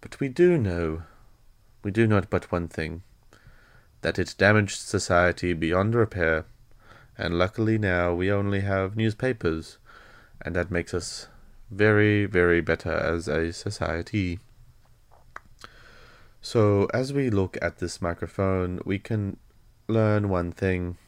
but 0.00 0.18
we 0.18 0.28
do 0.28 0.58
know, 0.58 1.02
we 1.82 1.90
do 1.90 2.06
know 2.06 2.22
but 2.28 2.50
one 2.50 2.68
thing 2.68 3.02
that 4.06 4.20
it 4.20 4.36
damaged 4.38 4.78
society 4.78 5.52
beyond 5.52 5.92
repair, 5.92 6.44
and 7.18 7.36
luckily 7.36 7.76
now 7.76 8.14
we 8.14 8.30
only 8.30 8.60
have 8.60 8.96
newspapers, 8.96 9.78
and 10.40 10.54
that 10.54 10.70
makes 10.70 10.94
us 10.94 11.26
very, 11.72 12.24
very 12.24 12.60
better 12.60 12.92
as 12.92 13.26
a 13.26 13.52
society. 13.52 14.38
So, 16.40 16.86
as 16.94 17.12
we 17.12 17.30
look 17.30 17.58
at 17.60 17.78
this 17.78 18.00
microphone, 18.00 18.78
we 18.84 19.00
can 19.00 19.38
learn 19.88 20.28
one 20.28 20.52
thing 20.52 20.98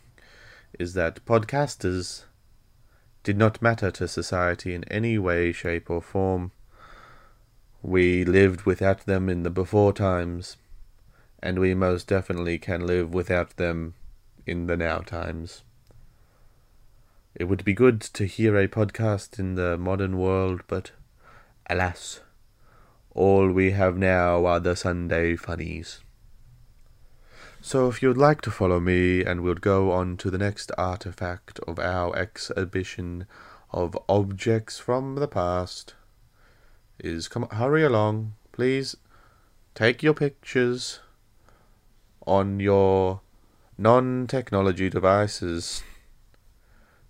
is 0.77 0.95
that 0.95 1.25
podcasters 1.25 2.25
did 3.23 3.37
not 3.39 3.63
matter 3.63 3.93
to 3.93 4.09
society 4.09 4.75
in 4.75 4.83
any 4.89 5.19
way, 5.19 5.53
shape, 5.53 5.89
or 5.89 6.03
form. 6.03 6.51
We 7.81 8.25
lived 8.25 8.63
without 8.63 9.07
them 9.07 9.29
in 9.29 9.45
the 9.45 9.51
before 9.51 9.93
times, 9.93 10.57
and 11.43 11.59
we 11.59 11.75
most 11.75 12.07
definitely 12.07 12.59
can 12.59 12.87
live 12.87 13.15
without 13.15 13.57
them 13.57 13.95
in 14.47 14.67
the 14.67 14.77
now 14.77 14.99
times. 14.99 15.63
It 17.35 17.45
would 17.45 17.65
be 17.65 17.75
good 17.75 18.01
to 18.01 18.27
hear 18.27 18.57
a 18.57 18.67
podcast 18.67 19.39
in 19.39 19.55
the 19.55 19.79
modern 19.79 20.19
world, 20.19 20.63
but 20.67 20.91
alas, 21.71 22.21
all 23.15 23.51
we 23.51 23.71
have 23.73 23.97
now 23.97 24.45
are 24.47 24.59
the 24.59 24.75
Sunday 24.75 25.37
funnies. 25.37 26.01
So, 27.61 27.89
if 27.89 28.03
you'd 28.03 28.17
like 28.17 28.41
to 28.43 28.51
follow 28.51 28.81
me, 28.81 29.25
and 29.25 29.43
we'll 29.43 29.55
go 29.55 29.91
on 29.91 30.17
to 30.19 30.31
the 30.31 30.39
next 30.39 30.71
artifact 30.79 31.59
of 31.67 31.79
our 31.79 32.17
exhibition 32.17 33.27
of 33.73 33.99
objects 34.09 34.79
from 34.79 35.17
the 35.17 35.29
past, 35.29 35.95
is 36.99 37.29
come 37.29 37.49
hurry 37.51 37.85
along, 37.85 38.35
please. 38.53 38.97
Take 39.75 40.03
your 40.03 40.15
pictures 40.15 41.01
on 42.29 42.61
your 42.61 43.21
non 43.77 44.27
technology 44.27 44.89
devices. 44.89 45.83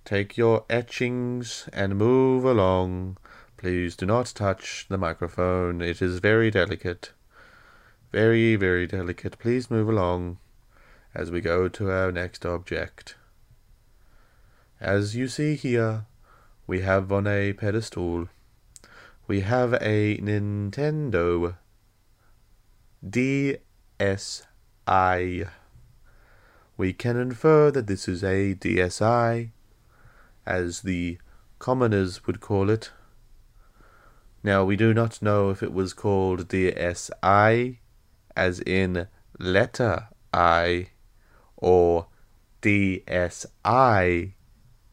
Take 0.05 0.37
your 0.37 0.65
etchings 0.71 1.69
and 1.73 1.97
move 1.97 2.45
along. 2.45 3.19
Please 3.57 3.97
do 3.97 4.07
not 4.07 4.33
touch 4.35 4.87
the 4.89 4.97
microphone. 4.97 5.83
It 5.83 6.01
is 6.01 6.21
very 6.21 6.51
delicate. 6.51 7.13
Very, 8.13 8.57
very 8.57 8.87
delicate. 8.87 9.39
Please 9.39 9.71
move 9.71 9.89
along 9.89 10.39
as 11.15 11.31
we 11.31 11.41
go 11.41 11.69
to 11.69 11.91
our 11.91 12.11
next 12.11 12.47
object. 12.47 13.17
As 14.81 15.17
you 15.17 15.29
see 15.29 15.57
here, 15.57 16.07
we 16.67 16.81
have 16.81 17.13
on 17.13 17.27
a 17.27 17.53
pedestal 17.53 18.29
we 19.29 19.43
have 19.43 19.75
a 19.75 20.17
Nintendo 20.17 21.57
DSi. 24.89 25.49
We 26.77 26.93
can 26.93 27.17
infer 27.17 27.71
that 27.71 27.87
this 27.87 28.09
is 28.09 28.23
a 28.23 28.55
DSi, 28.55 29.51
as 30.47 30.83
the 30.83 31.19
commoners 31.59 32.27
would 32.27 32.41
call 32.41 32.71
it. 32.71 32.91
Now, 34.43 34.65
we 34.65 34.77
do 34.77 34.95
not 34.95 35.21
know 35.21 35.51
if 35.51 35.63
it 35.63 35.73
was 35.73 35.93
called 35.93 36.49
DSi, 36.49 37.79
as 38.37 38.61
in 38.61 39.09
letter 39.39 40.09
I, 40.33 40.91
or 41.57 42.07
DSI, 42.63 44.33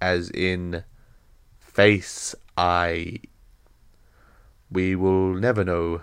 as 0.01 0.29
in 0.31 0.83
face 1.59 2.35
I. 2.57 3.19
We 4.71 4.95
will 4.95 5.35
never 5.35 5.63
know, 5.63 6.01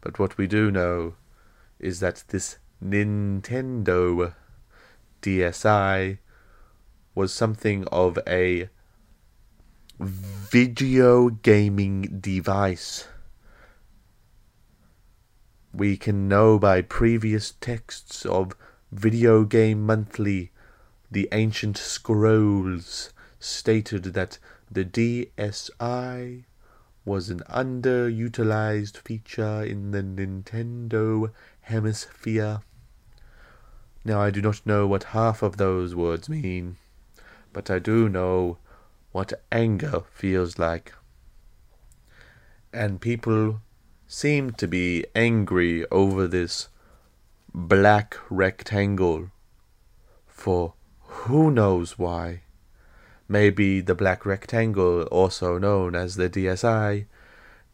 but 0.00 0.18
what 0.18 0.36
we 0.36 0.46
do 0.46 0.70
know 0.70 1.14
is 1.78 2.00
that 2.00 2.24
this 2.28 2.58
Nintendo 2.82 4.34
DSi 5.22 6.18
was 7.14 7.32
something 7.32 7.86
of 7.88 8.18
a 8.26 8.68
video 9.98 11.30
gaming 11.30 12.18
device. 12.20 13.08
We 15.72 15.96
can 15.96 16.28
know 16.28 16.58
by 16.58 16.82
previous 16.82 17.52
texts 17.60 18.24
of 18.26 18.56
Video 18.92 19.44
Game 19.44 19.84
Monthly, 19.84 20.52
the 21.10 21.28
ancient 21.32 21.76
scrolls 21.76 23.12
stated 23.40 24.04
that 24.14 24.38
the 24.70 24.84
DSi 24.84 26.44
was 27.04 27.28
an 27.28 27.40
underutilized 27.50 28.96
feature 28.98 29.62
in 29.62 29.90
the 29.90 30.02
Nintendo 30.02 31.30
hemisphere. 31.64 32.60
Now, 34.04 34.20
I 34.20 34.30
do 34.30 34.42
not 34.42 34.66
know 34.66 34.86
what 34.86 35.14
half 35.14 35.42
of 35.42 35.56
those 35.56 35.94
words 35.94 36.28
mean, 36.28 36.76
but 37.52 37.70
I 37.70 37.78
do 37.78 38.08
know 38.08 38.58
what 39.12 39.32
anger 39.50 40.02
feels 40.12 40.58
like. 40.58 40.92
And 42.72 43.00
people 43.00 43.60
seem 44.06 44.52
to 44.52 44.68
be 44.68 45.06
angry 45.14 45.86
over 45.90 46.26
this 46.26 46.68
black 47.54 48.16
rectangle 48.28 49.30
for 50.26 50.74
who 51.00 51.50
knows 51.50 51.98
why. 51.98 52.42
Maybe 53.26 53.80
the 53.80 53.94
black 53.94 54.26
rectangle, 54.26 55.04
also 55.04 55.56
known 55.58 55.94
as 55.94 56.16
the 56.16 56.28
DSi, 56.28 57.06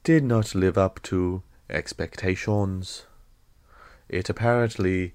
did 0.04 0.22
not 0.22 0.54
live 0.54 0.78
up 0.78 1.02
to 1.04 1.42
expectations. 1.68 3.06
It 4.10 4.28
apparently 4.28 5.14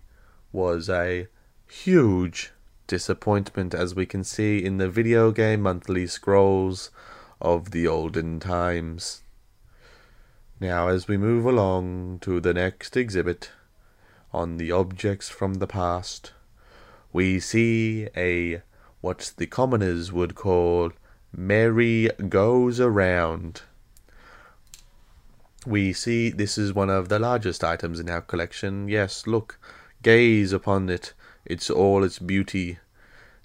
was 0.53 0.89
a 0.89 1.27
huge 1.67 2.53
disappointment, 2.87 3.73
as 3.73 3.93
we 3.93 4.05
can 4.05 4.23
see 4.23 4.63
in 4.63 4.77
the 4.77 4.87
video 4.87 5.31
game 5.31 5.63
monthly 5.63 6.07
scrolls 6.07 6.91
of 7.41 7.71
the 7.71 7.85
olden 7.89 8.39
times. 8.39 9.21
Now, 10.61 10.87
as 10.87 11.09
we 11.09 11.17
move 11.17 11.43
along 11.43 12.19
to 12.19 12.39
the 12.39 12.53
next 12.53 12.95
exhibit 12.95 13.51
on 14.31 14.55
the 14.55 14.71
objects 14.71 15.27
from 15.27 15.55
the 15.55 15.67
past, 15.67 16.31
we 17.11 17.41
see 17.41 18.07
a 18.15 18.61
what 19.01 19.33
the 19.35 19.45
commoners 19.45 20.13
would 20.13 20.35
call 20.35 20.93
merry 21.35 22.09
goes 22.29 22.79
around. 22.79 23.63
We 25.65 25.93
see 25.93 26.29
this 26.29 26.57
is 26.57 26.73
one 26.73 26.91
of 26.91 27.09
the 27.09 27.17
largest 27.17 27.63
items 27.63 27.99
in 27.99 28.09
our 28.09 28.21
collection. 28.21 28.87
Yes, 28.87 29.25
look, 29.25 29.59
gaze 30.03 30.53
upon 30.53 30.89
it. 30.89 31.13
It's 31.43 31.71
all 31.71 32.03
its 32.03 32.19
beauty. 32.19 32.77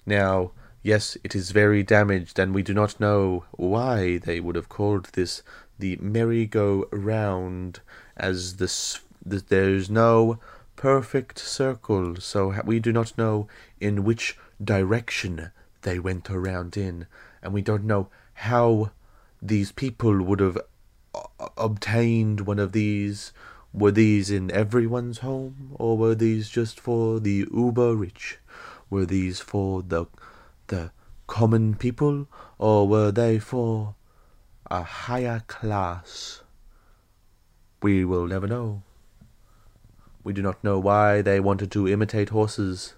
Now, 0.05 0.51
yes, 0.83 1.17
it 1.23 1.35
is 1.35 1.49
very 1.49 1.81
damaged, 1.81 2.37
and 2.37 2.53
we 2.53 2.61
do 2.61 2.73
not 2.75 2.99
know 2.99 3.45
why 3.51 4.19
they 4.19 4.39
would 4.39 4.55
have 4.55 4.69
called 4.69 5.05
this 5.13 5.41
the 5.79 5.97
merry-go-round, 5.97 7.79
as 8.15 8.57
the, 8.57 8.99
the 9.25 9.43
there's 9.49 9.89
no 9.89 10.39
perfect 10.75 11.39
circle, 11.39 12.17
so 12.17 12.53
we 12.65 12.79
do 12.79 12.91
not 12.91 13.17
know 13.17 13.47
in 13.79 14.03
which 14.03 14.37
direction 14.63 15.51
they 15.81 15.97
went 15.97 16.29
around 16.29 16.77
in, 16.77 17.07
and 17.41 17.51
we 17.51 17.63
don't 17.63 17.83
know 17.83 18.09
how 18.33 18.91
these 19.41 19.71
people 19.71 20.21
would 20.21 20.39
have 20.39 20.59
obtained 21.57 22.41
one 22.41 22.59
of 22.59 22.71
these. 22.71 23.33
Were 23.73 23.91
these 23.91 24.29
in 24.29 24.51
everyone's 24.51 25.19
home, 25.19 25.75
or 25.75 25.97
were 25.97 26.15
these 26.15 26.49
just 26.49 26.79
for 26.79 27.19
the 27.19 27.47
uber 27.53 27.95
rich? 27.95 28.39
Were 28.89 29.05
these 29.05 29.39
for 29.39 29.81
the 29.81 30.05
the 30.67 30.91
common 31.27 31.75
people, 31.75 32.27
or 32.57 32.87
were 32.87 33.11
they 33.11 33.39
for 33.39 33.95
a 34.69 34.83
higher 34.83 35.43
class? 35.47 36.43
We 37.81 38.03
will 38.03 38.27
never 38.27 38.47
know. 38.47 38.83
We 40.23 40.33
do 40.33 40.41
not 40.41 40.63
know 40.63 40.79
why 40.79 41.21
they 41.21 41.39
wanted 41.39 41.71
to 41.71 41.87
imitate 41.87 42.29
horses 42.29 42.95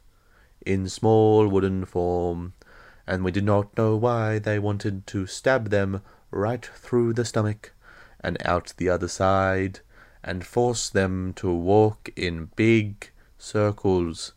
in 0.66 0.89
small 0.89 1.47
wooden 1.47 1.86
form, 1.86 2.53
and 3.05 3.24
we 3.24 3.32
do 3.32 3.41
not 3.41 3.78
know 3.78 3.95
why 3.95 4.39
they 4.39 4.59
wanted 4.59 5.05
to 5.07 5.28
stab 5.28 5.70
them 5.70 6.01
right 6.32 6.66
through 6.66 7.14
the 7.14 7.26
stomach 7.26 7.72
and 8.24 8.38
out 8.45 8.74
the 8.78 8.89
other 8.89 9.07
side, 9.07 9.82
and 10.24 10.45
force 10.45 10.89
them 10.89 11.34
to 11.34 11.51
walk 11.53 12.09
in 12.15 12.49
big 12.55 13.11
circles, 13.38 14.34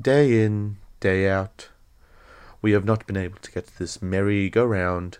day 0.00 0.44
in, 0.44 0.78
day 1.00 1.28
out. 1.28 1.68
We 2.62 2.72
have 2.72 2.84
not 2.84 3.06
been 3.06 3.16
able 3.16 3.38
to 3.38 3.52
get 3.52 3.66
this 3.78 4.00
merry-go-round 4.00 5.18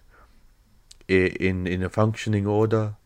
in 1.07 1.67
in 1.67 1.83
a 1.83 1.91
functioning 1.91 2.47
order. 2.47 2.97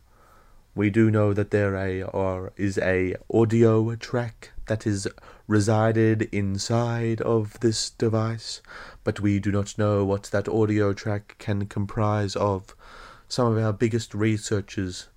We 0.73 0.89
do 0.89 1.11
know 1.11 1.33
that 1.33 1.51
there 1.51 1.75
a 1.75 2.01
or 2.03 2.53
is 2.55 2.77
a 2.77 3.15
audio 3.31 3.93
track 3.95 4.51
that 4.67 4.87
is 4.87 5.07
resided 5.47 6.29
inside 6.31 7.19
of 7.21 7.59
this 7.59 7.89
device, 7.89 8.61
but 9.03 9.19
we 9.19 9.39
do 9.39 9.51
not 9.51 9.77
know 9.77 10.05
what 10.05 10.23
that 10.31 10.47
audio 10.47 10.93
track 10.93 11.35
can 11.39 11.65
comprise 11.65 12.37
of. 12.37 12.73
Some 13.31 13.55
of 13.55 13.63
our 13.63 13.71
biggest 13.71 14.13
researchers, 14.13 15.07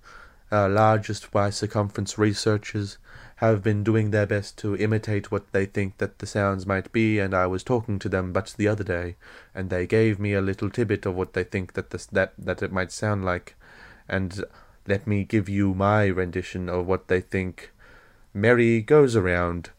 our 0.49 0.69
largest 0.69 1.31
by 1.31 1.49
circumference 1.49 2.17
researchers, 2.17 2.97
have 3.43 3.61
been 3.61 3.83
doing 3.83 4.11
their 4.11 4.25
best 4.25 4.57
to 4.59 4.73
imitate 4.73 5.31
what 5.31 5.51
they 5.51 5.65
think 5.65 5.97
that 5.97 6.19
the 6.19 6.25
sounds 6.25 6.65
might 6.65 6.93
be, 6.93 7.19
and 7.19 7.33
I 7.33 7.45
was 7.47 7.61
talking 7.61 7.99
to 7.99 8.07
them 8.07 8.31
but 8.31 8.55
the 8.55 8.69
other 8.69 8.85
day, 8.85 9.17
and 9.53 9.69
they 9.69 9.85
gave 9.85 10.17
me 10.17 10.31
a 10.31 10.39
little 10.39 10.69
tidbit 10.69 11.05
of 11.05 11.13
what 11.13 11.33
they 11.33 11.43
think 11.43 11.73
that 11.73 11.89
this, 11.89 12.05
that 12.05 12.31
that 12.37 12.63
it 12.63 12.71
might 12.71 12.93
sound 12.93 13.25
like, 13.25 13.55
and 14.07 14.45
let 14.87 15.05
me 15.05 15.25
give 15.25 15.49
you 15.49 15.73
my 15.73 16.05
rendition 16.05 16.69
of 16.69 16.87
what 16.87 17.09
they 17.09 17.19
think 17.19 17.73
Merry 18.33 18.79
Goes 18.79 19.17
Around 19.17 19.71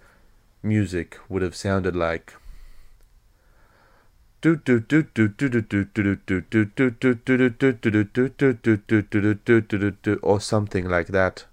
music 0.63 1.19
would 1.31 1.41
have 1.41 1.57
sounded 1.57 1.97
like 1.97 2.35
or 10.23 10.41
something 10.41 10.89
like 10.89 11.09
that. 11.09 11.45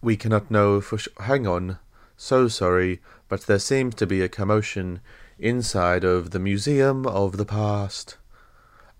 We 0.00 0.16
cannot 0.16 0.50
know 0.50 0.80
for 0.80 0.98
hang 1.20 1.46
on. 1.46 1.78
So 2.16 2.48
sorry, 2.48 3.00
but 3.28 3.42
there 3.42 3.58
seems 3.58 3.94
to 3.96 4.06
be 4.06 4.22
a 4.22 4.28
commotion 4.28 5.00
inside 5.38 6.04
of 6.04 6.30
the 6.30 6.38
Museum 6.38 7.06
of 7.06 7.36
the 7.36 7.44
Past. 7.44 8.16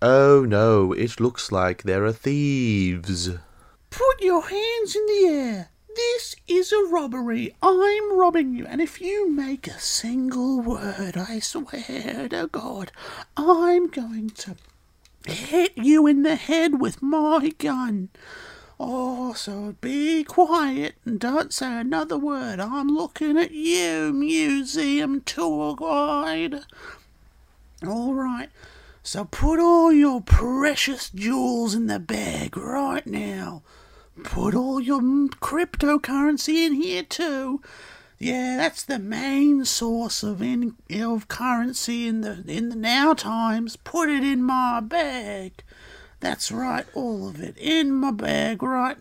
Oh 0.02 0.44
no, 0.46 0.92
it 0.92 1.20
looks 1.20 1.52
like 1.52 1.84
there 1.84 2.04
are 2.04 2.12
thieves. 2.12 3.30
Put 3.90 4.20
your 4.20 4.42
hands 4.42 4.96
in 4.96 5.06
the 5.06 5.26
air. 5.26 5.68
This 5.94 6.34
is 6.48 6.72
a 6.72 6.84
robbery. 6.86 7.54
I'm 7.62 8.18
robbing 8.18 8.54
you, 8.54 8.66
and 8.66 8.80
if 8.80 9.00
you 9.00 9.30
make 9.30 9.66
a 9.68 9.78
single 9.78 10.60
word, 10.60 11.16
I 11.16 11.38
swear 11.38 12.28
to 12.28 12.48
God, 12.50 12.90
I'm 13.36 13.88
going 13.88 14.30
to 14.30 14.56
hit 15.26 15.72
you 15.76 16.06
in 16.06 16.22
the 16.22 16.36
head 16.36 16.80
with 16.80 17.00
my 17.00 17.52
gun. 17.58 18.08
Oh, 18.80 19.34
so 19.34 19.76
be 19.80 20.24
quiet 20.24 20.96
and 21.04 21.20
don't 21.20 21.52
say 21.52 21.80
another 21.80 22.18
word. 22.18 22.58
I'm 22.58 22.88
looking 22.88 23.38
at 23.38 23.52
you, 23.52 24.12
museum 24.12 25.20
tour 25.20 25.76
guide. 25.76 26.64
All 27.86 28.14
right, 28.14 28.48
so 29.02 29.26
put 29.26 29.60
all 29.60 29.92
your 29.92 30.20
precious 30.20 31.10
jewels 31.10 31.74
in 31.74 31.86
the 31.86 32.00
bag 32.00 32.56
right 32.56 33.06
now. 33.06 33.62
Put 34.22 34.54
all 34.54 34.80
your 34.80 35.00
cryptocurrency 35.00 36.66
in 36.66 36.74
here 36.74 37.02
too. 37.02 37.60
Yeah, 38.18 38.56
that's 38.56 38.84
the 38.84 39.00
main 39.00 39.64
source 39.64 40.22
of 40.22 40.40
in, 40.40 40.76
of 40.94 41.26
currency 41.28 42.06
in 42.06 42.20
the 42.20 42.44
in 42.46 42.68
the 42.68 42.76
now 42.76 43.12
times. 43.14 43.76
Put 43.76 44.08
it 44.08 44.22
in 44.22 44.42
my 44.42 44.80
bag. 44.80 45.64
That's 46.20 46.52
right, 46.52 46.86
all 46.94 47.28
of 47.28 47.40
it. 47.40 47.58
In 47.58 47.92
my 47.92 48.12
bag, 48.12 48.62
right? 48.62 48.96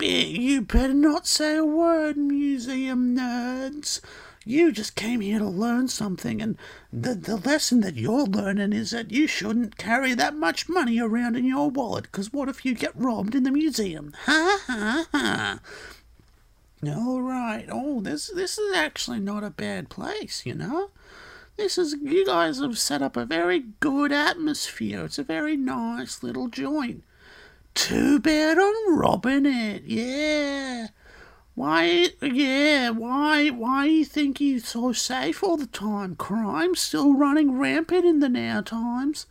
You 0.00 0.62
better 0.62 0.92
not 0.92 1.26
say 1.26 1.56
a 1.56 1.64
word, 1.64 2.16
museum 2.16 3.16
nerds. 3.16 4.00
You 4.48 4.72
just 4.72 4.94
came 4.94 5.20
here 5.20 5.40
to 5.40 5.44
learn 5.44 5.88
something, 5.88 6.40
and 6.40 6.56
the, 6.90 7.14
the 7.14 7.36
lesson 7.36 7.80
that 7.80 7.96
you're 7.96 8.24
learning 8.24 8.72
is 8.72 8.92
that 8.92 9.10
you 9.10 9.26
shouldn't 9.26 9.76
carry 9.76 10.14
that 10.14 10.36
much 10.36 10.70
money 10.70 10.98
around 10.98 11.36
in 11.36 11.44
your 11.44 11.68
wallet, 11.68 12.04
because 12.04 12.32
what 12.32 12.48
if 12.48 12.64
you 12.64 12.74
get 12.74 12.96
robbed 12.96 13.34
in 13.34 13.42
the 13.42 13.50
museum? 13.50 14.14
Ha 14.24 14.58
ha 14.66 15.06
ha. 15.12 15.60
All 16.82 17.20
right. 17.20 17.66
Oh, 17.70 18.00
this 18.00 18.30
this 18.34 18.56
is 18.56 18.74
actually 18.74 19.20
not 19.20 19.44
a 19.44 19.50
bad 19.50 19.90
place, 19.90 20.46
you 20.46 20.54
know. 20.54 20.92
This 21.58 21.76
is 21.76 21.96
you 22.00 22.24
guys 22.24 22.58
have 22.58 22.78
set 22.78 23.02
up 23.02 23.18
a 23.18 23.26
very 23.26 23.64
good 23.80 24.12
atmosphere. 24.12 25.04
It's 25.04 25.18
a 25.18 25.24
very 25.24 25.58
nice 25.58 26.22
little 26.22 26.48
joint. 26.48 27.04
Too 27.74 28.18
bad 28.18 28.56
I'm 28.58 28.96
robbing 28.98 29.44
it. 29.44 29.82
Yeah. 29.84 30.86
Why? 31.58 32.10
Yeah. 32.22 32.90
Why? 32.90 33.48
Why 33.48 33.86
you 33.86 34.04
think 34.04 34.40
you're 34.40 34.60
so 34.60 34.92
safe 34.92 35.42
all 35.42 35.56
the 35.56 35.66
time? 35.66 36.14
Crime's 36.14 36.78
still 36.78 37.14
running 37.14 37.58
rampant 37.58 38.04
in 38.04 38.20
the 38.20 38.28
now 38.28 38.60
times. 38.60 39.26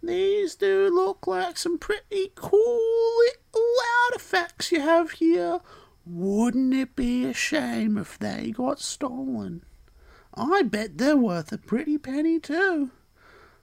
These 0.00 0.54
do 0.54 0.88
look 0.88 1.26
like 1.26 1.58
some 1.58 1.76
pretty 1.76 2.30
cool 2.36 2.80
little 3.18 3.74
artifacts 4.06 4.70
you 4.70 4.82
have 4.82 5.10
here. 5.10 5.58
Wouldn't 6.06 6.74
it 6.74 6.94
be 6.94 7.24
a 7.24 7.32
shame 7.32 7.98
if 7.98 8.16
they 8.20 8.52
got 8.52 8.78
stolen? 8.78 9.64
I 10.34 10.62
bet 10.62 10.96
they're 10.96 11.16
worth 11.16 11.50
a 11.50 11.58
pretty 11.58 11.98
penny 11.98 12.38
too. 12.38 12.92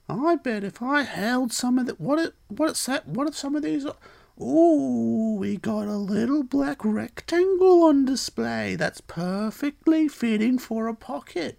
I 0.06 0.36
bet 0.36 0.64
if 0.64 0.82
I 0.82 1.04
held 1.04 1.50
some 1.50 1.78
of 1.78 1.86
the 1.86 1.94
what 1.94 2.18
it 2.18 2.34
what 2.48 2.74
that 2.74 3.08
what 3.08 3.26
if 3.26 3.34
some 3.34 3.56
of 3.56 3.62
these 3.62 3.86
Ooh, 4.40 5.36
we 5.38 5.56
got 5.56 5.86
a 5.88 5.96
little 5.96 6.42
black 6.42 6.84
rectangle 6.84 7.84
on 7.84 8.04
display 8.04 8.76
that's 8.76 9.00
perfectly 9.00 10.08
fitting 10.08 10.58
for 10.58 10.88
a 10.88 10.94
pocket. 10.94 11.58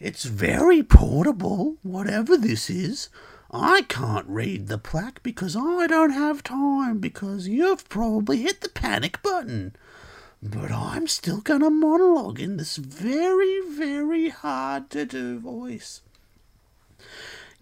It's 0.00 0.24
very 0.24 0.82
portable, 0.82 1.76
whatever 1.82 2.36
this 2.36 2.68
is. 2.68 3.10
I 3.52 3.82
can't 3.82 4.26
read 4.26 4.66
the 4.66 4.78
plaque 4.78 5.22
because 5.22 5.54
I 5.56 5.86
don't 5.86 6.10
have 6.10 6.42
time 6.42 6.98
because 6.98 7.46
you've 7.46 7.88
probably 7.88 8.42
hit 8.42 8.60
the 8.60 8.70
panic 8.70 9.22
button. 9.22 9.76
But 10.42 10.72
I'm 10.72 11.06
still 11.06 11.40
going 11.40 11.60
to 11.60 11.70
monologue 11.70 12.40
in 12.40 12.56
this 12.56 12.76
very, 12.76 13.60
very 13.68 14.30
hard 14.30 14.90
to 14.90 15.04
do 15.04 15.38
voice. 15.38 16.00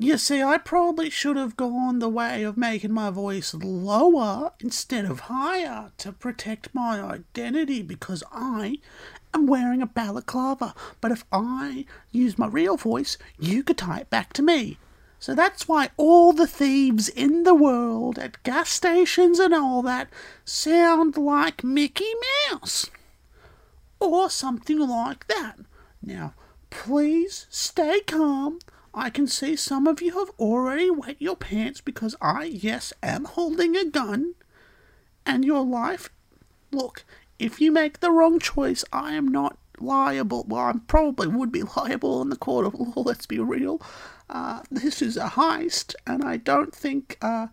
You 0.00 0.16
see, 0.16 0.40
I 0.40 0.58
probably 0.58 1.10
should 1.10 1.36
have 1.36 1.56
gone 1.56 1.98
the 1.98 2.08
way 2.08 2.44
of 2.44 2.56
making 2.56 2.92
my 2.92 3.10
voice 3.10 3.52
lower 3.52 4.52
instead 4.60 5.04
of 5.04 5.20
higher 5.20 5.90
to 5.98 6.12
protect 6.12 6.72
my 6.72 7.00
identity 7.00 7.82
because 7.82 8.22
I 8.30 8.78
am 9.34 9.48
wearing 9.48 9.82
a 9.82 9.86
balaclava. 9.86 10.72
But 11.00 11.10
if 11.10 11.24
I 11.32 11.84
use 12.12 12.38
my 12.38 12.46
real 12.46 12.76
voice, 12.76 13.18
you 13.40 13.64
could 13.64 13.78
tie 13.78 13.98
it 13.98 14.10
back 14.10 14.32
to 14.34 14.42
me. 14.42 14.78
So 15.18 15.34
that's 15.34 15.66
why 15.66 15.90
all 15.96 16.32
the 16.32 16.46
thieves 16.46 17.08
in 17.08 17.42
the 17.42 17.54
world 17.54 18.20
at 18.20 18.40
gas 18.44 18.70
stations 18.70 19.40
and 19.40 19.52
all 19.52 19.82
that 19.82 20.10
sound 20.44 21.16
like 21.16 21.64
Mickey 21.64 22.12
Mouse. 22.52 22.88
Or 23.98 24.30
something 24.30 24.78
like 24.78 25.26
that. 25.26 25.58
Now, 26.00 26.34
please 26.70 27.48
stay 27.50 27.98
calm. 28.06 28.60
I 28.98 29.10
can 29.10 29.28
see 29.28 29.54
some 29.54 29.86
of 29.86 30.02
you 30.02 30.18
have 30.18 30.30
already 30.40 30.90
wet 30.90 31.16
your 31.20 31.36
pants 31.36 31.80
because 31.80 32.16
I, 32.20 32.44
yes, 32.46 32.92
am 33.00 33.26
holding 33.26 33.76
a 33.76 33.84
gun. 33.84 34.34
And 35.24 35.44
your 35.44 35.64
life. 35.64 36.10
Look, 36.72 37.04
if 37.38 37.60
you 37.60 37.70
make 37.70 38.00
the 38.00 38.10
wrong 38.10 38.40
choice, 38.40 38.84
I 38.92 39.14
am 39.14 39.28
not 39.28 39.56
liable. 39.78 40.44
Well, 40.48 40.62
I 40.62 40.72
probably 40.88 41.28
would 41.28 41.52
be 41.52 41.62
liable 41.76 42.20
in 42.22 42.30
the 42.30 42.36
court 42.36 42.66
of 42.66 42.74
law, 42.74 43.02
let's 43.02 43.26
be 43.26 43.38
real. 43.38 43.80
Uh, 44.28 44.62
this 44.68 45.00
is 45.00 45.16
a 45.16 45.28
heist, 45.28 45.94
and 46.04 46.24
I 46.24 46.36
don't 46.36 46.74
think, 46.74 47.18
uh, 47.22 47.46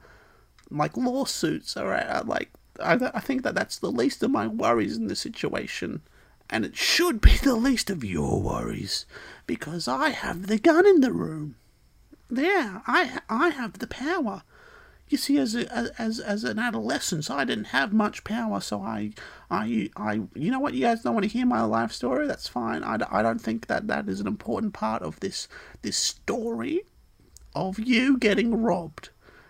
like, 0.71 0.97
lawsuits 0.97 1.77
are, 1.77 1.93
uh, 1.93 2.23
like, 2.25 2.49
I, 2.81 3.11
I 3.13 3.19
think 3.19 3.43
that 3.43 3.53
that's 3.53 3.77
the 3.77 3.91
least 3.91 4.23
of 4.23 4.31
my 4.31 4.47
worries 4.47 4.97
in 4.97 5.07
this 5.07 5.19
situation. 5.19 6.01
And 6.49 6.65
it 6.65 6.75
should 6.75 7.21
be 7.21 7.37
the 7.43 7.55
least 7.55 7.91
of 7.91 8.03
your 8.03 8.41
worries, 8.41 9.05
because 9.47 9.87
I 9.87 10.09
have 10.09 10.47
the 10.47 10.57
gun 10.57 10.85
in 10.85 11.01
the 11.01 11.11
room. 11.11 11.55
There, 12.29 12.81
I, 12.87 13.19
I 13.29 13.49
have 13.49 13.79
the 13.79 13.87
power. 13.87 14.43
You 15.07 15.19
see, 15.19 15.37
as 15.37 15.53
a, 15.53 15.93
as 16.01 16.19
as 16.19 16.43
an 16.43 16.57
adolescent, 16.57 17.29
I 17.29 17.45
didn't 17.45 17.65
have 17.65 17.93
much 17.93 18.23
power, 18.23 18.59
so 18.59 18.81
I, 18.81 19.11
I, 19.51 19.91
I, 19.95 20.21
you 20.33 20.49
know 20.49 20.59
what? 20.59 20.73
You 20.73 20.81
guys 20.81 21.03
don't 21.03 21.13
want 21.13 21.25
to 21.25 21.29
hear 21.29 21.45
my 21.45 21.61
life 21.61 21.91
story. 21.91 22.25
That's 22.25 22.47
fine. 22.47 22.83
I, 22.83 22.97
I 23.11 23.21
don't 23.21 23.39
think 23.39 23.67
that 23.67 23.85
that 23.87 24.09
is 24.09 24.19
an 24.19 24.25
important 24.25 24.73
part 24.73 25.03
of 25.03 25.19
this 25.19 25.47
this 25.83 25.95
story 25.95 26.81
of 27.53 27.77
you 27.77 28.17
getting 28.17 28.63
robbed. 28.63 29.09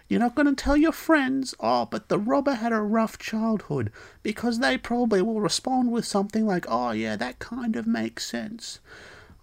You're 0.09 0.19
not 0.19 0.35
going 0.35 0.53
to 0.53 0.61
tell 0.61 0.77
your 0.77 0.91
friends, 0.91 1.55
oh, 1.59 1.85
but 1.85 2.09
the 2.09 2.19
robber 2.19 2.55
had 2.55 2.71
a 2.73 2.81
rough 2.81 3.17
childhood, 3.17 3.91
because 4.21 4.59
they 4.59 4.77
probably 4.77 5.21
will 5.21 5.39
respond 5.41 5.91
with 5.91 6.05
something 6.05 6.45
like, 6.45 6.65
oh, 6.67 6.91
yeah, 6.91 7.15
that 7.15 7.39
kind 7.39 7.75
of 7.75 7.87
makes 7.87 8.25
sense. 8.27 8.79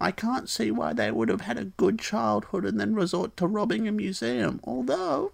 I 0.03 0.11
can't 0.11 0.49
see 0.49 0.69
why 0.69 0.91
they 0.91 1.11
would 1.11 1.29
have 1.29 1.41
had 1.41 1.57
a 1.57 1.63
good 1.63 1.97
childhood 1.97 2.65
and 2.65 2.77
then 2.77 2.93
resort 2.93 3.37
to 3.37 3.47
robbing 3.47 3.87
a 3.87 3.91
museum, 3.93 4.59
although 4.65 5.31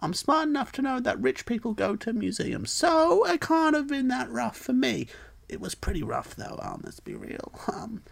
I'm 0.00 0.12
smart 0.12 0.48
enough 0.48 0.72
to 0.72 0.82
know 0.82 0.98
that 0.98 1.20
rich 1.20 1.46
people 1.46 1.72
go 1.72 1.94
to 1.94 2.12
museums, 2.12 2.72
so 2.72 3.24
it 3.26 3.40
can't 3.40 3.76
have 3.76 3.86
been 3.86 4.08
that 4.08 4.28
rough 4.28 4.56
for 4.56 4.72
me. 4.72 5.06
It 5.48 5.60
was 5.60 5.76
pretty 5.76 6.02
rough, 6.02 6.34
though, 6.34 6.58
um, 6.60 6.80
let's 6.82 6.98
be 6.98 7.14
real. 7.14 7.52
Um, 7.72 8.02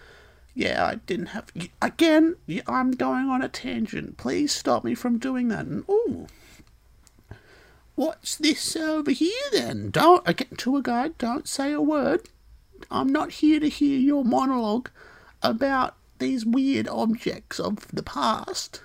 yeah, 0.54 0.86
I 0.86 0.94
didn't 1.06 1.26
have. 1.26 1.50
Again, 1.82 2.36
I'm 2.68 2.92
going 2.92 3.28
on 3.28 3.42
a 3.42 3.48
tangent. 3.48 4.16
Please 4.16 4.52
stop 4.52 4.84
me 4.84 4.94
from 4.94 5.18
doing 5.18 5.48
that. 5.48 5.66
And, 5.66 5.84
ooh. 5.88 6.28
What's 7.96 8.36
this 8.36 8.76
over 8.76 9.10
here 9.10 9.50
then? 9.50 9.90
Don't, 9.90 10.22
again, 10.28 10.54
tour 10.56 10.82
guide, 10.82 11.18
don't 11.18 11.48
say 11.48 11.72
a 11.72 11.80
word. 11.80 12.28
I'm 12.92 13.08
not 13.08 13.32
here 13.32 13.58
to 13.58 13.68
hear 13.68 13.98
your 13.98 14.24
monologue 14.24 14.90
about 15.42 15.96
these 16.18 16.44
weird 16.44 16.88
objects 16.88 17.60
of 17.60 17.86
the 17.88 18.02
past. 18.02 18.82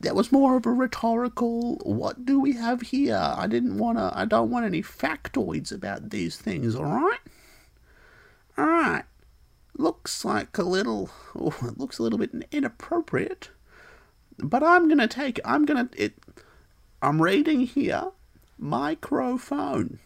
That 0.00 0.14
was 0.14 0.30
more 0.30 0.56
of 0.56 0.64
a 0.64 0.72
rhetorical, 0.72 1.76
what 1.82 2.24
do 2.24 2.38
we 2.38 2.52
have 2.52 2.82
here? 2.82 3.34
I 3.36 3.46
didn't 3.48 3.78
want 3.78 3.98
to, 3.98 4.12
I 4.14 4.24
don't 4.24 4.50
want 4.50 4.64
any 4.64 4.82
factoids 4.82 5.72
about 5.72 6.10
these 6.10 6.36
things, 6.36 6.76
alright? 6.76 7.18
Alright. 8.56 9.04
Looks 9.76 10.24
like 10.24 10.56
a 10.56 10.62
little, 10.62 11.10
oh, 11.36 11.54
it 11.62 11.78
looks 11.78 11.98
a 11.98 12.02
little 12.02 12.18
bit 12.18 12.30
inappropriate. 12.52 13.50
But 14.38 14.62
I'm 14.62 14.88
gonna 14.88 15.08
take, 15.08 15.40
I'm 15.44 15.64
gonna, 15.64 15.88
it, 15.96 16.14
I'm 17.02 17.20
reading 17.20 17.60
here, 17.60 18.12
microphone. 18.56 19.98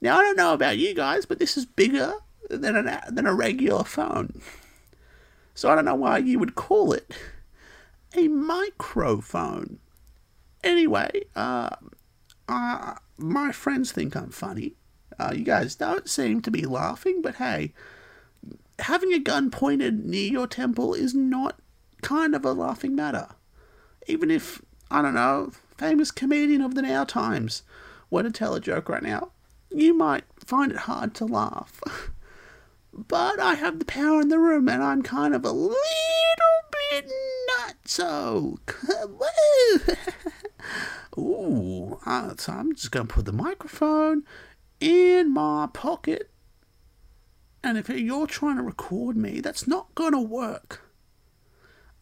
Now, 0.00 0.18
I 0.18 0.22
don't 0.22 0.36
know 0.36 0.52
about 0.52 0.78
you 0.78 0.92
guys, 0.92 1.24
but 1.24 1.38
this 1.38 1.56
is 1.56 1.64
bigger 1.64 2.14
than, 2.50 2.76
an, 2.76 3.00
than 3.10 3.26
a 3.26 3.34
regular 3.34 3.84
phone. 3.84 4.40
So 5.54 5.70
I 5.70 5.74
don't 5.74 5.84
know 5.84 5.94
why 5.94 6.18
you 6.18 6.38
would 6.38 6.54
call 6.54 6.92
it 6.92 7.14
a 8.16 8.28
microphone. 8.28 9.78
Anyway, 10.62 11.10
uh, 11.36 11.70
uh, 12.48 12.94
my 13.16 13.52
friends 13.52 13.92
think 13.92 14.16
I'm 14.16 14.30
funny. 14.30 14.74
Uh, 15.18 15.32
you 15.34 15.44
guys 15.44 15.74
don't 15.74 16.08
seem 16.08 16.40
to 16.42 16.50
be 16.50 16.66
laughing, 16.66 17.22
but 17.22 17.36
hey, 17.36 17.72
having 18.80 19.12
a 19.12 19.18
gun 19.18 19.50
pointed 19.50 20.04
near 20.04 20.30
your 20.30 20.46
temple 20.46 20.94
is 20.94 21.14
not 21.14 21.58
kind 22.02 22.34
of 22.34 22.44
a 22.44 22.52
laughing 22.52 22.94
matter. 22.94 23.28
Even 24.06 24.30
if, 24.30 24.60
I 24.90 25.02
don't 25.02 25.14
know, 25.14 25.52
famous 25.76 26.10
comedian 26.10 26.60
of 26.60 26.74
the 26.74 26.82
now 26.82 27.04
times 27.04 27.62
were 28.10 28.22
to 28.22 28.30
tell 28.30 28.54
a 28.54 28.60
joke 28.60 28.88
right 28.88 29.02
now, 29.02 29.30
you 29.70 29.94
might 29.94 30.24
find 30.44 30.72
it 30.72 30.78
hard 30.78 31.14
to 31.14 31.24
laugh. 31.24 31.80
but 32.96 33.40
I 33.40 33.54
have 33.54 33.78
the 33.78 33.84
power 33.84 34.20
in 34.20 34.28
the 34.28 34.38
room 34.38 34.68
and 34.68 34.82
I'm 34.82 35.02
kind 35.02 35.34
of 35.34 35.44
a 35.44 35.50
little 35.50 35.74
bit 36.90 37.10
nutso. 37.50 38.58
Ooh, 41.18 41.98
uh, 42.06 42.34
so 42.36 42.52
I'm 42.52 42.74
just 42.74 42.90
going 42.90 43.06
to 43.06 43.14
put 43.14 43.24
the 43.24 43.32
microphone 43.32 44.24
in 44.80 45.32
my 45.32 45.68
pocket. 45.72 46.30
And 47.62 47.78
if 47.78 47.88
you're 47.88 48.26
trying 48.26 48.56
to 48.56 48.62
record 48.62 49.16
me, 49.16 49.40
that's 49.40 49.66
not 49.66 49.94
going 49.94 50.12
to 50.12 50.20
work. 50.20 50.82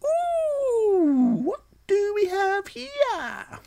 Ooh, 0.04 1.40
what 1.42 1.62
do 1.86 2.12
we 2.14 2.26
have 2.26 2.68
here? 2.68 3.60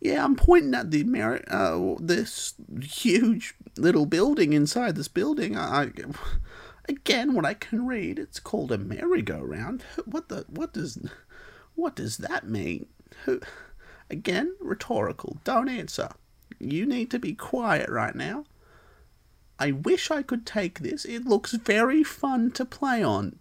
Yeah, 0.00 0.24
I'm 0.24 0.34
pointing 0.34 0.74
at 0.74 0.90
the 0.90 1.04
Ameri- 1.04 1.44
uh, 1.48 1.98
this 2.00 2.54
huge 2.80 3.54
little 3.76 4.06
building 4.06 4.54
inside 4.54 4.96
this 4.96 5.08
building. 5.08 5.58
I, 5.58 5.90
again, 6.88 7.34
what 7.34 7.44
I 7.44 7.52
can 7.52 7.86
read, 7.86 8.18
it's 8.18 8.40
called 8.40 8.72
a 8.72 8.78
merry-go-round. 8.78 9.84
What 10.06 10.30
the? 10.30 10.46
What 10.48 10.72
does? 10.72 10.98
What 11.74 11.96
does 11.96 12.16
that 12.16 12.48
mean? 12.48 12.86
Who? 13.24 13.40
Again, 14.10 14.56
rhetorical. 14.60 15.38
Don't 15.44 15.68
answer. 15.68 16.10
You 16.58 16.86
need 16.86 17.10
to 17.10 17.18
be 17.18 17.34
quiet 17.34 17.88
right 17.88 18.14
now. 18.14 18.44
I 19.58 19.72
wish 19.72 20.10
I 20.10 20.22
could 20.22 20.46
take 20.46 20.80
this. 20.80 21.04
It 21.04 21.26
looks 21.26 21.52
very 21.52 22.02
fun 22.02 22.50
to 22.52 22.64
play 22.64 23.02
on. 23.02 23.38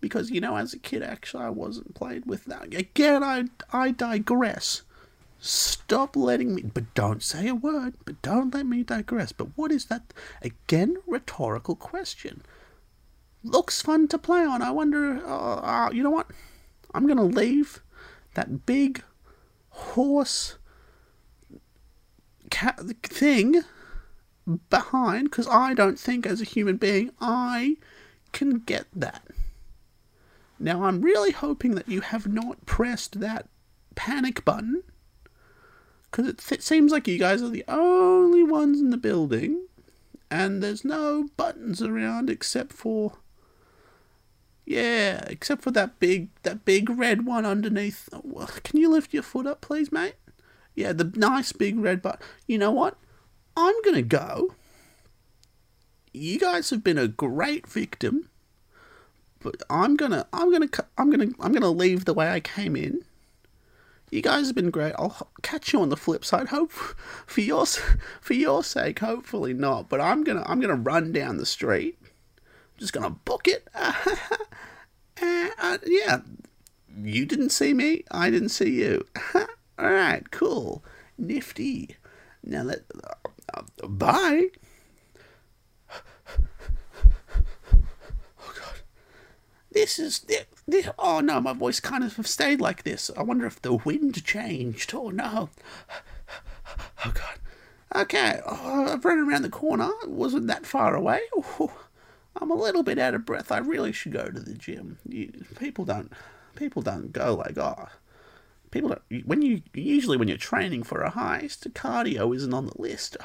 Because, 0.00 0.30
you 0.30 0.40
know, 0.40 0.56
as 0.56 0.72
a 0.72 0.78
kid, 0.78 1.02
actually, 1.02 1.44
I 1.44 1.50
wasn't 1.50 1.94
played 1.94 2.24
with 2.24 2.44
that. 2.44 2.72
Again, 2.72 3.24
I, 3.24 3.46
I 3.72 3.90
digress. 3.90 4.82
Stop 5.40 6.16
letting 6.16 6.54
me. 6.54 6.62
But 6.62 6.92
don't 6.94 7.22
say 7.22 7.48
a 7.48 7.54
word. 7.54 7.94
But 8.04 8.20
don't 8.22 8.52
let 8.52 8.66
me 8.66 8.82
digress. 8.82 9.32
But 9.32 9.56
what 9.56 9.70
is 9.70 9.86
that? 9.86 10.12
Again, 10.42 10.96
rhetorical 11.06 11.76
question. 11.76 12.42
Looks 13.44 13.80
fun 13.80 14.08
to 14.08 14.18
play 14.18 14.44
on. 14.44 14.62
I 14.62 14.70
wonder. 14.70 15.24
Uh, 15.24 15.56
uh, 15.56 15.90
you 15.92 16.02
know 16.02 16.10
what? 16.10 16.26
I'm 16.92 17.06
going 17.06 17.18
to 17.18 17.22
leave 17.22 17.80
that 18.34 18.66
big 18.66 19.02
horse 19.70 20.56
cat 22.50 22.80
thing 23.02 23.62
behind 24.70 25.30
because 25.30 25.46
I 25.48 25.74
don't 25.74 25.98
think 25.98 26.26
as 26.26 26.40
a 26.40 26.44
human 26.44 26.76
being 26.76 27.10
I 27.20 27.76
can 28.32 28.60
get 28.60 28.86
that. 28.94 29.26
Now 30.58 30.84
I'm 30.84 31.02
really 31.02 31.32
hoping 31.32 31.74
that 31.74 31.88
you 31.88 32.00
have 32.00 32.26
not 32.26 32.66
pressed 32.66 33.20
that 33.20 33.48
panic 33.94 34.44
button 34.44 34.82
because 36.10 36.28
it 36.28 36.38
th- 36.38 36.62
seems 36.62 36.92
like 36.92 37.08
you 37.08 37.18
guys 37.18 37.42
are 37.42 37.48
the 37.48 37.64
only 37.68 38.42
ones 38.42 38.80
in 38.80 38.90
the 38.90 38.96
building 38.96 39.66
and 40.30 40.62
there's 40.62 40.84
no 40.84 41.28
buttons 41.36 41.82
around 41.82 42.30
except 42.30 42.72
for 42.72 43.18
yeah, 44.68 45.24
except 45.28 45.62
for 45.62 45.70
that 45.70 45.98
big 45.98 46.28
that 46.42 46.66
big 46.66 46.90
red 46.90 47.24
one 47.24 47.46
underneath. 47.46 48.10
Can 48.64 48.78
you 48.78 48.90
lift 48.90 49.14
your 49.14 49.22
foot 49.22 49.46
up, 49.46 49.62
please, 49.62 49.90
mate? 49.90 50.16
Yeah, 50.74 50.92
the 50.92 51.10
nice 51.16 51.52
big 51.52 51.78
red 51.78 52.02
button. 52.02 52.20
You 52.46 52.58
know 52.58 52.70
what? 52.70 52.98
I'm 53.56 53.74
gonna 53.82 54.02
go. 54.02 54.54
You 56.12 56.38
guys 56.38 56.68
have 56.68 56.84
been 56.84 56.98
a 56.98 57.08
great 57.08 57.66
victim, 57.66 58.28
but 59.40 59.62
I'm 59.70 59.96
gonna 59.96 60.26
I'm 60.34 60.52
gonna 60.52 60.68
I'm 60.98 61.10
gonna 61.10 61.28
I'm 61.40 61.52
gonna 61.52 61.70
leave 61.70 62.04
the 62.04 62.12
way 62.12 62.28
I 62.30 62.40
came 62.40 62.76
in. 62.76 63.02
You 64.10 64.22
guys 64.22 64.46
have 64.46 64.56
been 64.56 64.70
great. 64.70 64.94
I'll 64.98 65.30
catch 65.42 65.72
you 65.72 65.82
on 65.82 65.90
the 65.90 65.96
flip 65.96 66.24
side. 66.24 66.48
Hope 66.48 66.72
for 67.26 67.40
your 67.40 67.66
for 68.20 68.34
your 68.34 68.64
sake. 68.64 69.00
Hopefully 69.00 69.52
not. 69.52 69.88
But 69.88 70.00
I'm 70.00 70.24
gonna 70.24 70.42
I'm 70.46 70.60
gonna 70.60 70.74
run 70.74 71.12
down 71.12 71.36
the 71.36 71.46
street. 71.46 71.98
I'm 72.02 72.78
just 72.78 72.92
gonna 72.92 73.10
book 73.10 73.46
it. 73.46 73.68
uh, 73.74 73.92
yeah, 75.84 76.20
you 76.96 77.26
didn't 77.26 77.50
see 77.50 77.74
me. 77.74 78.04
I 78.10 78.30
didn't 78.30 78.50
see 78.50 78.70
you. 78.70 79.06
All 79.78 79.92
right, 79.92 80.28
cool, 80.30 80.82
nifty. 81.16 81.96
Now 82.42 82.62
let 82.62 82.84
uh, 83.04 83.28
uh, 83.54 83.86
bye. 83.86 84.48
Oh 88.40 88.54
God, 88.56 88.80
this 89.72 89.98
is 89.98 90.24
oh 90.98 91.20
no, 91.20 91.40
my 91.40 91.52
voice 91.52 91.80
kind 91.80 92.04
of 92.04 92.26
stayed 92.26 92.60
like 92.60 92.82
this. 92.82 93.10
I 93.16 93.22
wonder 93.22 93.46
if 93.46 93.60
the 93.60 93.74
wind 93.74 94.24
changed. 94.24 94.94
Oh 94.94 95.10
no. 95.10 95.50
Oh 97.04 97.12
God. 97.14 97.38
Okay, 97.94 98.40
oh, 98.44 98.92
I've 98.92 99.04
run 99.04 99.18
around 99.18 99.42
the 99.42 99.48
corner. 99.48 99.88
It 100.02 100.10
wasn't 100.10 100.46
that 100.48 100.66
far 100.66 100.94
away. 100.94 101.20
Oh, 101.34 101.72
I'm 102.36 102.50
a 102.50 102.54
little 102.54 102.82
bit 102.82 102.98
out 102.98 103.14
of 103.14 103.24
breath. 103.24 103.50
I 103.50 103.58
really 103.58 103.92
should 103.92 104.12
go 104.12 104.28
to 104.28 104.40
the 104.40 104.54
gym. 104.54 104.98
You, 105.08 105.32
people 105.58 105.84
don't, 105.86 106.12
people 106.54 106.82
don't 106.82 107.12
go 107.12 107.34
like 107.34 107.56
oh, 107.56 107.88
people 108.70 108.90
don't. 108.90 109.26
When 109.26 109.42
you 109.42 109.62
usually 109.72 110.16
when 110.18 110.28
you're 110.28 110.36
training 110.36 110.82
for 110.82 111.02
a 111.02 111.10
heist, 111.10 111.66
cardio 111.72 112.34
isn't 112.36 112.52
on 112.52 112.66
the 112.66 112.80
list. 112.80 113.16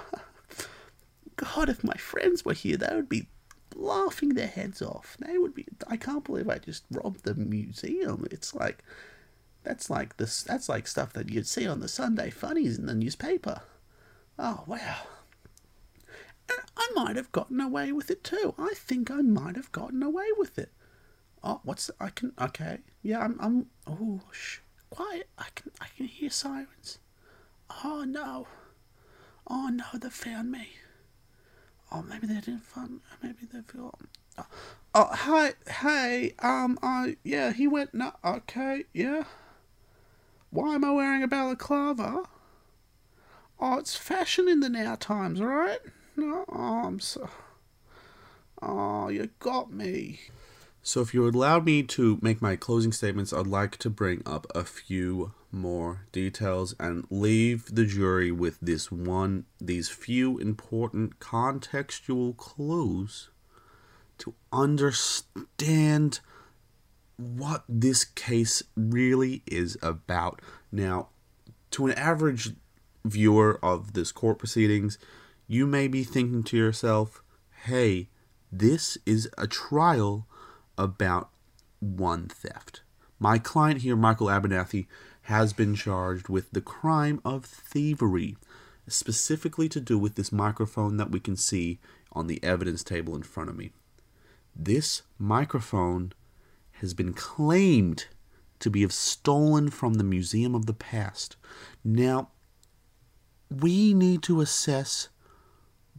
God, 1.36 1.68
if 1.68 1.84
my 1.84 1.96
friends 1.96 2.46
were 2.46 2.54
here, 2.54 2.78
they 2.78 2.96
would 2.96 3.10
be 3.10 3.28
laughing 3.76 4.30
their 4.30 4.47
heads 4.47 4.82
off. 4.82 5.17
They 5.19 5.38
would 5.38 5.53
be. 5.53 5.65
I 5.88 5.97
can't 5.97 6.24
believe 6.24 6.49
I 6.49 6.57
just 6.57 6.84
robbed 6.91 7.24
the 7.24 7.36
museum. 7.36 8.28
It's 8.32 8.53
like 8.53 8.84
that's 9.63 9.89
like 9.89 10.17
this. 10.17 10.43
That's 10.43 10.69
like 10.69 10.88
stuff 10.88 11.13
that 11.13 11.30
you'd 11.30 11.47
see 11.47 11.67
on 11.67 11.80
the 11.80 11.88
Sunday 11.88 12.30
funnies 12.30 12.78
in 12.78 12.86
the 12.86 12.93
newspaper. 12.93 13.61
Oh 14.38 14.63
wow. 14.67 15.07
And 16.49 16.59
I 16.78 16.89
might 16.95 17.15
have 17.15 17.32
gotten 17.32 17.61
away 17.61 17.91
with 17.91 18.11
it 18.11 18.24
too. 18.24 18.53
I 18.57 18.74
think 18.76 19.09
I 19.09 19.21
might 19.21 19.55
have 19.55 19.71
gotten 19.71 20.03
away 20.03 20.28
with 20.38 20.57
it. 20.59 20.71
Oh, 21.43 21.61
what's 21.63 21.89
I 21.99 22.09
can 22.09 22.34
okay. 22.39 22.80
Yeah, 23.01 23.19
I'm 23.19 23.38
I'm 23.39 23.67
oh 23.88 24.21
shh. 24.32 24.59
Quiet. 24.89 25.30
I 25.38 25.47
can 25.55 25.71
I 25.82 25.88
can 25.95 26.07
hear 26.07 26.30
sirens. 26.30 26.99
Oh 27.84 28.03
no. 28.07 28.47
Oh 29.47 29.67
no, 29.67 29.86
they 29.93 30.09
found 30.09 30.51
me. 30.51 30.69
Oh, 31.94 32.02
maybe 32.02 32.26
they 32.26 32.36
didn't 32.36 32.64
find. 32.64 33.02
Maybe 33.22 33.46
they 33.52 33.62
feel. 33.62 33.94
Oh, 34.38 34.46
oh, 34.96 35.10
hi, 35.12 35.54
hey, 35.70 36.34
um, 36.39 36.80
I, 36.82 37.18
yeah, 37.24 37.54
he 37.54 37.68
went, 37.68 37.94
no, 37.94 38.14
okay, 38.26 38.86
yeah. 38.94 39.26
Why 40.50 40.74
am 40.74 40.84
I 40.84 40.91
wearing 40.91 41.22
a 41.22 41.28
balaclava? 41.28 42.24
Oh, 43.60 43.78
it's 43.78 43.96
fashion 43.96 44.50
in 44.50 44.60
the 44.60 44.70
now 44.70 44.96
times, 44.96 45.39
right? 45.39 45.80
No, 46.16 46.46
oh, 46.50 46.82
I'm 46.86 47.00
so. 47.00 47.30
Oh, 48.62 49.10
you 49.10 49.30
got 49.39 49.72
me. 49.72 50.20
So, 50.86 50.99
if 50.99 51.13
you 51.13 51.21
would 51.21 51.34
allow 51.34 51.61
me 51.61 51.81
to 51.84 52.19
make 52.21 52.41
my 52.41 52.57
closing 52.57 52.91
statements, 52.91 53.31
I'd 53.31 53.47
like 53.47 53.77
to 53.77 53.89
bring 53.89 54.21
up 54.25 54.45
a 54.53 54.65
few 54.65 55.31
more 55.49 56.05
details 56.11 56.75
and 56.77 57.05
leave 57.09 57.73
the 57.73 57.86
jury 57.86 58.34
with 58.34 58.59
this 58.59 58.91
one, 58.91 59.45
these 59.61 59.88
few 59.88 60.38
important 60.39 61.19
contextual 61.19 62.36
clues 62.36 63.29
to 64.17 64.34
understand 64.51 66.19
what 67.15 67.63
this 67.69 68.03
case 68.03 68.61
really 68.75 69.41
is 69.47 69.77
about. 69.81 70.41
Now, 70.69 71.07
to 71.71 71.86
an 71.86 71.93
average 71.93 72.49
viewer 73.05 73.57
of 73.63 73.93
this 73.93 74.11
court 74.11 74.38
proceedings, 74.38 74.97
you 75.47 75.65
may 75.65 75.88
be 75.88 76.03
thinking 76.03 76.43
to 76.43 76.57
yourself, 76.57 77.23
hey, 77.67 78.09
this 78.51 78.97
is 79.05 79.29
a 79.38 79.47
trial 79.47 80.27
about 80.78 81.30
one 81.80 82.28
theft. 82.28 82.82
My 83.19 83.38
client 83.38 83.82
here, 83.82 83.95
Michael 83.95 84.28
Abernathy, 84.28 84.88
has 85.24 85.53
been 85.53 85.76
charged 85.76 86.28
with 86.28 86.51
the 86.51 86.61
crime 86.61 87.21
of 87.24 87.45
thievery, 87.45 88.36
specifically 88.88 89.69
to 89.69 89.80
do 89.80 89.97
with 89.97 90.15
this 90.15 90.32
microphone 90.32 90.97
that 90.97 91.11
we 91.11 91.19
can 91.19 91.38
see 91.38 91.80
on 92.11 92.28
the 92.28 92.43
evidence 92.43 92.84
table 92.84 93.15
in 93.15 93.24
front 93.24 93.49
of 93.49 93.55
me. 93.55 93.71
This 94.55 95.03
microphone 95.17 96.13
has 96.74 96.93
been 96.93 97.13
claimed 97.13 98.07
to 98.59 98.69
be 98.69 98.84
of 98.84 98.91
stolen 98.91 99.69
from 99.69 99.95
the 99.95 100.03
Museum 100.03 100.53
of 100.53 100.65
the 100.65 100.74
Past. 100.74 101.36
Now, 101.84 102.30
we 103.49 103.93
need 103.93 104.24
to 104.24 104.41
assess 104.41 105.09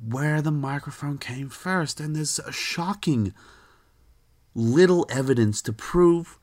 where 0.06 0.42
the 0.42 0.50
microphone 0.50 1.18
came 1.18 1.48
first, 1.48 2.00
and 2.00 2.14
there's 2.14 2.38
a 2.38 2.52
shocking 2.52 3.32
little 4.54 5.06
evidence 5.10 5.60
to 5.62 5.72
prove 5.72 6.38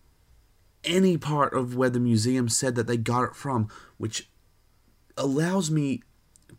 any 0.84 1.18
part 1.18 1.54
of 1.54 1.76
where 1.76 1.90
the 1.90 2.00
museum 2.00 2.50
said 2.50 2.76
that 2.76 2.88
they 2.88 2.98
got 2.98 3.24
it 3.24 3.36
from, 3.36 3.70
which 3.98 4.30
allows 5.18 5.70
me 5.70 6.02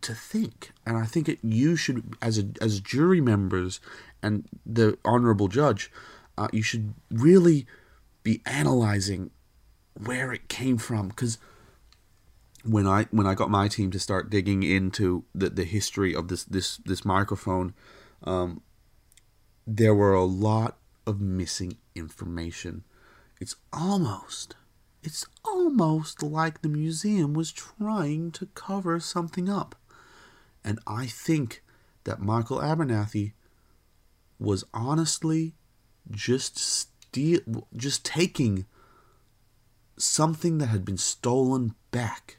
to 0.01 0.13
think, 0.13 0.71
and 0.85 0.97
I 0.97 1.05
think 1.05 1.29
it, 1.29 1.39
you 1.41 1.75
should, 1.75 2.15
as 2.21 2.37
a, 2.37 2.45
as 2.61 2.79
jury 2.79 3.21
members 3.21 3.79
and 4.21 4.47
the 4.65 4.97
honorable 5.05 5.47
judge, 5.47 5.91
uh, 6.37 6.47
you 6.51 6.63
should 6.63 6.93
really 7.11 7.65
be 8.23 8.41
analyzing 8.45 9.31
where 10.05 10.33
it 10.33 10.49
came 10.49 10.77
from, 10.77 11.09
because 11.09 11.37
when 12.63 12.87
I 12.87 13.03
when 13.11 13.27
I 13.27 13.35
got 13.35 13.49
my 13.49 13.67
team 13.67 13.91
to 13.91 13.99
start 13.99 14.29
digging 14.29 14.63
into 14.63 15.25
the, 15.35 15.49
the 15.49 15.65
history 15.65 16.15
of 16.15 16.29
this 16.29 16.43
this 16.45 16.77
this 16.77 17.05
microphone, 17.05 17.73
um, 18.23 18.61
there 19.67 19.93
were 19.93 20.13
a 20.13 20.23
lot 20.23 20.77
of 21.05 21.21
missing 21.21 21.77
information. 21.95 22.83
It's 23.39 23.55
almost 23.71 24.55
it's 25.03 25.25
almost 25.43 26.23
like 26.23 26.61
the 26.61 26.69
museum 26.69 27.33
was 27.33 27.51
trying 27.51 28.31
to 28.31 28.45
cover 28.55 29.01
something 29.01 29.49
up. 29.49 29.75
And 30.63 30.79
I 30.87 31.07
think 31.07 31.61
that 32.05 32.21
Michael 32.21 32.59
Abernathy 32.59 33.33
was 34.39 34.63
honestly 34.73 35.55
just 36.09 36.57
steal 36.57 37.67
just 37.75 38.05
taking 38.05 38.65
something 39.97 40.57
that 40.57 40.67
had 40.67 40.85
been 40.85 40.97
stolen 40.97 41.75
back. 41.91 42.37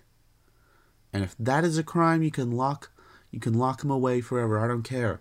And 1.12 1.22
if 1.22 1.36
that 1.38 1.64
is 1.64 1.78
a 1.78 1.84
crime, 1.84 2.22
you 2.22 2.30
can 2.30 2.50
lock 2.50 2.90
you 3.30 3.40
can 3.40 3.54
lock 3.54 3.84
him 3.84 3.90
away 3.90 4.20
forever. 4.20 4.58
I 4.58 4.68
don't 4.68 4.82
care. 4.82 5.20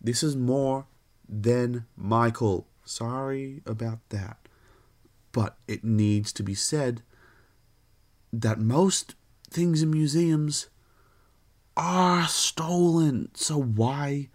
This 0.00 0.22
is 0.22 0.36
more 0.36 0.86
than 1.32 1.86
Michael. 1.96 2.66
Sorry 2.84 3.62
about 3.64 4.00
that. 4.10 4.36
But 5.32 5.56
it 5.66 5.82
needs 5.82 6.30
to 6.34 6.42
be 6.42 6.54
said 6.54 7.02
that 8.32 8.58
most 8.58 9.14
things 9.50 9.82
in 9.82 9.90
museums 9.90 10.68
are 11.74 12.26
stolen. 12.28 13.30
So 13.34 13.60
why 13.60 14.28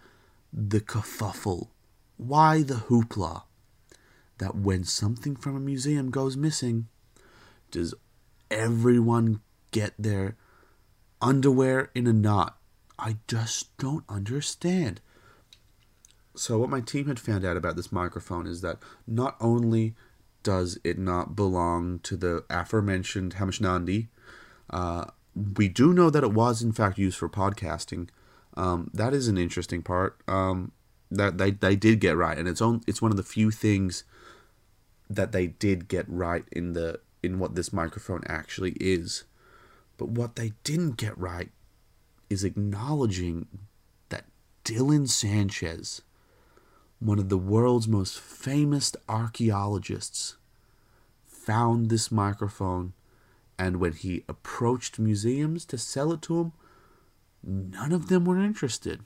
the 0.52 0.80
kerfuffle? 0.80 1.68
Why 2.16 2.62
the 2.62 2.74
hoopla? 2.74 3.44
That 4.38 4.56
when 4.56 4.84
something 4.84 5.36
from 5.36 5.56
a 5.56 5.60
museum 5.60 6.10
goes 6.10 6.36
missing, 6.36 6.88
does 7.70 7.94
everyone 8.50 9.40
get 9.70 9.94
their 9.98 10.36
underwear 11.20 11.90
in 11.94 12.06
a 12.08 12.12
knot? 12.12 12.56
I 12.98 13.18
just 13.28 13.76
don't 13.78 14.04
understand. 14.08 15.00
So, 16.38 16.56
what 16.58 16.70
my 16.70 16.80
team 16.80 17.08
had 17.08 17.18
found 17.18 17.44
out 17.44 17.56
about 17.56 17.74
this 17.74 17.90
microphone 17.90 18.46
is 18.46 18.60
that 18.60 18.78
not 19.08 19.36
only 19.40 19.94
does 20.44 20.78
it 20.84 20.96
not 20.96 21.34
belong 21.34 21.98
to 22.04 22.16
the 22.16 22.44
aforementioned 22.48 23.34
Hamish 23.34 23.58
and 23.58 23.66
Andy, 23.66 24.08
uh, 24.70 25.06
we 25.56 25.68
do 25.68 25.92
know 25.92 26.10
that 26.10 26.22
it 26.22 26.32
was 26.32 26.62
in 26.62 26.70
fact 26.70 26.96
used 26.96 27.18
for 27.18 27.28
podcasting. 27.28 28.08
Um, 28.56 28.88
that 28.94 29.14
is 29.14 29.26
an 29.26 29.36
interesting 29.36 29.82
part. 29.82 30.20
Um, 30.28 30.70
that 31.10 31.38
they, 31.38 31.50
they 31.50 31.74
did 31.74 31.98
get 31.98 32.16
right, 32.16 32.38
and 32.38 32.46
it's 32.46 32.60
on 32.60 32.82
it's 32.86 33.02
one 33.02 33.10
of 33.10 33.16
the 33.16 33.22
few 33.24 33.50
things 33.50 34.04
that 35.10 35.32
they 35.32 35.48
did 35.48 35.88
get 35.88 36.08
right 36.08 36.44
in 36.52 36.72
the 36.72 37.00
in 37.20 37.40
what 37.40 37.56
this 37.56 37.72
microphone 37.72 38.22
actually 38.28 38.76
is. 38.78 39.24
But 39.96 40.10
what 40.10 40.36
they 40.36 40.52
didn't 40.62 40.98
get 40.98 41.18
right 41.18 41.50
is 42.30 42.44
acknowledging 42.44 43.48
that 44.10 44.26
Dylan 44.64 45.08
Sanchez, 45.08 46.02
one 47.00 47.18
of 47.18 47.28
the 47.28 47.38
world's 47.38 47.88
most 47.88 48.18
famous 48.18 48.92
archaeologists, 49.08 50.36
found 51.24 51.88
this 51.88 52.10
microphone, 52.10 52.92
and 53.58 53.76
when 53.78 53.92
he 53.92 54.24
approached 54.28 54.98
museums 54.98 55.64
to 55.64 55.78
sell 55.78 56.12
it 56.12 56.22
to 56.22 56.36
them, 56.36 56.52
none 57.42 57.92
of 57.92 58.08
them 58.08 58.24
were 58.24 58.38
interested. 58.38 59.00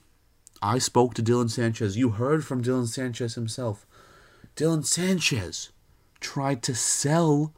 I 0.62 0.78
spoke 0.78 1.14
to 1.14 1.22
Dylan 1.22 1.50
Sanchez. 1.50 1.96
You 1.96 2.10
heard 2.10 2.44
from 2.44 2.62
Dylan 2.62 2.86
Sanchez 2.86 3.34
himself. 3.34 3.86
Dylan 4.56 4.84
Sanchez 4.84 5.70
tried 6.20 6.62
to 6.62 6.74
sell 6.74 7.52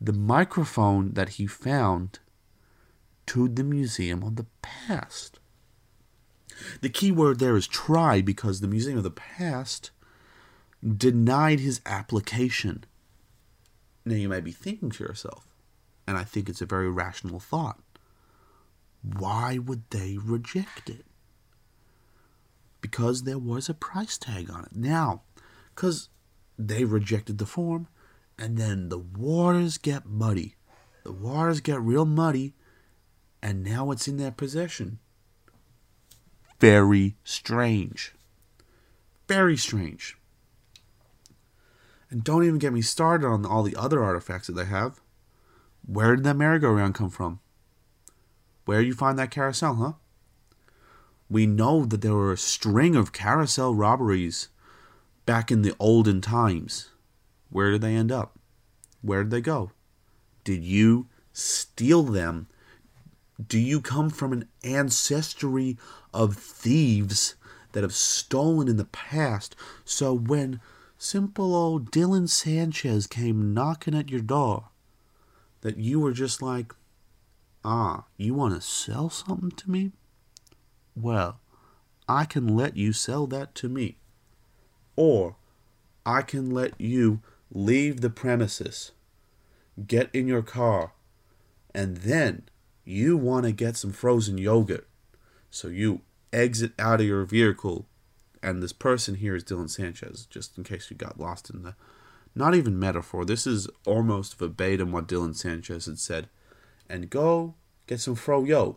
the 0.00 0.12
microphone 0.12 1.12
that 1.12 1.30
he 1.30 1.46
found 1.46 2.18
to 3.26 3.48
the 3.48 3.64
Museum 3.64 4.22
of 4.22 4.36
the 4.36 4.46
Past. 4.62 5.37
The 6.80 6.88
key 6.88 7.12
word 7.12 7.38
there 7.38 7.56
is 7.56 7.66
try 7.66 8.20
because 8.20 8.60
the 8.60 8.68
Museum 8.68 8.98
of 8.98 9.04
the 9.04 9.10
Past 9.10 9.90
denied 10.96 11.60
his 11.60 11.80
application. 11.86 12.84
Now 14.04 14.16
you 14.16 14.28
may 14.28 14.40
be 14.40 14.52
thinking 14.52 14.90
to 14.90 15.04
yourself, 15.04 15.46
and 16.06 16.16
I 16.16 16.24
think 16.24 16.48
it's 16.48 16.62
a 16.62 16.66
very 16.66 16.90
rational 16.90 17.40
thought, 17.40 17.80
why 19.02 19.58
would 19.58 19.82
they 19.90 20.18
reject 20.18 20.88
it? 20.90 21.04
Because 22.80 23.22
there 23.22 23.38
was 23.38 23.68
a 23.68 23.74
price 23.74 24.18
tag 24.18 24.50
on 24.50 24.64
it. 24.64 24.74
Now, 24.74 25.22
because 25.74 26.08
they 26.58 26.84
rejected 26.84 27.38
the 27.38 27.46
form, 27.46 27.88
and 28.38 28.56
then 28.56 28.88
the 28.88 28.98
waters 28.98 29.78
get 29.78 30.06
muddy. 30.06 30.54
The 31.04 31.12
waters 31.12 31.60
get 31.60 31.80
real 31.80 32.04
muddy, 32.04 32.54
and 33.42 33.62
now 33.62 33.90
it's 33.90 34.08
in 34.08 34.16
their 34.16 34.30
possession. 34.30 34.98
Very 36.60 37.16
strange. 37.24 38.14
Very 39.28 39.56
strange. 39.56 40.16
And 42.10 42.24
don't 42.24 42.44
even 42.44 42.58
get 42.58 42.72
me 42.72 42.82
started 42.82 43.26
on 43.26 43.44
all 43.44 43.62
the 43.62 43.76
other 43.76 44.02
artifacts 44.02 44.46
that 44.46 44.54
they 44.54 44.64
have. 44.64 45.00
Where 45.86 46.16
did 46.16 46.24
that 46.24 46.36
merry-go-round 46.36 46.94
come 46.94 47.10
from? 47.10 47.40
Where 48.64 48.80
you 48.80 48.94
find 48.94 49.18
that 49.18 49.30
carousel, 49.30 49.74
huh? 49.74 49.92
We 51.30 51.46
know 51.46 51.84
that 51.84 52.00
there 52.00 52.14
were 52.14 52.32
a 52.32 52.38
string 52.38 52.96
of 52.96 53.12
carousel 53.12 53.74
robberies 53.74 54.48
back 55.26 55.50
in 55.50 55.62
the 55.62 55.74
olden 55.78 56.20
times. 56.22 56.90
Where 57.50 57.70
did 57.70 57.82
they 57.82 57.94
end 57.94 58.10
up? 58.10 58.38
Where 59.02 59.22
did 59.22 59.30
they 59.30 59.40
go? 59.42 59.72
Did 60.44 60.64
you 60.64 61.08
steal 61.32 62.02
them? 62.02 62.48
Do 63.46 63.58
you 63.58 63.80
come 63.80 64.10
from 64.10 64.32
an 64.32 64.48
ancestry 64.64 65.76
of 66.18 66.36
thieves 66.36 67.36
that 67.72 67.84
have 67.84 67.94
stolen 67.94 68.68
in 68.68 68.76
the 68.76 68.84
past? 68.84 69.54
So 69.84 70.12
when 70.12 70.60
simple 70.98 71.54
old 71.54 71.92
Dylan 71.92 72.28
Sanchez 72.28 73.06
came 73.06 73.54
knocking 73.54 73.94
at 73.94 74.10
your 74.10 74.20
door, 74.20 74.70
that 75.60 75.78
you 75.78 76.00
were 76.00 76.12
just 76.12 76.42
like, 76.42 76.74
ah, 77.64 78.04
you 78.16 78.34
want 78.34 78.54
to 78.54 78.60
sell 78.60 79.08
something 79.08 79.52
to 79.52 79.70
me? 79.70 79.92
Well, 80.96 81.38
I 82.08 82.24
can 82.24 82.56
let 82.56 82.76
you 82.76 82.92
sell 82.92 83.28
that 83.28 83.54
to 83.56 83.68
me. 83.68 83.98
Or 84.96 85.36
I 86.04 86.22
can 86.22 86.50
let 86.50 86.80
you 86.80 87.20
leave 87.52 88.00
the 88.00 88.10
premises, 88.10 88.90
get 89.86 90.10
in 90.12 90.26
your 90.26 90.42
car, 90.42 90.94
and 91.72 91.98
then 91.98 92.48
you 92.84 93.16
want 93.16 93.44
to 93.44 93.52
get 93.52 93.76
some 93.76 93.92
frozen 93.92 94.38
yogurt. 94.38 94.88
So 95.50 95.68
you 95.68 96.00
exit 96.32 96.72
out 96.78 97.00
of 97.00 97.06
your 97.06 97.24
vehicle, 97.24 97.86
and 98.42 98.62
this 98.62 98.72
person 98.72 99.16
here 99.16 99.34
is 99.34 99.44
Dylan 99.44 99.70
Sanchez, 99.70 100.26
just 100.26 100.56
in 100.58 100.64
case 100.64 100.90
you 100.90 100.96
got 100.96 101.20
lost 101.20 101.50
in 101.50 101.62
the 101.62 101.74
not 102.34 102.54
even 102.54 102.78
metaphor. 102.78 103.24
This 103.24 103.46
is 103.46 103.68
almost 103.84 104.38
verbatim 104.38 104.92
what 104.92 105.08
Dylan 105.08 105.34
Sanchez 105.34 105.86
had 105.86 105.98
said. 105.98 106.28
And 106.88 107.10
go 107.10 107.54
get 107.86 108.00
some 108.00 108.14
fro 108.14 108.44
yo. 108.44 108.76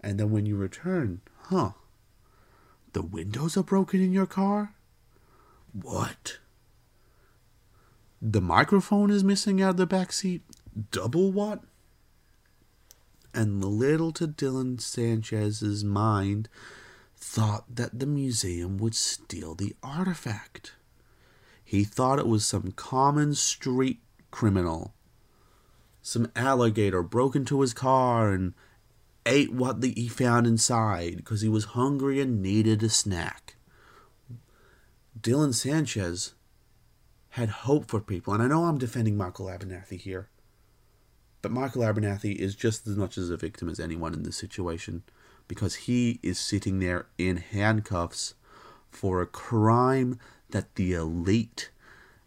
And 0.00 0.18
then 0.18 0.30
when 0.30 0.46
you 0.46 0.56
return, 0.56 1.20
huh? 1.44 1.72
The 2.92 3.02
windows 3.02 3.56
are 3.56 3.62
broken 3.62 4.00
in 4.00 4.12
your 4.12 4.26
car? 4.26 4.74
What? 5.72 6.38
The 8.22 8.40
microphone 8.40 9.10
is 9.10 9.22
missing 9.22 9.60
out 9.60 9.70
of 9.70 9.76
the 9.76 9.86
back 9.86 10.12
seat? 10.12 10.42
Double 10.90 11.30
what? 11.30 11.60
And 13.36 13.62
little 13.62 14.12
to 14.12 14.26
Dylan 14.26 14.80
Sanchez's 14.80 15.84
mind 15.84 16.48
thought 17.18 17.64
that 17.68 17.98
the 17.98 18.06
museum 18.06 18.78
would 18.78 18.94
steal 18.94 19.54
the 19.54 19.76
artifact. 19.82 20.72
He 21.62 21.84
thought 21.84 22.18
it 22.18 22.26
was 22.26 22.46
some 22.46 22.72
common 22.72 23.34
street 23.34 24.00
criminal. 24.30 24.94
Some 26.00 26.32
alligator 26.34 27.02
broke 27.02 27.36
into 27.36 27.60
his 27.60 27.74
car 27.74 28.32
and 28.32 28.54
ate 29.26 29.52
what 29.52 29.82
the, 29.82 29.92
he 29.92 30.08
found 30.08 30.46
inside 30.46 31.18
because 31.18 31.42
he 31.42 31.48
was 31.50 31.64
hungry 31.76 32.22
and 32.22 32.40
needed 32.40 32.82
a 32.82 32.88
snack. 32.88 33.56
Dylan 35.20 35.52
Sanchez 35.52 36.32
had 37.30 37.50
hope 37.50 37.86
for 37.88 38.00
people, 38.00 38.32
and 38.32 38.42
I 38.42 38.46
know 38.46 38.64
I'm 38.64 38.78
defending 38.78 39.18
Michael 39.18 39.46
Abernathy 39.46 39.98
here, 39.98 40.30
but 41.46 41.52
Michael 41.52 41.82
Abernathy 41.82 42.34
is 42.34 42.56
just 42.56 42.88
as 42.88 42.96
much 42.96 43.16
as 43.16 43.30
a 43.30 43.36
victim 43.36 43.68
as 43.68 43.78
anyone 43.78 44.12
in 44.12 44.24
this 44.24 44.36
situation 44.36 45.04
because 45.46 45.76
he 45.76 46.18
is 46.20 46.40
sitting 46.40 46.80
there 46.80 47.06
in 47.18 47.36
handcuffs 47.36 48.34
for 48.90 49.22
a 49.22 49.28
crime 49.28 50.18
that 50.50 50.74
the 50.74 50.92
elite, 50.94 51.70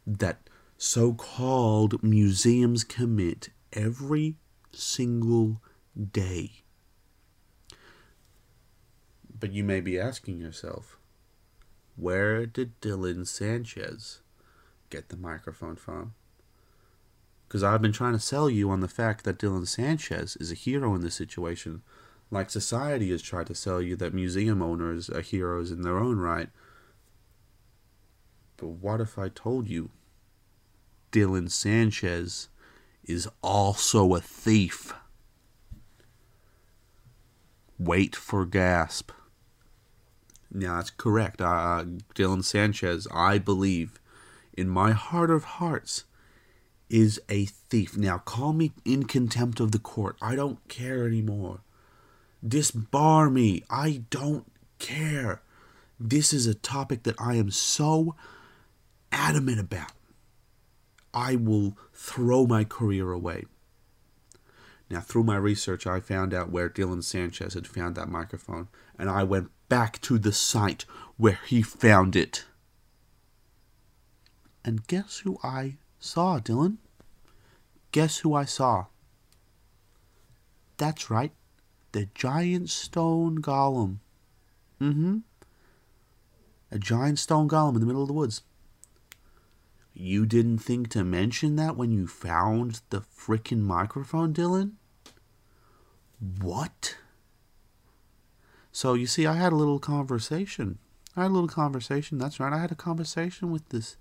that 0.07 0.49
so 0.77 1.11
called 1.11 2.01
museums 2.01 2.85
commit 2.85 3.49
every 3.73 4.37
single 4.71 5.61
day. 6.13 6.63
But 9.37 9.51
you 9.51 9.65
may 9.65 9.81
be 9.81 9.99
asking 9.99 10.39
yourself, 10.39 10.97
where 11.97 12.45
did 12.45 12.79
Dylan 12.79 13.27
Sanchez 13.27 14.21
get 14.89 15.09
the 15.09 15.17
microphone 15.17 15.75
from? 15.75 16.13
Because 17.49 17.63
I've 17.63 17.81
been 17.81 17.91
trying 17.91 18.13
to 18.13 18.19
sell 18.19 18.47
you 18.47 18.69
on 18.69 18.79
the 18.79 18.87
fact 18.87 19.23
that 19.23 19.39
Dylan 19.39 19.67
Sanchez 19.67 20.35
is 20.35 20.51
a 20.51 20.55
hero 20.55 20.93
in 20.93 21.01
this 21.01 21.15
situation, 21.15 21.81
like 22.29 22.51
society 22.51 23.09
has 23.09 23.23
tried 23.23 23.47
to 23.47 23.55
sell 23.55 23.81
you 23.81 23.95
that 23.95 24.13
museum 24.13 24.61
owners 24.61 25.09
are 25.09 25.21
heroes 25.21 25.71
in 25.71 25.81
their 25.81 25.97
own 25.97 26.19
right. 26.19 26.49
But 28.55 28.67
what 28.67 29.01
if 29.01 29.17
I 29.17 29.29
told 29.29 29.67
you 29.67 29.89
Dylan 31.11 31.49
Sanchez 31.49 32.49
is 33.03 33.27
also 33.41 34.13
a 34.13 34.21
thief? 34.21 34.93
Wait 37.79 38.15
for 38.15 38.45
gasp. 38.45 39.09
Now, 40.51 40.75
that's 40.75 40.91
correct. 40.91 41.41
Uh, 41.41 41.85
Dylan 42.13 42.43
Sanchez, 42.43 43.07
I 43.11 43.39
believe, 43.39 43.99
in 44.55 44.69
my 44.69 44.91
heart 44.91 45.31
of 45.31 45.43
hearts, 45.45 46.03
is 46.89 47.21
a 47.29 47.45
thief. 47.45 47.97
Now, 47.97 48.17
call 48.17 48.53
me 48.53 48.71
in 48.83 49.03
contempt 49.03 49.59
of 49.59 49.71
the 49.71 49.79
court. 49.79 50.17
I 50.21 50.35
don't 50.35 50.65
care 50.67 51.05
anymore. 51.05 51.61
Disbar 52.45 53.31
me. 53.31 53.63
I 53.69 54.03
don't 54.09 54.51
care. 54.79 55.41
This 55.99 56.33
is 56.33 56.47
a 56.47 56.53
topic 56.53 57.03
that 57.03 57.19
I 57.19 57.35
am 57.35 57.51
so 57.51 58.15
adamant 59.11 59.59
about. 59.59 59.91
I 61.13 61.35
will 61.35 61.77
throw 61.93 62.45
my 62.45 62.63
career 62.63 63.11
away. 63.11 63.45
Now, 64.89 65.01
through 65.01 65.23
my 65.23 65.35
research, 65.35 65.85
I 65.85 65.99
found 65.99 66.33
out 66.33 66.49
where 66.49 66.69
Dylan 66.69 67.03
Sanchez 67.03 67.53
had 67.53 67.67
found 67.67 67.95
that 67.95 68.09
microphone, 68.09 68.69
and 68.97 69.09
I 69.09 69.23
went 69.23 69.51
back 69.67 70.01
to 70.01 70.17
the 70.17 70.33
site 70.33 70.85
where 71.17 71.39
he 71.45 71.61
found 71.61 72.15
it. 72.15 72.45
And 74.65 74.87
guess 74.87 75.19
who 75.19 75.37
I 75.43 75.77
saw, 75.99 76.39
Dylan? 76.39 76.77
Guess 77.91 78.19
who 78.19 78.33
I 78.33 78.45
saw? 78.45 78.85
That's 80.77 81.09
right, 81.09 81.31
the 81.91 82.07
giant 82.15 82.69
stone 82.69 83.41
golem. 83.41 83.97
Mm 84.81 84.93
hmm. 84.93 85.17
A 86.71 86.79
giant 86.79 87.19
stone 87.19 87.49
golem 87.49 87.75
in 87.75 87.81
the 87.81 87.85
middle 87.85 88.01
of 88.01 88.07
the 88.07 88.13
woods. 88.13 88.43
You 89.93 90.25
didn't 90.25 90.59
think 90.59 90.89
to 90.89 91.03
mention 91.03 91.57
that 91.57 91.75
when 91.75 91.91
you 91.91 92.07
found 92.07 92.81
the 92.89 93.01
frickin' 93.01 93.61
microphone, 93.61 94.33
Dylan? 94.33 94.73
What? 96.39 96.95
So 98.71 98.93
you 98.93 99.07
see, 99.07 99.25
I 99.25 99.33
had 99.33 99.51
a 99.51 99.57
little 99.57 99.79
conversation. 99.79 100.77
I 101.15 101.23
had 101.23 101.31
a 101.31 101.33
little 101.33 101.49
conversation. 101.49 102.17
That's 102.17 102.39
right. 102.39 102.53
I 102.53 102.59
had 102.59 102.71
a 102.71 102.75
conversation 102.75 103.51
with 103.51 103.67
this. 103.69 103.97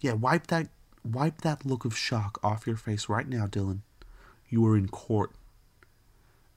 Yeah, 0.00 0.14
wipe 0.14 0.48
that, 0.48 0.68
wipe 1.04 1.40
that 1.42 1.66
look 1.66 1.84
of 1.84 1.96
shock 1.96 2.38
off 2.42 2.66
your 2.66 2.76
face 2.76 3.08
right 3.08 3.28
now, 3.28 3.46
Dylan. 3.46 3.80
You 4.48 4.66
are 4.66 4.76
in 4.76 4.88
court, 4.88 5.32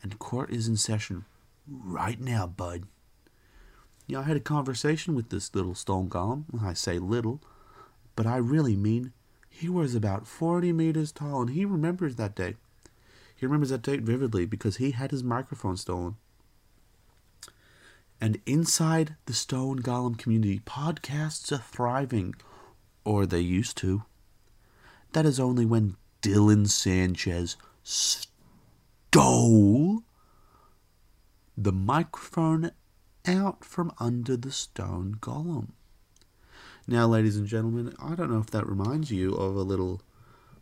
and 0.01 0.17
court 0.19 0.51
is 0.51 0.67
in 0.67 0.77
session 0.77 1.25
right 1.67 2.19
now, 2.19 2.47
bud. 2.47 2.83
Yeah, 4.07 4.19
I 4.19 4.23
had 4.23 4.37
a 4.37 4.41
conversation 4.41 5.15
with 5.15 5.29
this 5.29 5.53
little 5.55 5.75
stone 5.75 6.09
golem. 6.09 6.45
I 6.61 6.73
say 6.73 6.99
little, 6.99 7.41
but 8.15 8.25
I 8.25 8.37
really 8.37 8.75
mean 8.75 9.13
he 9.49 9.69
was 9.69 9.95
about 9.95 10.27
40 10.27 10.73
meters 10.73 11.11
tall, 11.11 11.41
and 11.41 11.51
he 11.51 11.63
remembers 11.63 12.15
that 12.15 12.35
day. 12.35 12.55
He 13.35 13.45
remembers 13.45 13.69
that 13.69 13.81
date 13.81 14.01
vividly 14.01 14.45
because 14.45 14.77
he 14.77 14.91
had 14.91 15.11
his 15.11 15.23
microphone 15.23 15.77
stolen. 15.77 16.15
And 18.19 18.39
inside 18.45 19.15
the 19.25 19.33
Stone 19.33 19.81
Golem 19.81 20.17
community, 20.17 20.59
podcasts 20.59 21.51
are 21.51 21.57
thriving, 21.57 22.35
or 23.03 23.25
they 23.25 23.41
used 23.41 23.77
to. 23.77 24.03
That 25.13 25.25
is 25.27 25.39
only 25.39 25.65
when 25.65 25.95
Dylan 26.23 26.67
Sanchez 26.67 27.55
stole 27.83 28.43
the 31.55 31.71
microphone 31.71 32.71
out 33.25 33.63
from 33.63 33.93
under 33.99 34.35
the 34.35 34.51
Stone 34.51 35.19
Golem. 35.21 35.69
Now, 36.87 37.07
ladies 37.07 37.37
and 37.37 37.47
gentlemen, 37.47 37.95
I 38.01 38.15
don't 38.15 38.31
know 38.31 38.39
if 38.39 38.49
that 38.51 38.67
reminds 38.67 39.11
you 39.11 39.35
of 39.35 39.55
a 39.55 39.61
little 39.61 40.01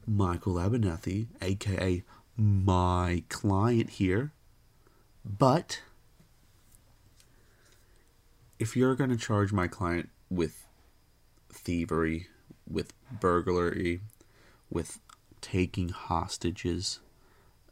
Michael 0.05 0.55
Abernathy, 0.55 1.27
aka 1.41 2.03
my 2.35 3.23
client 3.29 3.91
here, 3.91 4.33
but 5.23 5.81
if 8.59 8.75
you're 8.75 8.95
going 8.95 9.09
to 9.11 9.17
charge 9.17 9.53
my 9.53 9.67
client 9.67 10.09
with 10.29 10.67
thievery, 11.49 12.27
with 12.69 12.93
burglary, 13.19 14.01
with 14.71 14.99
taking 15.41 15.89
hostages, 15.89 16.99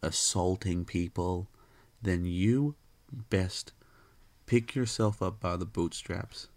assaulting 0.04 0.86
people, 0.86 1.48
then 2.02 2.26
you 2.26 2.76
best 3.30 3.74
pick 4.46 4.76
yourself 4.76 5.22
up 5.22 5.40
by 5.40 5.56
the 5.56 5.66
bootstraps, 5.66 6.48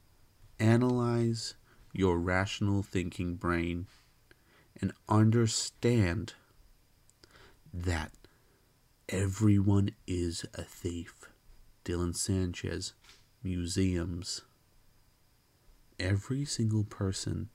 analyze 0.58 1.54
your 1.92 2.18
rational 2.18 2.82
thinking 2.82 3.34
brain, 3.34 3.86
and 4.80 4.92
understand 5.08 6.34
that 7.72 8.12
everyone 9.08 9.90
is 10.06 10.44
a 10.54 10.62
thief. 10.62 11.28
Dylan 11.84 12.16
Sanchez, 12.16 12.94
museums. 13.42 14.42
Every 15.98 16.44
single 16.44 16.84
person 16.84 17.50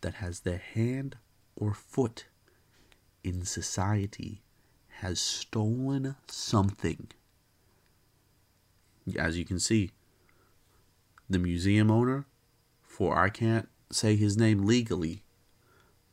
that 0.00 0.14
has 0.14 0.40
their 0.40 0.58
hand 0.58 1.16
or 1.56 1.72
foot 1.72 2.26
in 3.24 3.44
society 3.44 4.42
has 5.00 5.20
stolen 5.20 6.16
something. 6.28 7.08
As 9.18 9.36
you 9.36 9.44
can 9.44 9.58
see, 9.58 9.90
the 11.28 11.38
museum 11.38 11.90
owner, 11.90 12.26
for 12.82 13.18
I 13.18 13.28
can't 13.28 13.68
say 13.90 14.16
his 14.16 14.36
name 14.36 14.64
legally, 14.64 15.22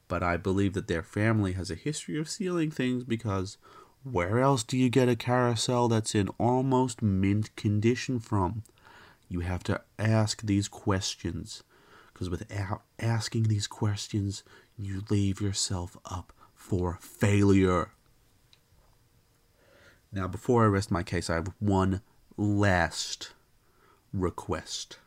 but 0.08 0.24
I 0.24 0.38
believe 0.38 0.74
that 0.74 0.88
their 0.88 1.04
family 1.04 1.54
has 1.54 1.72
a 1.72 1.76
history 1.76 2.20
of 2.20 2.30
stealing 2.30 2.72
things 2.72 3.04
because 3.04 3.58
where 4.04 4.40
else 4.40 4.64
do 4.64 4.78
you 4.78 4.90
get 4.90 5.08
a 5.08 5.16
carousel 5.16 5.88
that's 5.88 6.14
in 6.14 6.28
almost 6.38 7.02
mint 7.02 7.56
condition 7.56 8.20
from? 8.20 8.64
You 9.30 9.40
have 9.42 9.64
to 9.64 9.82
ask 9.98 10.42
these 10.42 10.68
questions 10.68 11.64
because 12.14 12.30
without 12.30 12.84
asking 13.00 13.44
these 13.44 13.68
questions, 13.68 14.44
you 14.78 15.04
leave 15.10 15.42
yourself 15.42 15.98
up 16.06 16.32
for 16.54 16.98
failure. 17.02 17.92
Now, 20.12 20.28
before 20.28 20.64
I 20.64 20.68
rest 20.68 20.92
my 20.92 21.04
case, 21.04 21.30
I 21.30 21.36
have 21.36 21.52
one 21.60 22.02
last 22.38 23.34
request. 24.14 25.00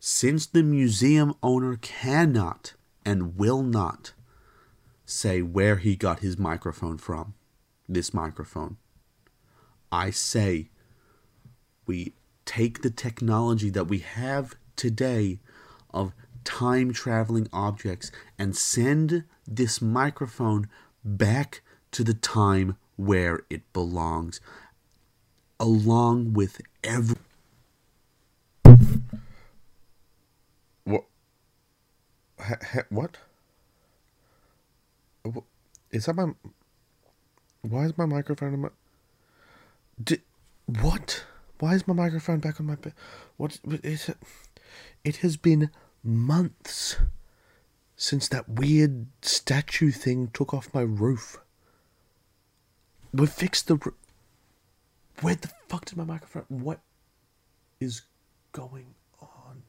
Since 0.00 0.46
the 0.46 0.62
museum 0.62 1.34
owner 1.42 1.76
cannot 1.76 2.74
and 3.04 3.36
will 3.36 3.62
not 3.62 4.12
say 5.04 5.42
where 5.42 5.76
he 5.76 5.94
got 5.94 6.20
his 6.20 6.38
microphone 6.38 6.98
from, 6.98 7.34
this 7.88 8.14
microphone, 8.14 8.78
I 9.92 10.10
say 10.10 10.70
we 11.86 12.14
take 12.44 12.82
the 12.82 12.90
technology 12.90 13.70
that 13.70 13.84
we 13.84 13.98
have 13.98 14.54
today 14.74 15.38
of 15.92 16.12
time 16.44 16.92
traveling 16.92 17.48
objects 17.52 18.10
and 18.38 18.56
send 18.56 19.24
this 19.46 19.82
microphone 19.82 20.68
back 21.04 21.62
to 21.92 22.04
the 22.04 22.14
time 22.14 22.76
where 22.96 23.40
it 23.50 23.72
belongs, 23.72 24.40
along 25.60 26.32
with 26.32 26.60
every. 26.84 27.16
What? 30.84 31.04
Ha, 32.40 32.54
ha, 32.72 32.80
what? 32.90 33.18
Wh- 35.24 35.38
Is 35.90 36.06
that 36.06 36.14
my? 36.14 36.32
Why 37.62 37.84
is 37.86 37.98
my 37.98 38.06
microphone 38.06 38.54
in 38.54 38.60
my? 38.60 38.68
Di- 40.02 40.22
what? 40.66 41.24
Why 41.58 41.74
is 41.74 41.86
my 41.88 41.94
microphone 41.94 42.38
back 42.40 42.60
on 42.60 42.66
my 42.66 42.76
bed? 42.76 42.92
What 43.36 43.58
is 43.82 44.08
it? 44.10 44.18
It 45.06 45.18
has 45.18 45.36
been 45.36 45.70
months 46.02 46.96
since 47.94 48.26
that 48.28 48.48
weird 48.48 49.06
statue 49.22 49.92
thing 49.92 50.30
took 50.34 50.52
off 50.52 50.74
my 50.74 50.80
roof. 50.80 51.38
We 53.12 53.28
fixed 53.28 53.68
the. 53.68 53.76
roo- 53.76 53.94
Where 55.20 55.36
the 55.36 55.52
fuck 55.68 55.84
did 55.84 55.96
my 55.96 56.02
microphone? 56.02 56.46
What 56.48 56.80
is 57.78 58.02
going 58.50 58.96
on? 59.20 59.62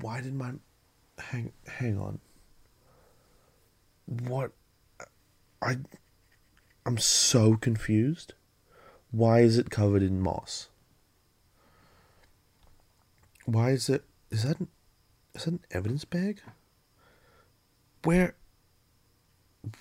Why 0.00 0.22
did 0.22 0.32
my 0.32 0.52
hang 1.18 1.52
hang 1.66 1.98
on? 1.98 2.18
What 4.06 4.52
I 5.60 5.80
I'm 6.86 6.96
so 6.96 7.58
confused. 7.58 8.32
Why 9.10 9.40
is 9.40 9.58
it 9.58 9.68
covered 9.68 10.02
in 10.02 10.22
moss? 10.22 10.69
Why 13.50 13.70
is 13.70 13.88
it 13.88 14.04
is 14.30 14.44
that 14.44 14.60
an, 14.60 14.68
is 15.34 15.44
that 15.44 15.54
an 15.54 15.60
evidence 15.72 16.04
bag? 16.04 16.40
Where 18.04 18.36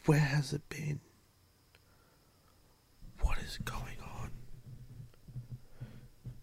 where 0.05 0.20
has 0.20 0.53
it 0.53 0.67
been? 0.70 1.01
What 3.22 3.38
is 3.38 3.59
going 3.63 3.97
on? 4.01 4.32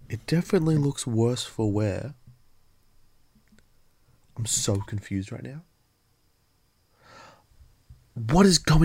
It 0.08 0.24
definitely 0.26 0.76
looks 0.76 1.04
worse 1.04 1.42
for 1.42 1.72
wear. 1.72 2.14
I'm 4.36 4.46
so 4.46 4.76
confused 4.76 5.32
right 5.32 5.42
now. 5.42 5.62
What 8.14 8.46
is 8.46 8.58
going 8.58 8.84